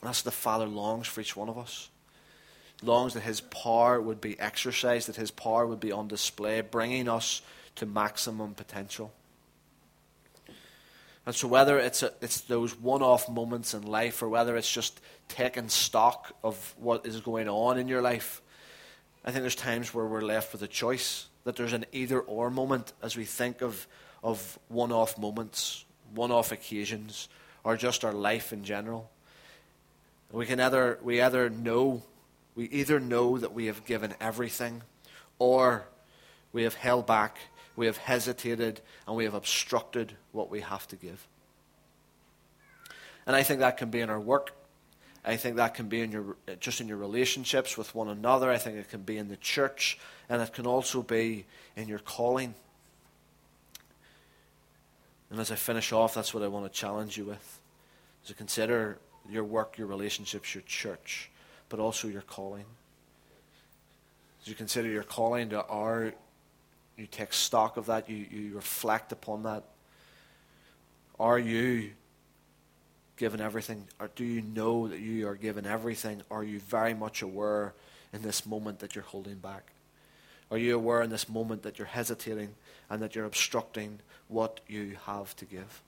And 0.00 0.08
that's 0.08 0.22
the 0.22 0.30
Father 0.30 0.66
longs 0.66 1.06
for 1.06 1.20
each 1.20 1.36
one 1.36 1.48
of 1.48 1.58
us. 1.58 1.90
Longs 2.82 3.14
that 3.14 3.20
his 3.20 3.40
power 3.40 4.00
would 4.00 4.20
be 4.20 4.38
exercised, 4.40 5.08
that 5.08 5.16
his 5.16 5.30
power 5.30 5.66
would 5.66 5.80
be 5.80 5.92
on 5.92 6.08
display, 6.08 6.62
bringing 6.62 7.08
us 7.08 7.42
to 7.76 7.84
maximum 7.84 8.54
potential. 8.54 9.12
And 11.26 11.34
so, 11.34 11.46
whether 11.46 11.78
it's, 11.78 12.02
a, 12.02 12.12
it's 12.22 12.40
those 12.42 12.76
one 12.78 13.02
off 13.02 13.28
moments 13.28 13.74
in 13.74 13.82
life 13.82 14.22
or 14.22 14.28
whether 14.28 14.56
it's 14.56 14.72
just 14.72 15.00
taking 15.28 15.68
stock 15.68 16.34
of 16.42 16.74
what 16.78 17.04
is 17.04 17.20
going 17.20 17.48
on 17.48 17.78
in 17.78 17.88
your 17.88 18.00
life, 18.00 18.40
I 19.24 19.30
think 19.30 19.42
there's 19.42 19.54
times 19.54 19.92
where 19.92 20.06
we're 20.06 20.22
left 20.22 20.52
with 20.52 20.62
a 20.62 20.68
choice. 20.68 21.26
That 21.44 21.56
there's 21.56 21.72
an 21.72 21.86
either 21.92 22.20
or 22.20 22.50
moment 22.50 22.92
as 23.02 23.16
we 23.16 23.24
think 23.24 23.62
of, 23.62 23.86
of 24.22 24.58
one 24.68 24.92
off 24.92 25.18
moments, 25.18 25.84
one 26.14 26.30
off 26.30 26.52
occasions, 26.52 27.28
or 27.64 27.76
just 27.76 28.04
our 28.04 28.12
life 28.12 28.52
in 28.52 28.64
general. 28.64 29.10
We 30.32 30.46
can 30.46 30.60
either, 30.60 30.98
we 31.02 31.20
either 31.20 31.50
know, 31.50 32.02
we 32.54 32.66
either 32.66 33.00
know 33.00 33.38
that 33.38 33.52
we 33.52 33.66
have 33.66 33.84
given 33.84 34.14
everything, 34.20 34.82
or 35.38 35.86
we 36.52 36.62
have 36.64 36.74
held 36.74 37.06
back 37.06 37.38
we 37.80 37.86
have 37.86 37.96
hesitated, 37.96 38.82
and 39.06 39.16
we 39.16 39.24
have 39.24 39.32
obstructed 39.32 40.12
what 40.32 40.50
we 40.50 40.60
have 40.60 40.86
to 40.88 40.96
give. 40.96 41.26
And 43.26 43.34
I 43.34 43.42
think 43.42 43.60
that 43.60 43.78
can 43.78 43.88
be 43.88 44.00
in 44.00 44.10
our 44.10 44.20
work. 44.20 44.52
I 45.24 45.36
think 45.36 45.56
that 45.56 45.74
can 45.74 45.88
be 45.88 46.02
in 46.02 46.12
your 46.12 46.36
just 46.60 46.82
in 46.82 46.88
your 46.88 46.98
relationships 46.98 47.78
with 47.78 47.94
one 47.94 48.08
another. 48.08 48.50
I 48.50 48.58
think 48.58 48.76
it 48.76 48.90
can 48.90 49.00
be 49.00 49.16
in 49.16 49.28
the 49.28 49.36
church, 49.38 49.98
and 50.28 50.42
it 50.42 50.52
can 50.52 50.66
also 50.66 51.02
be 51.02 51.46
in 51.74 51.88
your 51.88 51.98
calling. 52.00 52.54
And 55.30 55.38
as 55.38 55.50
I 55.52 55.54
finish 55.54 55.92
off, 55.92 56.14
that's 56.14 56.34
what 56.34 56.42
I 56.42 56.48
want 56.48 56.70
to 56.70 56.78
challenge 56.78 57.16
you 57.16 57.24
with. 57.24 57.60
To 58.26 58.34
consider 58.34 58.98
your 59.28 59.44
work, 59.44 59.78
your 59.78 59.86
relationships, 59.86 60.54
your 60.54 60.62
church, 60.62 61.30
but 61.68 61.78
also 61.78 62.08
your 62.08 62.22
calling. 62.22 62.64
As 64.42 64.48
you 64.48 64.54
consider 64.54 64.88
your 64.88 65.04
calling, 65.04 65.50
to 65.50 65.64
are 65.66 66.12
you 66.96 67.06
take 67.06 67.32
stock 67.32 67.76
of 67.76 67.86
that, 67.86 68.10
you, 68.10 68.26
you 68.30 68.54
reflect 68.54 69.12
upon 69.12 69.44
that. 69.44 69.64
Are 71.18 71.38
you 71.38 71.92
given 73.16 73.40
everything? 73.40 73.86
Or 73.98 74.10
do 74.14 74.24
you 74.24 74.42
know 74.42 74.88
that 74.88 74.98
you 74.98 75.28
are 75.28 75.34
given 75.34 75.66
everything? 75.66 76.22
Are 76.30 76.42
you 76.42 76.58
very 76.60 76.94
much 76.94 77.22
aware 77.22 77.74
in 78.12 78.22
this 78.22 78.44
moment 78.44 78.80
that 78.80 78.94
you're 78.94 79.04
holding 79.04 79.36
back? 79.36 79.72
Are 80.50 80.58
you 80.58 80.74
aware 80.74 81.02
in 81.02 81.10
this 81.10 81.28
moment 81.28 81.62
that 81.62 81.78
you're 81.78 81.86
hesitating 81.86 82.54
and 82.90 83.00
that 83.00 83.14
you're 83.14 83.24
obstructing 83.24 84.00
what 84.28 84.60
you 84.68 84.96
have 85.06 85.34
to 85.36 85.44
give? 85.44 85.82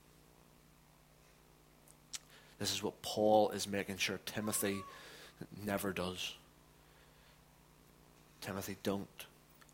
This 2.59 2.73
is 2.73 2.83
what 2.83 3.03
Paul 3.03 3.51
is 3.51 3.67
making 3.67 3.97
sure 3.97 4.21
Timothy 4.25 4.79
never 5.65 5.93
does. 5.93 6.35
Timothy, 8.41 8.77
don't. 8.83 9.27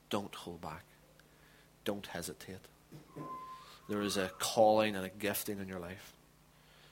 Don't 0.09 0.35
hold 0.35 0.63
back. 0.63 0.85
Don't 1.85 2.07
hesitate. 2.07 2.57
There 3.89 4.03
is 4.03 4.17
a 4.17 4.31
calling 4.39 4.97
and 4.97 5.05
a 5.05 5.11
gifting 5.11 5.59
in 5.59 5.69
your 5.69 5.79
life. 5.79 6.13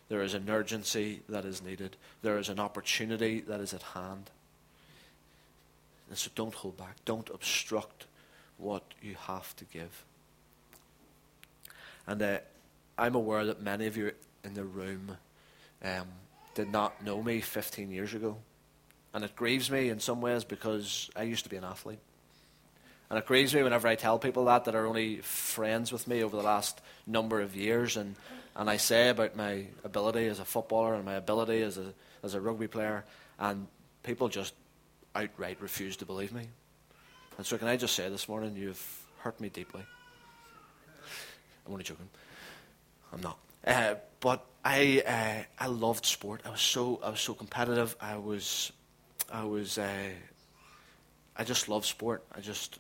There 0.09 0.23
is 0.23 0.35
an 0.35 0.49
urgency 0.49 1.23
that 1.29 1.45
is 1.45 1.63
needed. 1.63 1.97
There 2.23 2.39
is 2.39 2.49
an 2.49 2.61
opportunity 2.61 3.41
that 3.41 3.61
is 3.61 3.75
at 3.75 3.83
hand. 3.83 4.31
And 6.09 6.17
so 6.17 6.31
don't 6.35 6.55
hold 6.55 6.77
back. 6.77 6.97
Don't 7.05 7.29
obstruct 7.31 8.07
what 8.59 8.85
you 9.03 9.17
have 9.27 9.55
to 9.57 9.65
give. 9.65 10.05
And 12.07 12.23
uh, 12.23 12.39
I'm 12.99 13.15
aware 13.15 13.45
that 13.47 13.61
many 13.61 13.87
of 13.87 13.97
you 13.97 14.13
in 14.45 14.55
the 14.55 14.65
room 14.65 15.17
um, 15.83 16.07
did 16.55 16.71
not 16.71 17.05
know 17.05 17.23
me 17.23 17.41
15 17.41 17.91
years 17.91 18.15
ago. 18.15 18.37
And 19.13 19.25
it 19.25 19.35
grieves 19.35 19.71
me 19.71 19.89
in 19.89 20.01
some 20.01 20.21
ways 20.21 20.45
because 20.45 21.11
I 21.17 21.23
used 21.23 21.45
to 21.45 21.51
be 21.51 21.57
an 21.57 21.65
athlete. 21.65 21.99
And 23.09 23.19
it 23.19 23.27
grieves 23.27 23.55
me 23.55 23.63
whenever 23.63 23.87
I 23.87 23.95
tell 23.95 24.19
people 24.19 24.47
that, 24.47 24.65
that 24.65 24.75
are 24.75 24.87
only 24.87 25.19
friends 25.19 25.93
with 25.93 26.09
me 26.09 26.23
over 26.23 26.37
the 26.37 26.43
last 26.43 26.81
number 27.07 27.41
of 27.41 27.55
years. 27.55 27.97
And, 27.97 28.17
and 28.57 28.69
I 28.69 28.79
say 28.79 29.11
about 29.11 29.37
my 29.37 29.67
ability 29.85 30.27
as 30.27 30.41
a 30.41 30.45
footballer 30.45 30.95
and 30.95 31.05
my 31.05 31.15
ability 31.15 31.63
as 31.63 31.79
a, 31.79 31.93
as 32.23 32.35
a 32.35 32.41
rugby 32.41 32.67
player, 32.67 33.05
and 33.39 33.69
people 34.03 34.29
just 34.29 34.55
outright 35.15 35.61
refuse 35.61 35.97
to 35.99 36.07
believe 36.07 36.33
me. 36.33 36.49
And 37.39 37.47
so, 37.47 37.59
can 37.59 37.69
I 37.69 37.77
just 37.77 37.95
say 37.95 38.09
this 38.09 38.29
morning, 38.29 38.57
you've 38.57 39.07
hurt 39.19 39.41
me 39.41 39.51
deeply. 39.51 39.83
I'm 41.67 41.73
only 41.73 41.85
joking. 41.85 42.09
I'm 43.13 43.21
not. 43.21 43.39
Uh, 43.67 43.95
but 44.21 44.45
I, 44.65 45.03
uh, 45.07 45.65
I 45.65 45.67
loved 45.67 46.07
sport. 46.07 46.43
I 46.45 46.51
was 46.51 46.61
so, 46.61 47.01
I 47.03 47.11
was 47.11 47.21
so 47.21 47.35
competitive. 47.35 47.97
I 48.01 48.17
was, 48.17 48.73
I 49.33 49.45
was, 49.45 49.79
uh, 49.79 50.11
I 51.37 51.45
just 51.45 51.69
love 51.69 51.85
sport. 51.85 52.25
I 52.35 52.41
just 52.41 52.79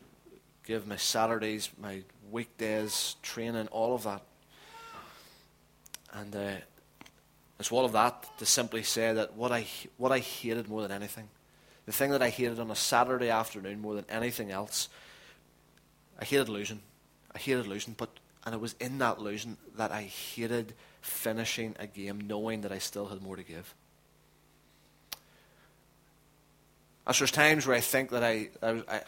give 0.64 0.86
my 0.86 0.96
Saturdays, 0.96 1.70
my 1.80 2.02
weekdays, 2.30 3.16
training, 3.22 3.68
all 3.68 3.94
of 3.94 4.04
that. 4.04 4.22
And 6.12 6.34
uh, 6.34 6.52
it's 7.58 7.72
all 7.72 7.84
of 7.84 7.92
that 7.92 8.26
to 8.38 8.46
simply 8.46 8.82
say 8.82 9.12
that 9.12 9.34
what 9.34 9.52
I, 9.52 9.66
what 9.96 10.12
I 10.12 10.20
hated 10.20 10.68
more 10.68 10.82
than 10.82 10.92
anything, 10.92 11.28
the 11.86 11.92
thing 11.92 12.10
that 12.10 12.22
I 12.22 12.30
hated 12.30 12.58
on 12.58 12.70
a 12.70 12.76
Saturday 12.76 13.30
afternoon 13.30 13.80
more 13.80 13.94
than 13.94 14.06
anything 14.08 14.50
else, 14.50 14.88
I 16.18 16.24
hated 16.24 16.48
losing. 16.48 16.80
I 17.34 17.38
hated 17.38 17.66
losing, 17.66 17.94
but 17.96 18.10
and 18.46 18.54
it 18.54 18.60
was 18.60 18.76
in 18.80 18.98
that 18.98 19.20
losing 19.20 19.56
that 19.76 19.90
I 19.90 20.02
hated 20.02 20.72
finishing 21.00 21.74
a 21.80 21.86
game 21.88 22.20
knowing 22.28 22.60
that 22.60 22.70
I 22.70 22.78
still 22.78 23.06
had 23.06 23.20
more 23.20 23.34
to 23.34 23.42
give. 23.42 23.74
As 27.08 27.18
there's 27.18 27.32
times 27.32 27.66
where 27.66 27.76
I 27.76 27.80
think 27.80 28.10
that 28.10 28.22
I, 28.22 28.48
I, 28.62 28.82
I, 28.88 29.00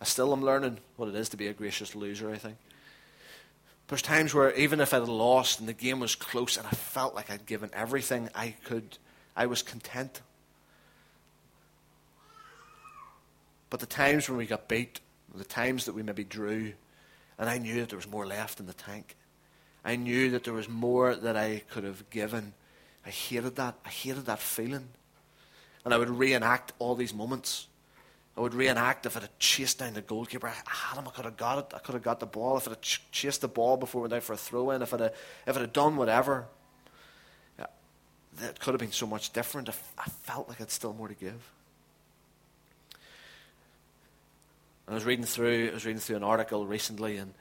I 0.00 0.04
still 0.04 0.32
am 0.32 0.42
learning 0.42 0.78
what 0.96 1.08
it 1.08 1.14
is 1.14 1.28
to 1.30 1.36
be 1.36 1.46
a 1.46 1.52
gracious 1.52 1.94
loser, 1.94 2.32
I 2.32 2.36
think. 2.36 2.56
There's 3.86 4.02
times 4.02 4.34
where 4.34 4.52
even 4.54 4.80
if 4.80 4.92
I'd 4.92 5.02
lost 5.02 5.60
and 5.60 5.68
the 5.68 5.72
game 5.72 6.00
was 6.00 6.16
close 6.16 6.56
and 6.56 6.66
I 6.66 6.70
felt 6.70 7.14
like 7.14 7.30
I'd 7.30 7.46
given 7.46 7.70
everything 7.72 8.28
I 8.34 8.54
could, 8.64 8.98
I 9.36 9.46
was 9.46 9.62
content. 9.62 10.20
But 13.68 13.78
the 13.78 13.86
times 13.86 14.28
when 14.28 14.38
we 14.38 14.46
got 14.46 14.66
beat, 14.68 15.00
the 15.32 15.44
times 15.44 15.84
that 15.84 15.94
we 15.94 16.02
maybe 16.02 16.24
drew, 16.24 16.72
and 17.40 17.48
I 17.48 17.58
knew 17.58 17.80
that 17.80 17.88
there 17.88 17.96
was 17.96 18.06
more 18.06 18.26
left 18.26 18.60
in 18.60 18.66
the 18.66 18.74
tank, 18.74 19.16
I 19.82 19.96
knew 19.96 20.30
that 20.30 20.44
there 20.44 20.52
was 20.52 20.68
more 20.68 21.14
that 21.14 21.36
I 21.36 21.62
could 21.70 21.84
have 21.84 22.08
given. 22.10 22.52
I 23.04 23.08
hated 23.08 23.56
that. 23.56 23.76
I 23.84 23.88
hated 23.88 24.26
that 24.26 24.40
feeling. 24.40 24.88
And 25.84 25.94
I 25.94 25.96
would 25.96 26.10
reenact 26.10 26.74
all 26.78 26.94
these 26.94 27.14
moments. 27.14 27.66
I 28.36 28.42
would 28.42 28.52
reenact 28.52 29.06
if 29.06 29.16
I 29.16 29.20
had 29.20 29.38
chased 29.38 29.78
down 29.78 29.94
the 29.94 30.02
goalkeeper. 30.02 30.48
I 30.48 30.52
had 30.66 30.98
him, 30.98 31.08
I 31.08 31.10
could 31.10 31.24
have 31.24 31.38
got 31.38 31.58
it. 31.58 31.74
I 31.74 31.78
could 31.78 31.94
have 31.94 32.02
got 32.02 32.20
the 32.20 32.26
ball. 32.26 32.58
If 32.58 32.68
I 32.68 32.72
had 32.72 32.82
ch- 32.82 33.02
chased 33.10 33.40
the 33.40 33.48
ball 33.48 33.78
before 33.78 34.02
we 34.02 34.04
went 34.04 34.14
out 34.14 34.22
for 34.22 34.34
a 34.34 34.36
throw 34.36 34.70
in, 34.70 34.82
if 34.82 34.92
I 34.92 34.98
had, 34.98 35.14
if 35.46 35.56
I 35.56 35.60
had 35.60 35.72
done 35.72 35.96
whatever, 35.96 36.46
it 37.58 38.60
could 38.60 38.74
have 38.74 38.80
been 38.80 38.92
so 38.92 39.06
much 39.06 39.32
different. 39.32 39.70
I, 39.70 39.72
I 39.98 40.04
felt 40.04 40.48
like 40.48 40.58
I 40.60 40.64
had 40.64 40.70
still 40.70 40.92
more 40.92 41.08
to 41.08 41.14
give. 41.14 41.40
I 44.90 44.94
was 44.94 45.04
reading 45.04 45.24
through, 45.24 45.68
I 45.70 45.74
was 45.74 45.86
reading 45.86 46.00
through 46.00 46.16
an 46.16 46.24
article 46.24 46.66
recently, 46.66 47.16
and, 47.16 47.32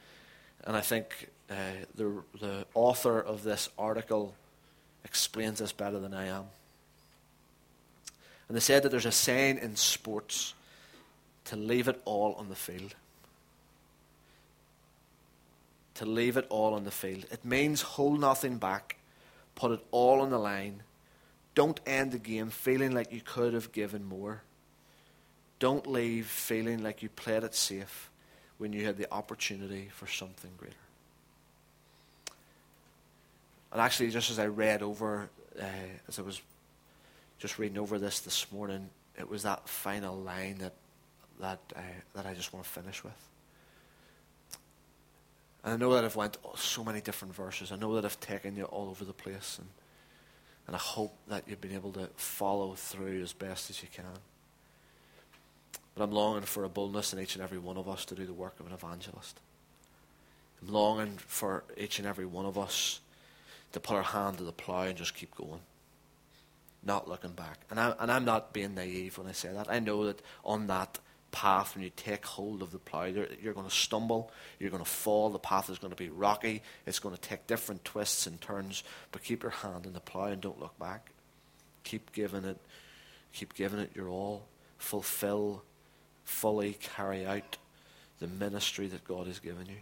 and 0.66 0.78
I 0.78 0.82
think 0.82 1.30
uh, 1.50 1.56
the, 1.96 2.22
the 2.40 2.66
author 2.76 3.20
of 3.20 3.42
this 3.42 3.70
article 3.78 4.36
explains 5.04 5.58
this 5.58 5.72
better 5.72 6.00
than 6.00 6.14
I 6.14 6.28
am. 6.28 6.46
And 8.48 8.56
they 8.56 8.60
said 8.62 8.84
that 8.84 8.90
there's 8.90 9.08
a 9.08 9.12
saying 9.12 9.58
in 9.58 9.76
sports 9.76 10.54
to 11.46 11.56
leave 11.56 11.88
it 11.88 12.00
all 12.06 12.36
on 12.36 12.50
the 12.50 12.56
field. 12.56 12.94
To 15.96 16.06
leave 16.06 16.38
it 16.38 16.46
all 16.50 16.76
on 16.76 16.84
the 16.84 16.92
field. 16.92 17.26
It 17.32 17.44
means 17.44 17.82
hold 17.82 18.20
nothing 18.20 18.58
back, 18.58 18.98
put 19.56 19.72
it 19.72 19.84
all 19.90 20.22
on 20.22 20.30
the 20.30 20.38
line. 20.38 20.84
Don't 21.56 21.80
end 21.88 22.12
the 22.12 22.20
game 22.20 22.52
feeling 22.52 22.94
like 22.94 23.12
you 23.12 23.22
could 23.22 23.56
have 23.56 23.72
given 23.72 24.04
more. 24.04 24.44
Don't 25.60 25.86
leave 25.88 26.28
feeling 26.28 26.82
like 26.82 27.04
you 27.04 27.10
played 27.10 27.44
it 27.44 27.54
safe 27.54 28.10
when 28.58 28.74
you 28.74 28.86
had 28.86 28.98
the 28.98 29.12
opportunity 29.14 29.90
for 29.92 30.08
something 30.08 30.52
greater. 30.58 30.76
And 33.72 33.82
actually, 33.82 34.10
just 34.10 34.32
as 34.32 34.40
I 34.40 34.48
read 34.48 34.82
over, 34.82 35.30
uh, 35.60 35.66
as 36.08 36.18
I 36.18 36.22
was 36.22 36.42
just 37.38 37.60
reading 37.60 37.78
over 37.78 38.00
this 38.00 38.20
this 38.22 38.52
morning, 38.52 38.90
it 39.18 39.30
was 39.30 39.44
that 39.44 39.68
final 39.68 40.16
line 40.16 40.58
that 40.60 40.74
that 41.40 41.60
uh, 41.76 41.80
that 42.16 42.26
I 42.26 42.34
just 42.34 42.54
want 42.54 42.66
to 42.66 42.72
finish 42.72 43.04
with. 43.04 43.30
And 45.64 45.74
I 45.74 45.78
know 45.78 45.94
that 45.94 46.06
I've 46.06 46.16
went 46.16 46.38
so 46.56 46.84
many 46.84 47.02
different 47.02 47.36
verses. 47.36 47.72
I 47.72 47.76
know 47.76 47.96
that 47.96 48.06
I've 48.06 48.20
taken 48.20 48.56
you 48.56 48.64
all 48.64 48.90
over 48.90 49.06
the 49.06 49.14
place, 49.14 49.58
and 49.60 49.68
and 50.68 50.76
I 50.76 50.80
hope 50.80 51.16
that 51.28 51.44
you've 51.48 51.62
been 51.62 51.74
able 51.74 51.92
to 51.94 52.10
follow 52.16 52.74
through 52.74 53.22
as 53.22 53.34
best 53.34 53.70
as 53.70 53.82
you 53.82 53.90
can. 53.92 54.06
But 56.00 56.06
I'm 56.06 56.12
longing 56.12 56.44
for 56.44 56.64
a 56.64 56.70
boldness 56.70 57.12
in 57.12 57.20
each 57.20 57.36
and 57.36 57.44
every 57.44 57.58
one 57.58 57.76
of 57.76 57.90
us 57.90 58.06
to 58.06 58.16
do 58.16 58.26
the 58.26 58.32
work 58.32 58.58
of 58.62 58.68
an 58.68 58.72
evangelist. 58.72 59.38
I'm 60.62 60.72
longing 60.72 61.18
for 61.18 61.66
each 61.76 62.00
and 62.00 62.08
every 62.08 62.26
one 62.26 62.46
of 62.46 62.58
us 62.58 63.02
to 63.74 63.82
put 63.82 63.98
our 63.98 64.04
hand 64.04 64.38
to 64.38 64.46
the 64.46 64.54
plough 64.54 64.84
and 64.84 64.98
just 64.98 65.14
keep 65.14 65.36
going, 65.36 65.60
not 66.86 67.10
looking 67.10 67.34
back. 67.34 67.58
And, 67.70 67.78
I, 67.78 67.96
and 68.00 68.10
I'm 68.10 68.24
not 68.24 68.54
being 68.54 68.76
naive 68.76 69.18
when 69.18 69.28
I 69.28 69.34
say 69.34 69.52
that. 69.52 69.70
I 69.70 69.80
know 69.80 70.06
that 70.06 70.22
on 70.46 70.68
that 70.68 71.00
path, 71.32 71.76
when 71.76 71.84
you 71.84 71.92
take 71.94 72.26
hold 72.26 72.62
of 72.62 72.72
the 72.72 72.80
plough, 72.80 73.04
you're 73.04 73.54
going 73.54 73.68
to 73.68 73.76
stumble, 73.76 74.32
you're 74.58 74.72
going 74.72 74.82
to 74.82 74.90
fall, 74.90 75.30
the 75.30 75.38
path 75.38 75.70
is 75.70 75.80
going 75.80 75.92
to 75.92 76.02
be 76.02 76.08
rocky, 76.08 76.62
it's 76.86 77.00
going 77.00 77.14
to 77.14 77.20
take 77.20 77.46
different 77.46 77.84
twists 77.84 78.26
and 78.26 78.40
turns, 78.40 78.86
but 79.12 79.22
keep 79.22 79.44
your 79.44 79.52
hand 79.52 79.86
in 79.86 79.92
the 79.92 80.00
plough 80.00 80.28
and 80.28 80.42
don't 80.42 80.62
look 80.62 80.80
back. 80.80 81.12
Keep 81.84 82.14
giving 82.14 82.46
it, 82.46 82.58
keep 83.34 83.54
giving 83.54 83.80
it 83.82 83.92
your 83.94 84.08
all. 84.08 84.48
Fulfill, 84.78 85.62
fully 86.30 86.78
carry 86.80 87.26
out 87.26 87.58
the 88.20 88.28
ministry 88.28 88.88
that 88.88 89.04
God 89.04 89.28
has 89.28 89.40
given 89.40 89.66
you. 89.66 89.78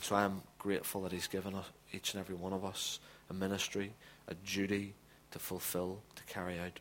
So 0.00 0.14
I 0.14 0.24
am 0.24 0.42
grateful 0.58 1.02
that 1.02 1.12
He's 1.12 1.26
given 1.26 1.54
us, 1.54 1.64
each 1.92 2.12
and 2.12 2.20
every 2.20 2.34
one 2.34 2.52
of 2.52 2.64
us, 2.64 3.00
a 3.30 3.34
ministry, 3.34 3.92
a 4.28 4.34
duty 4.34 4.92
to 5.30 5.38
fulfill, 5.38 6.00
to 6.16 6.22
carry 6.24 6.60
out. 6.60 6.78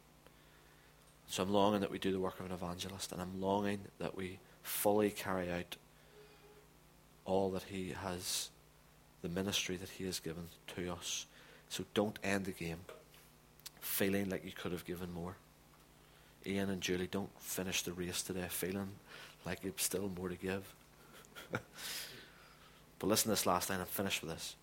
So 1.28 1.42
I'm 1.42 1.54
longing 1.54 1.80
that 1.80 1.90
we 1.90 1.98
do 1.98 2.12
the 2.12 2.20
work 2.20 2.40
of 2.40 2.46
an 2.46 2.52
evangelist, 2.52 3.14
and 3.14 3.22
I'm 3.22 3.42
longing 3.42 3.80
that 4.00 4.16
we 4.16 4.38
fully 4.62 5.10
carry 5.10 5.52
out 5.52 5.78
all 7.26 7.50
that 7.52 7.64
He 7.64 7.96
has, 8.04 8.50
the 9.22 9.30
ministry 9.30 9.78
that 9.78 9.90
He 9.90 10.04
has 10.06 10.20
given 10.20 10.50
to 10.76 10.92
us. 10.92 11.26
So 11.70 11.86
don't 11.94 12.20
end 12.24 12.46
the 12.46 12.52
game 12.52 12.80
feeling 13.80 14.30
like 14.30 14.46
you 14.46 14.52
could 14.52 14.74
have 14.74 14.86
given 14.86 15.12
more. 15.14 15.36
Ian 16.46 16.70
and 16.70 16.82
Julie, 16.82 17.08
don't 17.08 17.30
finish 17.40 17.82
the 17.84 17.94
race 17.94 18.22
today 18.22 18.48
feeling 18.50 18.90
like 19.46 19.64
you've 19.64 19.82
still 19.82 20.12
more 20.18 20.30
to 20.30 20.36
give. 20.36 20.74
But 23.04 23.10
listen 23.10 23.26
to 23.26 23.30
this 23.32 23.46
last 23.46 23.70
line 23.70 23.82
and 23.82 23.90
finish 23.90 24.22
with 24.22 24.32
this. 24.32 24.56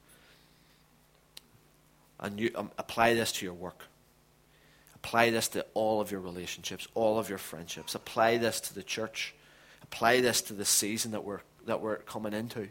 And 2.19 2.41
you 2.41 2.51
um, 2.55 2.71
apply 2.79 3.13
this 3.13 3.33
to 3.33 3.45
your 3.45 3.53
work. 3.53 3.85
Apply 4.95 5.29
this 5.29 5.47
to 5.49 5.67
all 5.75 6.01
of 6.01 6.11
your 6.11 6.23
relationships, 6.23 6.89
all 6.95 7.19
of 7.19 7.29
your 7.29 7.37
friendships. 7.37 7.95
Apply 7.95 8.39
this 8.39 8.59
to 8.63 8.75
the 8.75 8.83
church. 8.83 9.35
Apply 9.83 10.23
this 10.23 10.41
to 10.41 10.55
the 10.55 10.65
season 10.65 11.11
that 11.11 11.23
we're, 11.23 11.41
that 11.67 11.83
we're 11.83 11.97
coming 11.97 12.33
into. 12.33 12.71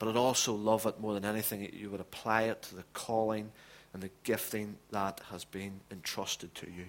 But 0.00 0.08
I'd 0.08 0.16
also 0.16 0.54
love 0.54 0.86
it 0.86 0.98
more 0.98 1.14
than 1.14 1.24
anything 1.24 1.70
you 1.72 1.88
would 1.90 2.00
apply 2.00 2.42
it 2.42 2.62
to 2.62 2.74
the 2.74 2.84
calling 2.94 3.52
and 3.92 4.02
the 4.02 4.10
gifting 4.24 4.74
that 4.90 5.20
has 5.30 5.44
been 5.44 5.78
entrusted 5.92 6.52
to 6.56 6.66
you. 6.66 6.86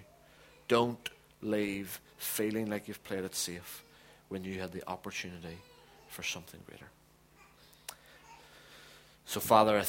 Don't 0.68 1.09
leave 1.41 1.99
feeling 2.18 2.70
like 2.70 2.88
you've 2.88 3.03
played 3.03 3.24
it 3.24 3.36
safe 3.36 3.84
when 4.30 4.43
you 4.43 4.59
had 4.59 4.72
the 4.72 4.88
opportunity 4.89 5.57
for 6.07 6.24
something 6.24 6.59
greater. 6.66 6.88
So, 9.26 9.39
Father, 9.39 9.78
I 9.78 9.82